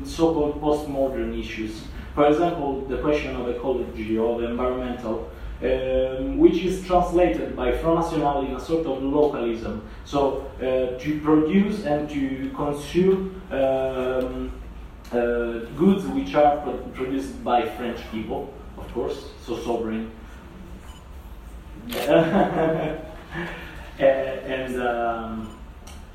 [0.06, 1.84] so-called postmodern issues.
[2.16, 5.30] For example, the question of ecology or the environmental,
[5.62, 9.88] um, which is translated by Front National in a sort of localism.
[10.06, 14.52] So uh, to produce and to consume um,
[15.12, 20.12] uh, goods which are pro produced by French people, of course, so sovereign.
[24.00, 25.59] and um,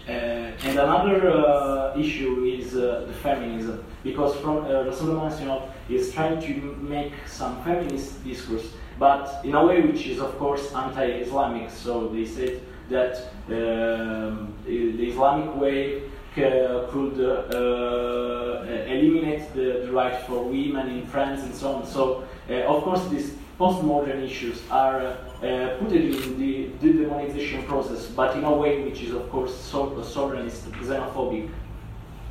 [0.07, 6.77] and another uh, issue is uh, the feminism, because from uh, Rassemblement is trying to
[6.81, 11.71] make some feminist discourse, but in a way which is of course anti-Islamic.
[11.71, 12.61] So they said
[12.91, 13.17] that
[13.49, 16.03] um, the Islamic way
[16.35, 21.87] could uh, eliminate the, the, right for women in France and so on.
[21.87, 28.07] So uh, of course these postmodern issues are uh, put in the, the demonization process,
[28.07, 31.51] but in a way which is, of course, so, sovereignist, xenophobic,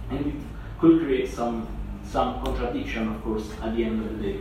[0.10, 0.34] and it
[0.80, 1.68] could create some
[2.06, 4.40] some contradiction, of course, at the end of the day.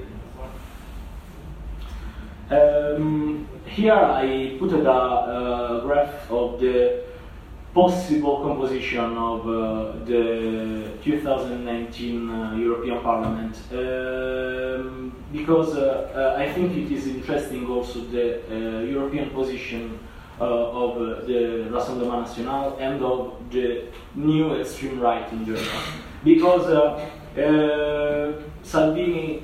[2.50, 7.04] Um, here I put a, a graph of the
[7.74, 13.56] possible composition of uh, the 2019 uh, European Parliament.
[13.72, 19.98] Um, because uh, uh, I think it is interesting also the uh, European position
[20.38, 23.84] uh, of the Rassemblement National and of the
[24.14, 25.68] new extreme right in Germany.
[26.24, 26.66] Because
[28.62, 29.42] Salvini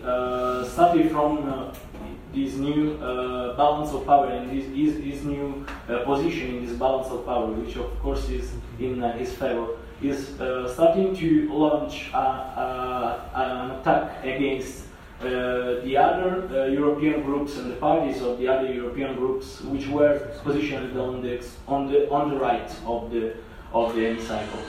[0.64, 1.72] started from
[2.34, 6.76] this new uh, balance of power and this, his, his new uh, position in this
[6.76, 11.52] balance of power, which of course is in uh, his favor, is uh, starting to
[11.52, 14.84] launch an attack against
[15.20, 19.88] uh, the other uh, European groups and the parties of the other European groups, which
[19.88, 23.34] were positioned on the on the on the right of the
[23.72, 24.62] of the hemicycle.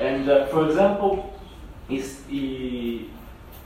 [0.00, 1.38] And for example,
[1.90, 3.10] is he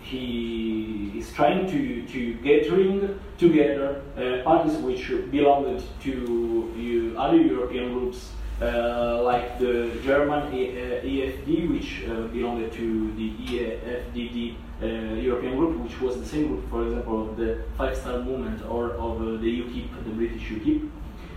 [0.05, 7.93] he is trying to, to gathering together uh, parties which belonged to uh, other European
[7.93, 8.31] groups
[8.63, 14.87] uh, like the German EFD, uh, which uh, belonged to the EFDD uh,
[15.17, 18.93] European group, which was the same group, for example, of the Five Star Movement or
[18.93, 20.89] of the UKIP, the British UKIP,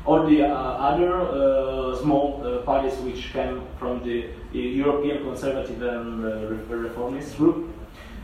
[0.06, 7.74] or the other small parties which came from the European Conservative and Reformist group.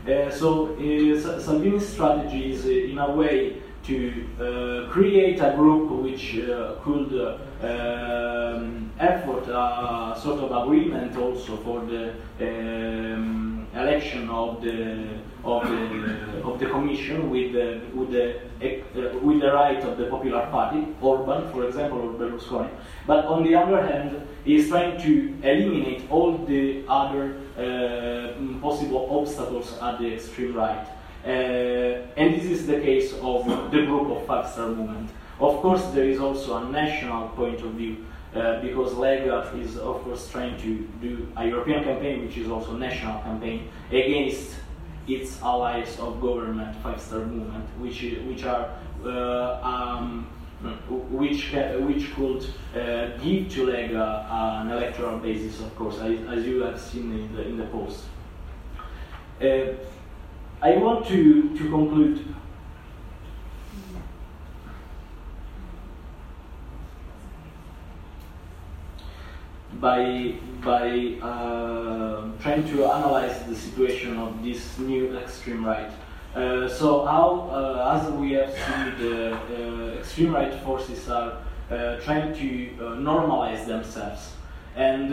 [0.06, 5.90] Uh, so uh, Salvini's strategy is, uh, in a way, to uh, create a group
[5.90, 14.28] which uh, could uh, um, effort a sort of agreement also for the um, election
[14.30, 15.08] of the
[15.42, 18.40] of the of the commission with the with the
[19.22, 22.70] with the right of the Popular Party, Orban, for example, or Berlusconi.
[23.06, 27.43] But on the other hand, he is trying to eliminate all the other uh,
[28.60, 30.86] possible obstacles at the extreme right.
[31.24, 35.10] Uh, and this is the case of the group of Five Star Movement.
[35.40, 38.04] Of course, there is also a national point of view.
[38.34, 42.74] Uh, because Lega is of course trying to do a European campaign, which is also
[42.74, 44.56] a national campaign against
[45.06, 48.70] its allies of government, Five Star Movement, which which are
[49.04, 50.26] uh, um,
[51.10, 56.80] which which could uh, give to Lega an electoral basis, of course, as, you have
[56.80, 58.04] seen in the in the post.
[59.40, 59.74] Uh,
[60.62, 62.34] I want to to conclude.
[69.80, 75.92] By by uh, trying to analyze the situation of this new extreme right
[76.34, 81.38] uh, so how, uh, as we have seen, the uh, extreme right forces are
[82.02, 84.32] trying to normalize themselves,
[84.76, 85.12] and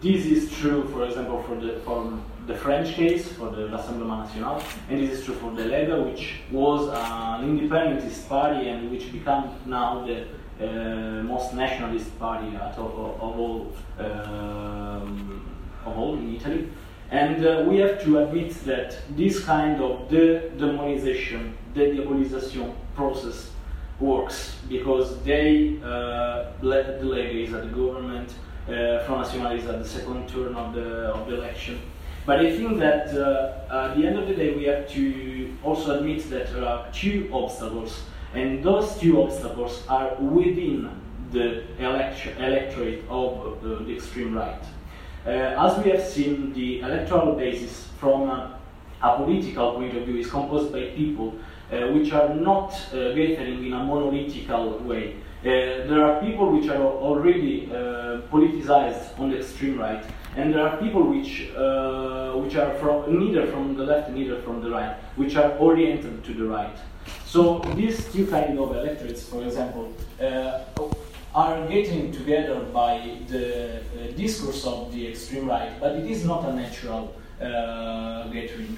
[0.00, 2.12] this is true, for example, for the for
[2.48, 6.40] the French case for the Rassemblement National, and this is true for the Lega, which
[6.50, 10.26] was an independentist party and which became now the
[10.60, 15.44] uh, most nationalist party of, of all um,
[15.84, 16.68] of all in Italy.
[17.10, 23.50] And uh, we have to admit that this kind of the demonization, the diabolization process
[23.98, 28.34] works because they uh, let the Lega at the government,
[28.68, 31.80] uh, Front National is at the second turn of the, of the election.
[32.26, 35.98] But I think that uh, at the end of the day, we have to also
[35.98, 38.02] admit that there are two obstacles,
[38.34, 40.90] and those two obstacles are within
[41.32, 44.62] the electorate of the extreme right.
[45.28, 48.58] Uh, as we have seen, the electoral basis from a
[49.18, 51.34] political point of view is composed by people
[51.70, 55.16] uh, which are not uh, gathering in a monolithical way.
[55.40, 60.02] Uh, there are people which are already uh, politicized on the extreme right,
[60.36, 64.62] and there are people which uh, which are from neither from the left neither from
[64.62, 66.78] the right, which are oriented to the right.
[67.26, 69.92] So these two kind of electorates, for example,
[71.34, 73.80] are getting together by the uh,
[74.16, 78.76] discourse of the extreme right, but it is not a natural uh, gathering.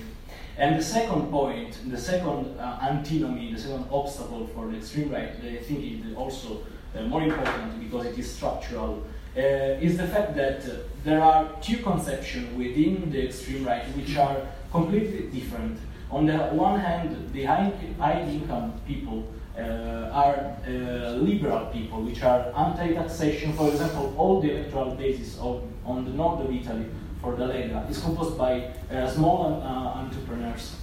[0.59, 5.33] And the second point, the second uh, antinomy, the second obstacle for the extreme right,
[5.43, 6.61] I think is also
[7.07, 9.05] more important because it is structural,
[9.37, 9.41] uh,
[9.81, 14.37] is the fact that uh, there are two conceptions within the extreme right which are
[14.73, 15.79] completely different.
[16.11, 19.25] On the one hand, the high, high income people
[19.59, 23.53] are uh, liberal people, which are anti-taxation.
[23.55, 26.87] For example, all the electoral basis of, on the north of Italy
[27.21, 30.77] for the Lega is composed by uh, small entrepreneurs.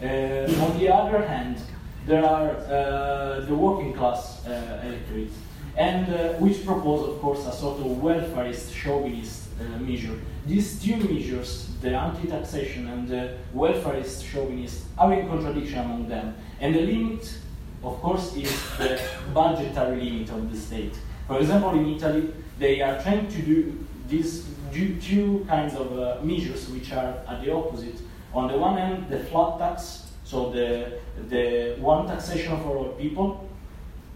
[0.00, 1.58] on the other hand,
[2.06, 5.32] there are the working class electorate,
[5.76, 10.18] and which propose, of course, a sort of welfareist, chauvinist uh, measure.
[10.46, 16.74] These two measures, the anti-taxation and the welfareist chauvinist, are in contradiction among them, and
[16.74, 17.34] the limit
[17.82, 19.00] of course, is the
[19.32, 20.96] budgetary limit of the state.
[21.26, 26.68] For example, in Italy, they are trying to do these two kinds of uh, measures
[26.68, 28.00] which are at the opposite.
[28.32, 30.98] On the one hand, the flat tax, so the,
[31.28, 33.48] the one taxation for all people,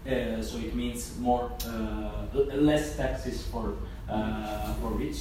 [0.05, 3.75] uh, so it means more uh, less taxes for
[4.07, 5.17] uh, for rich,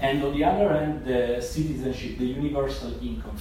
[0.00, 3.36] and on the other hand, the citizenship, the universal income.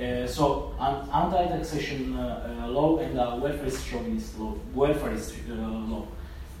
[0.00, 5.14] Uh, so an anti-taxation uh, law and a welfare chauvinist law, welfare
[5.48, 6.06] law.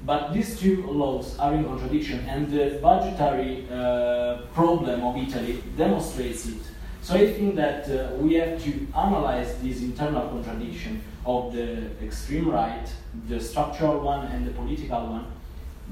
[0.04, 6.48] But these two laws are in contradiction, and the budgetary uh, problem of Italy demonstrates
[6.48, 6.60] it.
[7.00, 12.50] So I think that uh, we have to analyze this internal contradiction of the extreme
[12.50, 12.86] right,
[13.26, 15.26] the structural one, and the political one,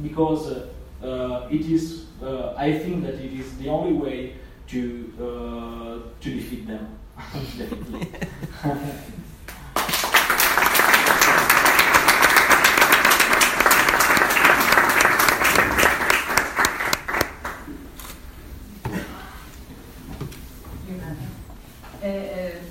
[0.02, 0.66] because uh,
[1.02, 4.34] uh it is, uh, I think that it is the only way
[4.68, 6.97] to, uh, to defeat them.
[7.18, 8.08] Definitely.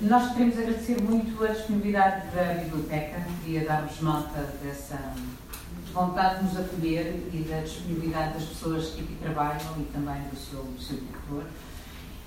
[0.00, 4.98] Nós queremos agradecer muito a disponibilidade da biblioteca e a darmos nota dessa
[5.92, 10.36] vontade de nos acolher e da disponibilidade das pessoas que aqui trabalham e também do
[10.36, 11.44] seu, do seu diretor.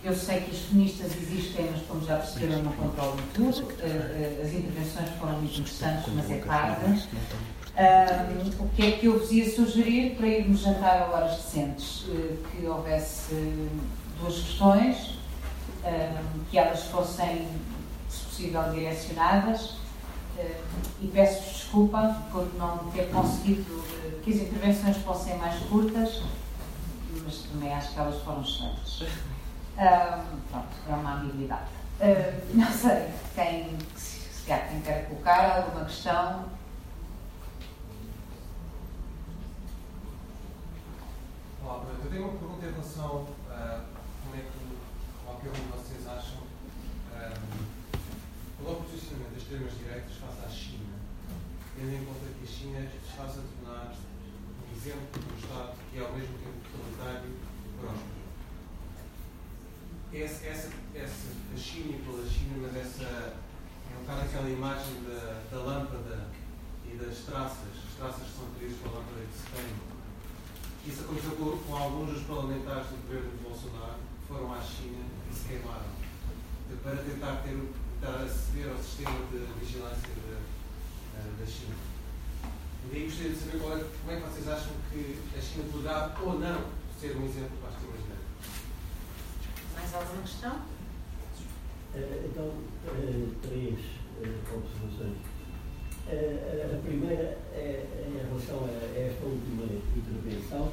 [0.04, 3.72] Eu sei que as feministas existem, mas como já perceberam, não controlam tudo.
[3.80, 7.08] Eh, eh, as intervenções foram muito interessantes, mas é tarde.
[7.72, 12.06] Um, o que é que eu vos ia sugerir para irmos jantar a horas decentes?
[12.10, 13.36] Eh, que houvesse
[14.20, 15.20] duas questões,
[15.86, 17.48] um, que elas fossem
[18.08, 19.76] possível direcionadas
[20.40, 20.62] eh,
[21.00, 23.84] e peço desculpa por não ter conseguido
[24.24, 26.24] que as intervenções fossem mais curtas,
[27.24, 29.04] mas também acho que elas foram excelentes.
[30.50, 31.70] Pronto, é uma ambiguidade.
[32.00, 36.46] Uh, não sei quem, se há quem quer colocar alguma questão.
[41.64, 43.82] Olá, eu tenho uma pergunta em relação a
[44.24, 46.42] como é que um de vocês acham
[48.62, 50.94] qual é o posicionamento das extremas-direitas face à China,
[51.76, 55.98] tendo em conta que a China está-se a tornar um exemplo de um Estado que
[55.98, 57.41] é ao mesmo tempo totalitário?
[60.14, 65.58] Essa, essa, essa fascínio pela China, mas essa é um bocado aquela imagem da, da
[65.64, 66.28] lâmpada
[66.86, 69.72] e das traças, as traças são trilhas pela lâmpada que se tem.
[70.86, 75.06] Isso aconteceu com, com alguns dos parlamentares do governo de Bolsonaro que foram à China
[75.30, 75.92] e se queimaram
[76.84, 77.56] para tentar ter
[78.02, 81.76] tentar aceder ao sistema de vigilância da, da China.
[82.84, 86.16] E daí gostaria de saber é, como é que vocês acham que a China poderá
[86.20, 86.66] ou não
[87.00, 88.11] ser um exemplo para as extrema
[89.92, 90.56] Mais alguma questão?
[91.94, 92.54] Eh, então,
[92.88, 93.78] eh, três
[94.24, 95.18] eh, observações.
[96.08, 99.66] A primeira é em relação a esta última
[99.96, 100.72] intervenção.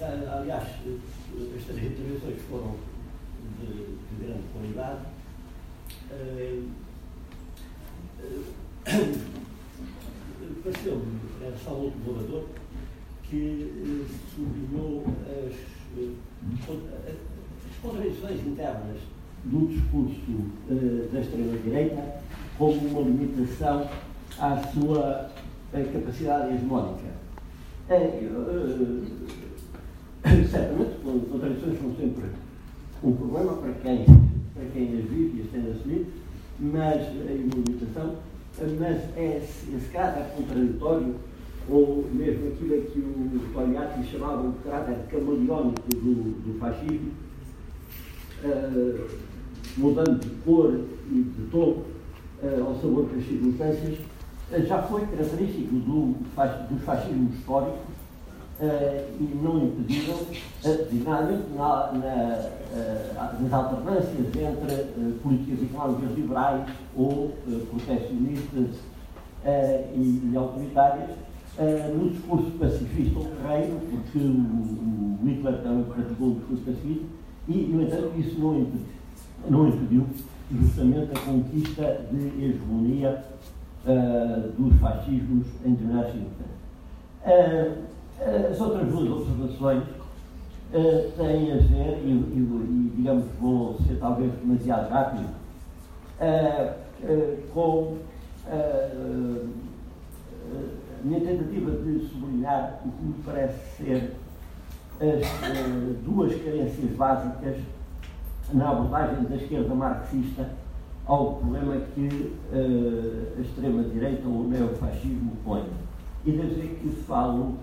[0.00, 2.76] Aliás, as três intervenções foram
[3.58, 5.02] de, de grande qualidade
[10.62, 12.44] pareceu-me, era só um colaborador,
[13.24, 15.54] que uh, sublinhou as,
[17.08, 17.35] as
[17.86, 18.98] contradições internas
[19.44, 20.32] do discurso
[20.70, 22.16] uh, da extrema-direita
[22.58, 23.88] como uma limitação
[24.38, 25.30] à sua
[25.72, 27.16] capacidade hegemónica.
[30.50, 30.96] certamente,
[31.30, 32.24] contradições são sempre
[33.04, 34.04] um problema para quem
[34.56, 36.06] para quem as vive e as tem assumido,
[36.58, 38.16] mas a imunização,
[38.58, 41.14] mas é, esse caso é contraditório,
[41.68, 47.10] ou mesmo aquilo que o Togliatti chamava de caráter camaleónico do, do fascismo,
[48.46, 49.08] uh,
[49.76, 51.82] mudando de cor e de tom
[52.42, 57.78] uh, ao sabor das circunstâncias, uh, já foi característico do, do fascismo histórico
[58.60, 60.18] uh, e não impediram,
[60.62, 67.36] designadamente na, na, uh, nas alternâncias entre uh, políticas económicas liberais ou
[67.70, 68.76] proteccionistas
[69.94, 71.10] e, e, autoritárias,
[71.94, 77.04] no discurso pacifista ou guerreiro, porque o, o Hitler também praticou o discurso pacifista,
[77.48, 78.86] e, no entanto, isso não impediu,
[79.48, 80.06] não impediu
[80.50, 83.24] justamente a conquista de hegemonia
[84.56, 86.56] dos fascismos em determinadas circunstâncias.
[87.24, 87.72] Eh,
[88.50, 94.32] as outras duas observações uh, têm a ver, e, e, e, digamos vou ser talvez
[94.36, 95.28] demasiado rápido,
[96.20, 96.72] uh,
[97.52, 97.98] com
[98.48, 98.88] a
[101.04, 104.16] minha tentativa de sublinhar o que me parece ser
[105.00, 107.56] as duas carências básicas
[108.52, 110.50] na abordagem da esquerda marxista
[111.06, 115.64] ao problema que uh, a extrema-direita ou o neofascismo põe.
[116.24, 117.54] E desde que falo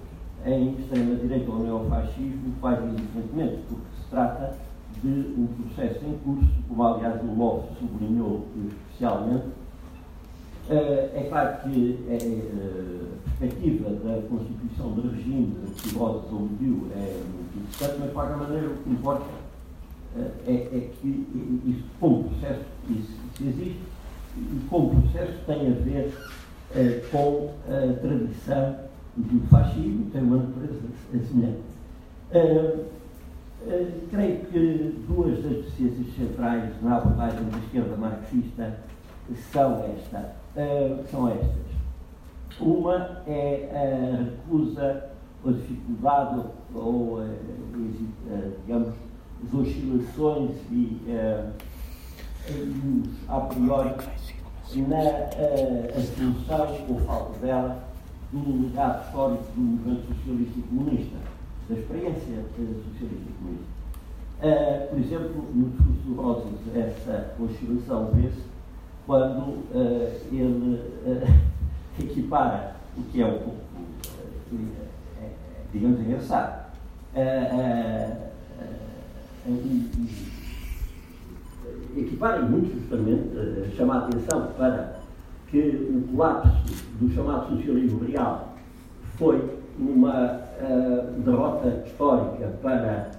[0.46, 4.56] em extrema-direita ou neofascismo quase indiferentemente, porque se trata
[5.02, 9.63] de um processo em curso, como aliás o Love sublinhou especialmente.
[10.70, 16.88] Uh, é claro que é, uh, a perspectiva da constituição de regime que Rosas aludiu
[16.96, 19.26] é muito interessante, mas de qualquer maneira o que importa
[20.16, 21.28] é, é, que
[21.66, 23.80] isso como processo, isso, existe,
[24.38, 26.14] e como processo tem a ver
[27.12, 28.76] com a tradição
[29.18, 30.80] do fascismo, tem uma natureza
[31.12, 31.62] semelhante.
[32.32, 32.86] Uh,
[34.12, 38.80] creio que duas das deficiências centrais na abordagem da esquerda marxista
[39.52, 41.64] são, esta, uh, são estas.
[42.60, 45.10] Uma é a recusa
[45.44, 48.94] ou a dificuldade ou, uh, digamos,
[49.44, 51.02] as oscilações e
[52.50, 53.94] os a priori
[54.88, 55.00] na
[55.98, 57.84] assunção ou falta dela
[58.32, 61.18] do legado histórico do movimento socialista e comunista,
[61.70, 63.74] da experiência socialista e comunista.
[64.42, 68.53] Uh, por exemplo, no discurso do Rosas, essa oscilação vê-se
[69.06, 71.28] quando uh, ele uh,
[72.00, 73.58] equipara o que é um pouco,
[75.72, 76.64] digamos, engraçado.
[81.96, 85.00] equipara e muito justamente chama a atenção para
[85.50, 86.64] que o colapso
[87.00, 88.56] do chamado socialismo real
[89.18, 93.12] foi uma uh, derrota histórica para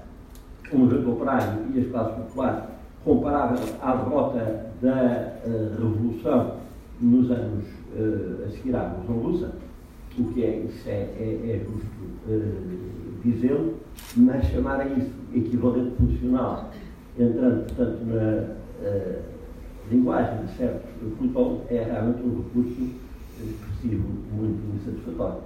[0.72, 2.64] o movimento operário e as classes populares,
[3.04, 6.56] comparável à derrota da uh, Revolução
[7.00, 7.64] nos anos
[7.96, 9.52] uh, a seguir à Revolução Russa,
[10.18, 11.86] o que é, isso é, é, é justo
[13.24, 13.74] dizê-lo,
[14.16, 16.70] mas chamar a isso equivalente funcional,
[17.18, 18.54] entrando, portanto, na
[19.90, 22.90] linguagem de certos pelotões é realmente um recurso
[23.42, 25.40] expressivo muito insatisfatório.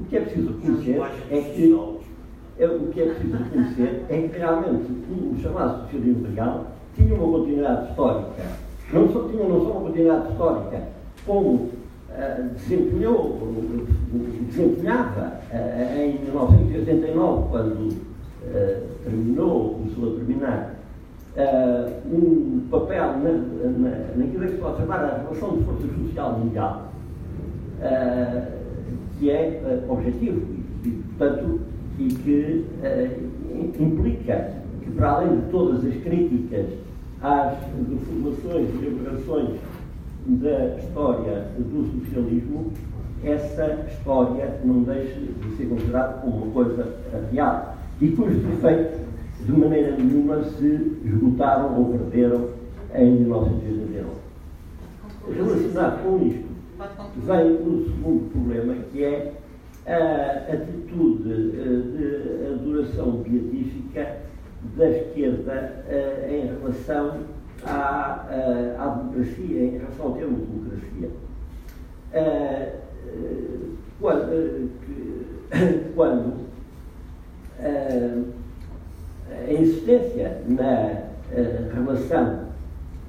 [0.00, 1.72] O que é preciso reconhecer é que
[2.58, 7.38] é, o que é preciso reconhecer é que realmente o chamado socialismo real tinha uma
[7.38, 8.42] continuidade histórica.
[8.92, 10.82] Não só tinha não só uma continuidade histórica,
[11.26, 11.70] como uh,
[12.54, 13.38] desempenhou,
[14.48, 20.74] desempenhava uh, em 1989, quando uh, terminou, começou a terminar
[22.12, 26.92] um papel na, na, naquilo que se pode chamar a relação de força social mundial,
[29.18, 30.42] que é objetivo
[30.84, 31.60] e, portanto,
[31.98, 32.66] e que
[33.80, 34.61] implica
[34.96, 36.66] para além de todas as críticas
[37.22, 37.56] às
[37.88, 39.60] deformações e aberrações
[40.26, 42.72] da história do socialismo,
[43.24, 46.96] essa história não deixe de ser considerada como uma coisa
[47.30, 49.00] real e cujos efeitos
[49.44, 52.48] de maneira nenhuma se esgotaram ou perderam
[52.94, 54.10] em 1989.
[55.34, 56.44] Relacionado com isto,
[57.24, 59.32] vem o segundo problema, que é
[59.86, 64.16] a atitude eh, de adoração beatífica
[64.76, 67.20] da esquerda eh, em relação
[67.64, 71.10] à, eh, à democracia, em relação ao termo democracia.
[74.00, 74.70] Quando,
[75.94, 76.42] quando
[79.48, 81.02] a insistência na
[81.32, 82.40] uh, relação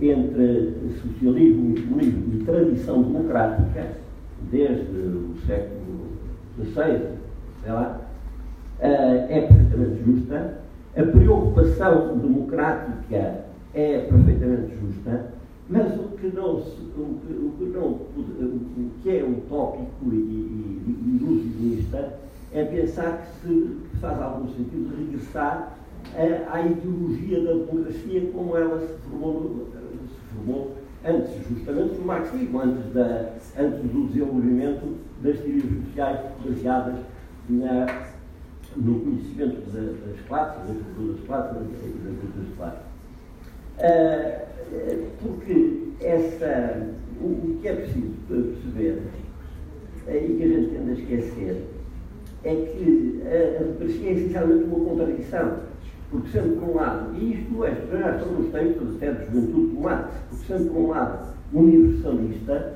[0.01, 3.87] entre socialismo e comunismo e tradição democrática,
[4.51, 6.09] desde o século
[6.57, 7.07] XVI,
[7.63, 8.01] sei lá,
[8.79, 10.62] uh, é perfeitamente justa.
[10.95, 15.33] A preocupação democrática é perfeitamente justa,
[15.67, 21.19] mas o que, não, o que, o que, não, o que é utópico e, e,
[21.19, 22.13] ilusionista
[22.51, 25.75] é pensar que se faz algum sentido regressar
[26.51, 30.71] à ideologia da democracia como ela se formou, se formou
[31.03, 36.99] antes, justamente, do marxismo, antes, da, antes do desenvolvimento das teorias sociais baseadas
[37.49, 38.12] na,
[38.75, 42.79] no conhecimento das classes, das culturas classes, das classes.
[45.21, 46.89] Porque essa,
[47.21, 49.01] o, que é preciso perceber
[50.07, 51.67] e que a gente tende a esquecer
[52.43, 55.73] é que a, democracia é essencialmente uma contradição
[56.13, 59.75] porque sendo por um lado, e isto é, já estão nos textos até de juventude
[59.75, 62.73] de Marx, porque sendo por um lado universalista,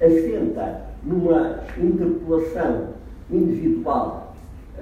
[0.00, 2.90] assenta numa interpelação
[3.32, 4.27] individual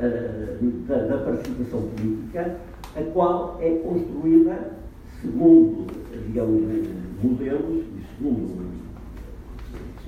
[0.01, 2.57] da, da, participação política,
[2.97, 4.73] a qual é construída
[5.21, 5.87] segundo,
[6.27, 6.89] digamos,
[7.23, 8.67] modelos e segundo,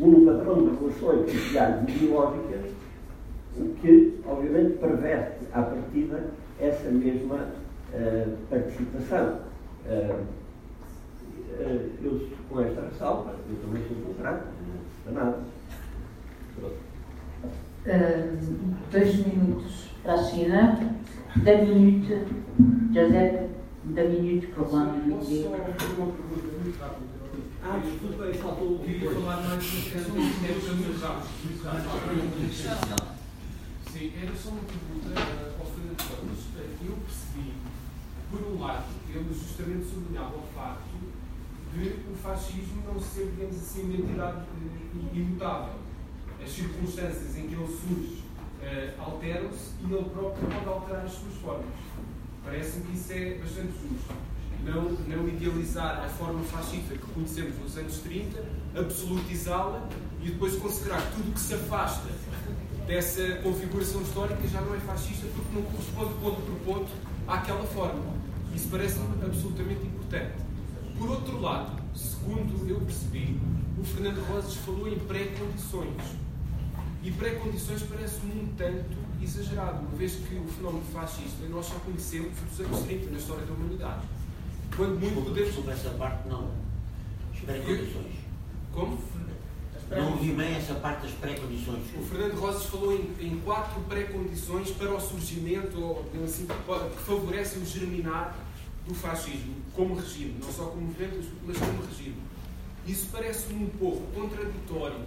[0.01, 2.71] um padrão de relações sociais e ideológicas,
[3.57, 9.41] o que, obviamente, perverte à partida essa mesma uh, participação.
[9.87, 10.39] Uh,
[11.61, 15.39] eh, eu com esta ressalva, eu também sou contrário, não custa nada.
[17.89, 20.79] Dois minutos para a China,
[21.37, 22.23] da minute,
[22.93, 23.49] José,
[23.83, 27.07] da minute para o Juan Posso só uma pergunta muito rápida?
[27.65, 29.63] Ah, desculpa, aí faltou o Queria falar mais
[31.01, 31.29] rápido.
[33.91, 36.41] Sim, era só uma pergunta eh, ao Fernando Ramos.
[36.85, 37.55] Eu percebi,
[38.31, 40.93] por um lado, ele justamente sublinhava o facto
[41.73, 44.45] de o fascismo não ser, digamos assim, uma entidade
[45.15, 45.88] imutável.
[46.43, 48.23] As circunstâncias em que ele surge
[48.63, 51.67] eh, alteram-se e ele próprio pode alterar as suas formas.
[52.45, 54.15] Parece-me que isso é bastante justo.
[54.65, 58.43] Não, não idealizar a forma fascista que conhecemos nos anos 30,
[58.77, 59.89] absolutizá-la
[60.21, 62.09] e depois considerar que tudo que se afasta
[62.87, 66.91] dessa configuração histórica já não é fascista porque não corresponde ponto por ponto
[67.27, 68.17] àquela forma.
[68.55, 70.33] Isso parece-me absolutamente importante.
[70.99, 73.41] Por outro lado, segundo eu percebi,
[73.79, 76.28] o Fernando Rosas falou em pré-condições.
[77.03, 82.33] E pré-condições parece-me um tanto exagerado, uma vez que o fenómeno fascista nós só conhecemos
[82.51, 84.03] dos anos 30 na história da humanidade.
[84.77, 85.55] Quando muito podemos.
[85.55, 86.51] Sobre essa parte, não.
[87.33, 88.15] As pré-condições.
[88.73, 88.99] Como?
[89.91, 91.83] Não ouvi bem essa parte das pré-condições.
[91.97, 97.63] O Fernando Rosas falou em, em quatro pré-condições para o surgimento, ou assim, que favorecem
[97.63, 98.37] o germinar
[98.87, 102.17] do fascismo, como regime, não só como movimento, mas como regime.
[102.87, 105.01] Isso parece-me um pouco contraditório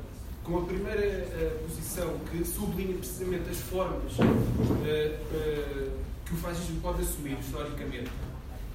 [0.51, 4.11] com a primeira eh, posição que sublinha precisamente as formas
[4.85, 5.89] eh, eh,
[6.25, 8.11] que o fascismo pode assumir historicamente.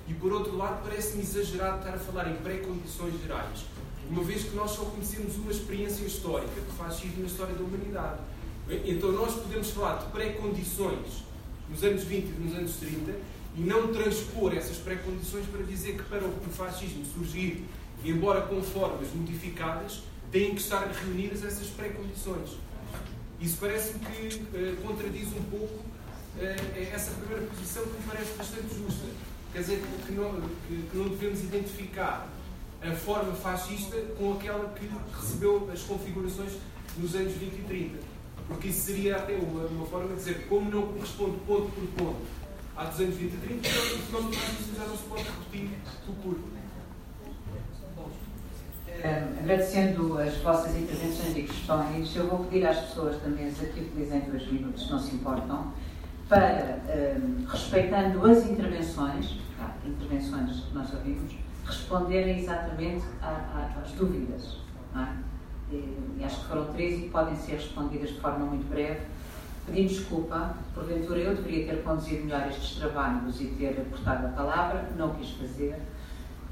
[0.09, 3.67] E por outro lado, parece-me exagerado estar a falar em pré-condições gerais,
[4.09, 8.21] uma vez que nós só conhecemos uma experiência histórica do fascismo na história da humanidade.
[8.87, 11.25] Então nós podemos falar de pré-condições
[11.69, 13.13] nos anos 20 e nos anos 30
[13.57, 17.65] e não transpor essas pré-condições para dizer que para o fascismo surgir,
[18.05, 20.01] embora com formas modificadas,
[20.37, 22.59] têm que estar reunidas essas pré-condições.
[23.41, 25.83] Isso parece-me que eh, contradiz um pouco
[26.39, 29.07] eh, essa primeira posição que me parece bastante justa.
[29.51, 30.33] Quer dizer, que não,
[30.69, 32.29] que, que não devemos identificar
[32.83, 34.87] a forma fascista com aquela que
[35.19, 36.53] recebeu as configurações
[36.99, 37.99] nos anos 20 e 30.
[38.47, 42.27] Porque isso seria até uma, uma forma de dizer, como não corresponde ponto por ponto
[42.77, 45.71] à dos anos 20 e 30, então o fenómeno fascista já não se pode repetir
[46.07, 46.56] do curto.
[49.05, 53.81] Um, agradecendo as vossas intervenções e questões, eu vou pedir às pessoas da mesa que
[53.81, 55.73] utilizem dois minutos, não se importam,
[56.29, 56.79] para,
[57.21, 61.33] um, respeitando as intervenções, tá, intervenções que nós ouvimos,
[61.67, 63.27] responderem exatamente a-
[63.77, 64.57] a- às dúvidas.
[64.97, 65.07] é?
[65.71, 69.01] E, e acho que foram três e podem ser respondidas de forma muito breve.
[69.67, 74.89] Pedindo desculpa, porventura eu deveria ter conduzido melhor estes trabalhos e ter aportado a palavra,
[74.97, 75.77] não quis fazer.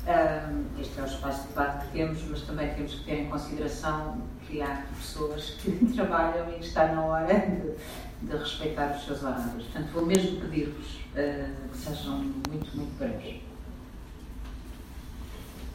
[0.07, 3.31] Um, este é o espaço de debate que temos, mas também temos que ter em
[3.31, 9.23] consideração que há pessoas que trabalham e está na hora de, de respeitar os seus
[9.23, 9.65] horários.
[9.65, 13.41] Portanto, vou mesmo pedir-vos uh, que sejam muito, muito breves.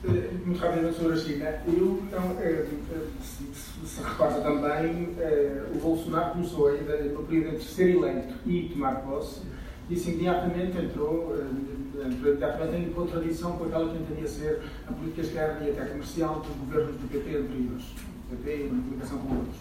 [0.06, 1.46] Eh, Muito rapidamente sobre a China.
[1.68, 2.02] Eu,
[2.40, 7.96] eh, eh, se, se- recorda também, eh, o Bolsonaro começou ainda no período entre ser
[7.98, 9.42] eleito e tomar posse,
[9.90, 15.66] isso imediatamente entrou, eh, imediatamente em contradição com aquela que entendia ser a política externa
[15.68, 17.86] e até comercial dos governos do PT anteriores,
[18.30, 19.56] PT e comunicação com outros.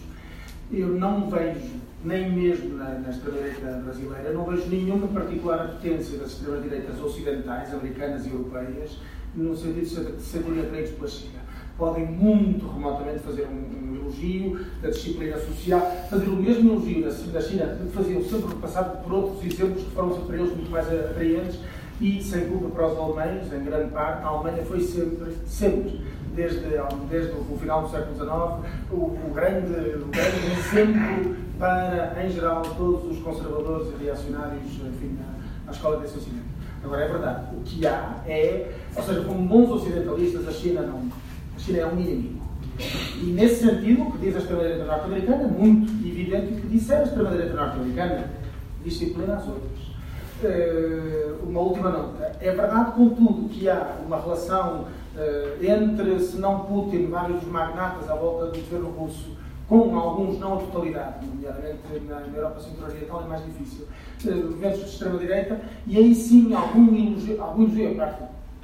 [0.71, 6.33] Eu não vejo, nem mesmo na, na extrema-direita brasileira, não vejo nenhuma particular apetência das
[6.33, 8.99] extrema-direitas ocidentais, americanas e europeias,
[9.35, 11.39] no sentido de ser- de se sentirem atraídos pela China.
[11.79, 15.81] Podem muito remotamente fazer um, um elogio da disciplina social,
[16.11, 20.37] fazer o mesmo elogio da, China, faziam sempre passado por outros exemplos que foram para
[20.37, 21.61] eles muito mais atraentes
[22.01, 26.01] e, sem culpa para os alemães, em grande parte, a Alemanha foi sempre, sempre,
[26.35, 26.61] desde,
[27.11, 32.63] desde o final do século XIX, o, o grande, o grande exemplo para, em geral,
[32.63, 35.19] todos os conservadores e reacionários enfim,
[35.67, 36.47] na escola de ensinamento.
[36.85, 41.28] Agora, é verdade, o que há é, ou seja, como bons ocidentalistas, a China não.
[41.59, 42.41] A China é um inimigo.
[43.21, 46.95] E nesse sentido, o que diz a extrema-direita norte-americana é muito evidente o que disse
[46.95, 48.31] a extrema-direita norte-americana.
[48.85, 49.89] Disciplina às outras.
[50.45, 52.37] Eh, uma última nota.
[52.41, 54.85] É verdade, contudo, que há uma relação
[55.17, 59.37] eh, entre, se não Putin, vários magnatas à volta do governo russo,
[59.69, 63.85] com alguns, não a totalidade, nomeadamente na, na Europa Centro-Oriental é mais difícil,
[64.25, 68.15] eh, movimentos de extrema-direita, e aí sim algum elogio, algum elogio, claro,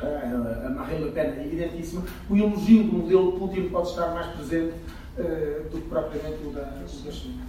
[0.04, 4.26] a Marine Le Pen é evidentíssima, o elogio do modelo de Putin pode estar mais
[4.28, 4.74] presente
[5.18, 7.44] eh, do que propriamente o da, o da China.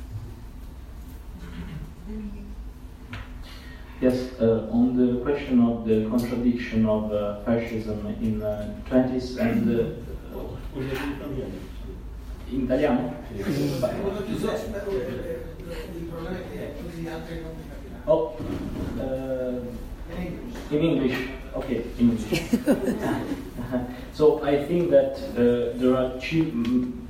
[4.02, 9.70] Yes, uh, on the question of the contradiction of uh, fascism in the 20s and
[9.70, 9.84] uh,
[12.52, 13.14] in italiano?
[18.06, 18.36] Oh,
[19.00, 21.45] uh, in English.
[21.56, 22.44] Okay, English.
[24.14, 26.52] so I think that uh, there are two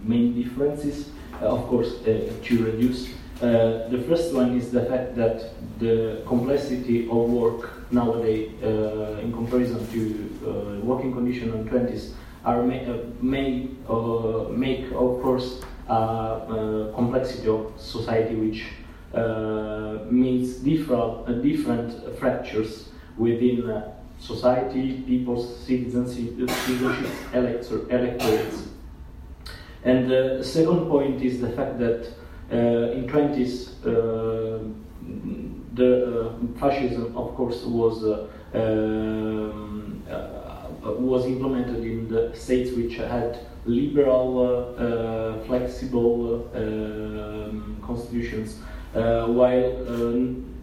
[0.04, 1.10] main differences,
[1.42, 3.10] uh, of course, uh, to reduce.
[3.42, 9.34] Uh, the first one is the fact that the complexity of work nowadays, uh, in
[9.34, 12.12] comparison to working conditions in the 20s,
[12.46, 12.86] are may,
[13.22, 13.68] may
[14.52, 15.62] make, of course,
[16.96, 18.66] complexity of society which
[19.16, 26.40] uh, means different, uh, different fractures within uh, society, people's citizenship,
[27.34, 28.70] elector, electorates.
[29.84, 32.08] And the second point is the fact that
[32.52, 33.72] in 20s
[35.74, 38.04] the fascism, of course, was
[38.54, 40.02] um,
[40.82, 48.60] was implemented in the states which had liberal, uh, flexible uh, um, constitutions
[48.96, 49.72] uh, while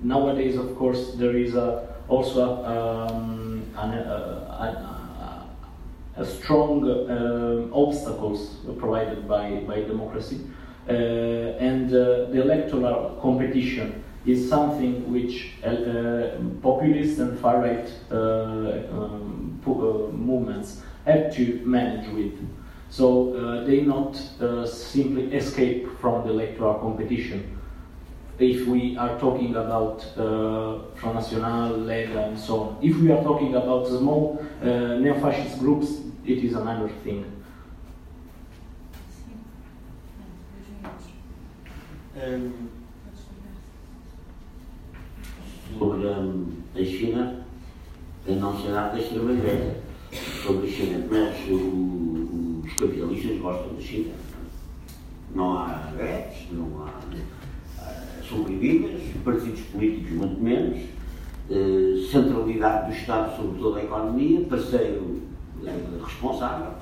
[0.03, 5.47] nowadays, of course, there is a, also um, an, a,
[6.16, 10.41] a, a strong uh, obstacles provided by, by democracy.
[10.89, 10.93] Uh,
[11.61, 18.15] and the electoral competition is something which uh, populist and far-right uh,
[18.93, 19.70] um, uh,
[20.12, 22.39] movements have to manage with.
[22.91, 24.16] So they not
[24.66, 27.59] simply escape from the electoral competition
[28.38, 32.78] if we are talking about uh, Front National, Lega, and so on.
[32.82, 34.66] If we are talking about small uh,
[34.98, 37.24] neo-fascist groups, it is another thing.
[42.24, 42.70] Um,
[45.78, 47.44] sobre um, a China,
[48.26, 49.80] eu não sei nada da extrema-direita
[50.44, 54.14] sobre a China, mas o, os capitalistas gostam da China.
[55.34, 56.92] Não há greves, não há
[58.32, 60.80] são proibidas, partidos políticos muito menos,
[61.50, 65.20] eh, centralidade do Estado sobre toda a economia, parceiro
[65.64, 66.72] eh, responsável.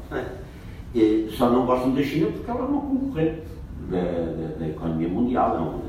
[0.95, 3.43] Eh, só não gostam da China porque ela é uma concorrente
[3.91, 5.83] da, da, da economia mundial, é uma,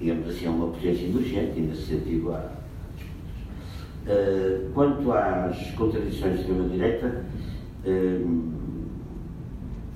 [0.00, 2.32] digamos assim, é uma potência emergente nesse sentido.
[2.32, 2.52] A,
[4.06, 7.24] uh, quanto às contradições de extrema-direita,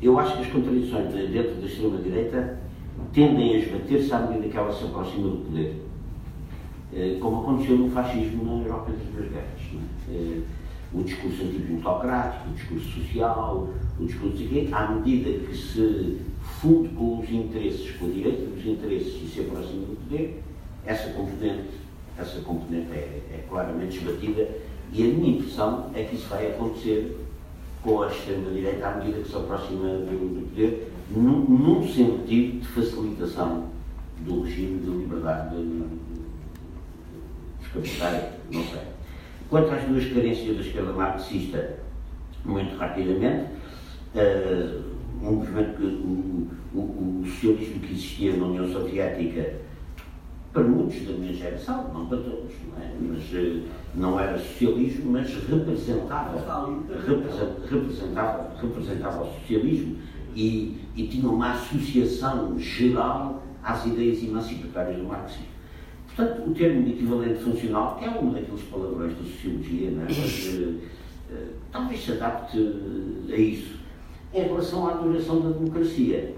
[0.01, 2.60] eu acho que as contradições dentro da extrema-direita
[3.13, 5.83] tendem a esbater-se à medida que ela se aproxima do poder.
[6.93, 9.45] Eh, como aconteceu no fascismo na Europa das guerras.
[10.09, 10.13] É?
[10.13, 10.41] Eh,
[10.93, 13.69] o discurso antiplutocrático, o discurso social,
[13.99, 18.67] o discurso de à medida que se funde com os interesses, com a direita dos
[18.67, 20.43] interesses e se aproxima do poder,
[20.85, 21.69] essa componente,
[22.19, 24.49] essa componente é, é claramente esbatida
[24.93, 27.17] e a minha impressão é que isso vai acontecer
[27.83, 33.69] com a extrema-direita à medida que se aproxima do, poder, num, num, sentido de facilitação
[34.21, 35.57] do regime de liberdade
[37.59, 38.81] dos capitais, não sei.
[39.49, 41.79] Quanto às duas carências da esquerda marxista,
[42.45, 43.51] muito rapidamente,
[44.15, 44.83] uh,
[45.23, 49.55] um movimento que o, o, o socialismo que existia na União Soviética
[50.53, 52.93] para muitos da minha geração, não para todos, não é?
[53.01, 53.63] mas uh,
[53.95, 56.37] não era socialismo, mas representava,
[57.69, 59.97] representava, representava o socialismo
[60.35, 65.47] e, e tinha uma associação geral às ideias emancipatórias do marxismo.
[66.17, 70.07] Portanto, o termo de equivalente funcional, que é um daqueles palavrões da sociologia, não é?
[70.07, 70.81] mas uh,
[71.33, 72.59] uh, talvez se adapte
[73.33, 73.79] a isso.
[74.35, 76.35] Em relação à duração da democracia,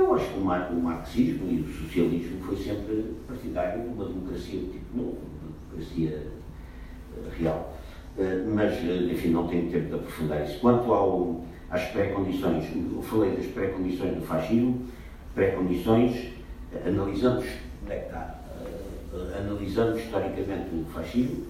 [0.00, 4.06] eu acho que o, mar, o marxismo e o socialismo foi sempre partidário de uma
[4.06, 6.26] democracia de tipo novo, uma democracia
[7.16, 7.76] uh, real.
[8.16, 10.58] Uh, mas, uh, enfim, não tenho tempo de aprofundar isso.
[10.60, 14.86] Quanto ao, às pré-condições, eu falei das pré-condições do fascismo,
[15.34, 16.32] pré-condições,
[16.84, 17.44] analisamos,
[17.84, 18.40] onde é que está?
[19.36, 21.46] analisando historicamente o fascismo,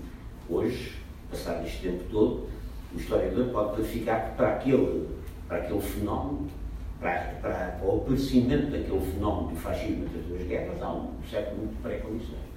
[0.48, 0.94] hoje,
[1.30, 2.48] passado este tempo todo,
[2.94, 5.08] o historiador pode verificar que para aquele,
[5.46, 6.48] para aquele fenómeno
[7.00, 11.74] para, para, o aparecimento daquele fenómeno do fascismo das duas guerras, há um século de
[11.76, 12.50] pré-condições.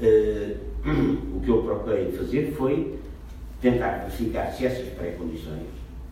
[0.00, 0.56] Uh,
[1.36, 2.98] o que eu procurei fazer foi
[3.60, 5.68] tentar verificar se essas pré-condições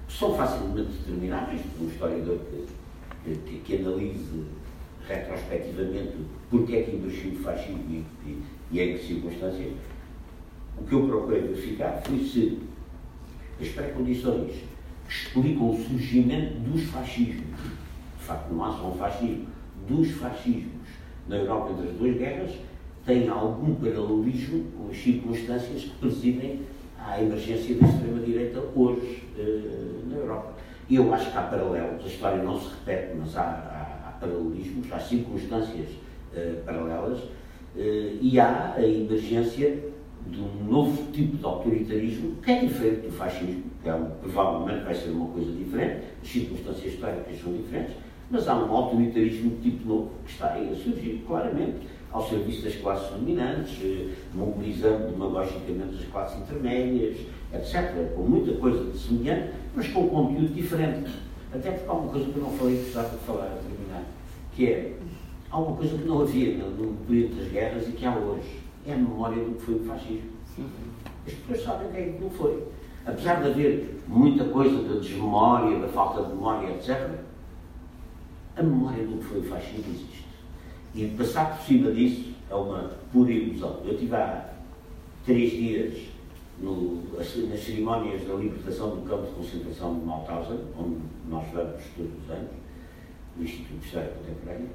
[0.09, 2.39] são facilmente determináveis por um historiador
[3.25, 4.45] que, que, que analise
[5.07, 6.17] retrospectivamente
[6.51, 9.73] porque é que emergiu o fascismo e, e, e em que circunstâncias.
[10.79, 12.61] O que eu procurei verificar foi se
[13.61, 14.53] as pré-condições
[15.09, 17.59] explicam o surgimento dos fascismos.
[18.19, 19.47] De facto, não há só um fascismo,
[19.89, 20.87] dos fascismos
[21.27, 22.51] na Europa entre as duas guerras,
[23.05, 26.61] tem algum paralelismo com as circunstâncias que presidem
[26.99, 30.53] à emergência da extrema-direita hoje uh, na Europa.
[30.89, 34.13] E eu acho que há paralelos, a história não se repete, mas há, há, há
[34.21, 35.89] paralelismos, há circunstâncias
[36.35, 39.85] uh, paralelas uh, e há a emergência
[40.27, 44.95] de um novo tipo de autoritarismo que é diferente do fascismo, é um, provavelmente vai
[44.95, 47.95] ser uma coisa diferente, as circunstâncias históricas são diferentes,
[48.31, 52.63] mas há um autoritarismo de tipo novo que está aí a surgir, claramente, ao serviço
[52.63, 57.19] das classes dominantes, eh, mobilizando demagogicamente as classes intermédias,
[57.53, 58.15] etc.
[58.15, 61.11] Com muita coisa de semelhante, mas com conteúdo diferente.
[61.53, 64.05] Até porque há uma coisa que eu não falei que precisava de falar a terminar,
[64.55, 64.93] que é,
[65.51, 68.59] há uma coisa que não havia no, período das guerras e que há hoje.
[68.87, 70.31] É a memória do que foi o fascismo.
[71.27, 72.65] As pessoas sabem o que é que não foi.
[73.09, 77.09] Apesar de haver muita coisa da desmemória, da falta de memória, etc.,
[78.55, 80.27] a memória do que foi o fascismo existe.
[80.95, 83.81] E passar por cima disso é uma pura ilusão.
[83.87, 84.51] Eu tive há
[85.25, 85.95] três dias
[86.61, 90.99] no, nas cerimónias da libertação do campo de concentração de Mauthausen, onde
[91.31, 92.51] nós vamos todos os anos,
[93.39, 94.69] no Instituto de História Contemporânea,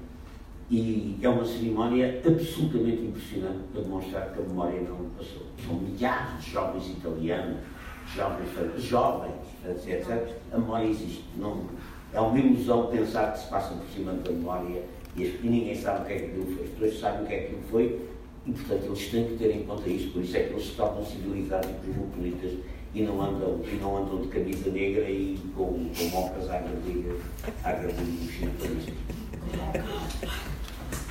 [0.72, 5.44] e é uma cerimónia absolutamente impressionante para demonstrar que a memória não passou.
[5.64, 7.58] São milhares de jovens italianos,
[8.16, 9.34] jovens, jovens
[9.66, 10.36] etc.
[10.52, 11.24] A memória existe.
[11.38, 11.66] Não,
[12.14, 14.84] é uma ilusão pensar que se passa por cima da memória
[15.16, 16.64] e, e ninguém sabe o que é que aquilo foi.
[16.64, 18.10] As pessoas sabem o que é que aquilo foi
[18.46, 20.10] e, portanto, eles têm que ter em conta isso.
[20.12, 22.52] Por isso é que eles se tornam civilizados e cosmopolitas
[22.94, 27.16] e não andam, e não andam de camisa negra e com, com mocas à agredir,
[27.64, 28.94] à agredir os chineses.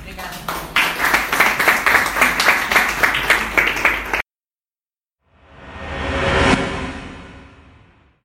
[0.01, 0.92] Obrigada.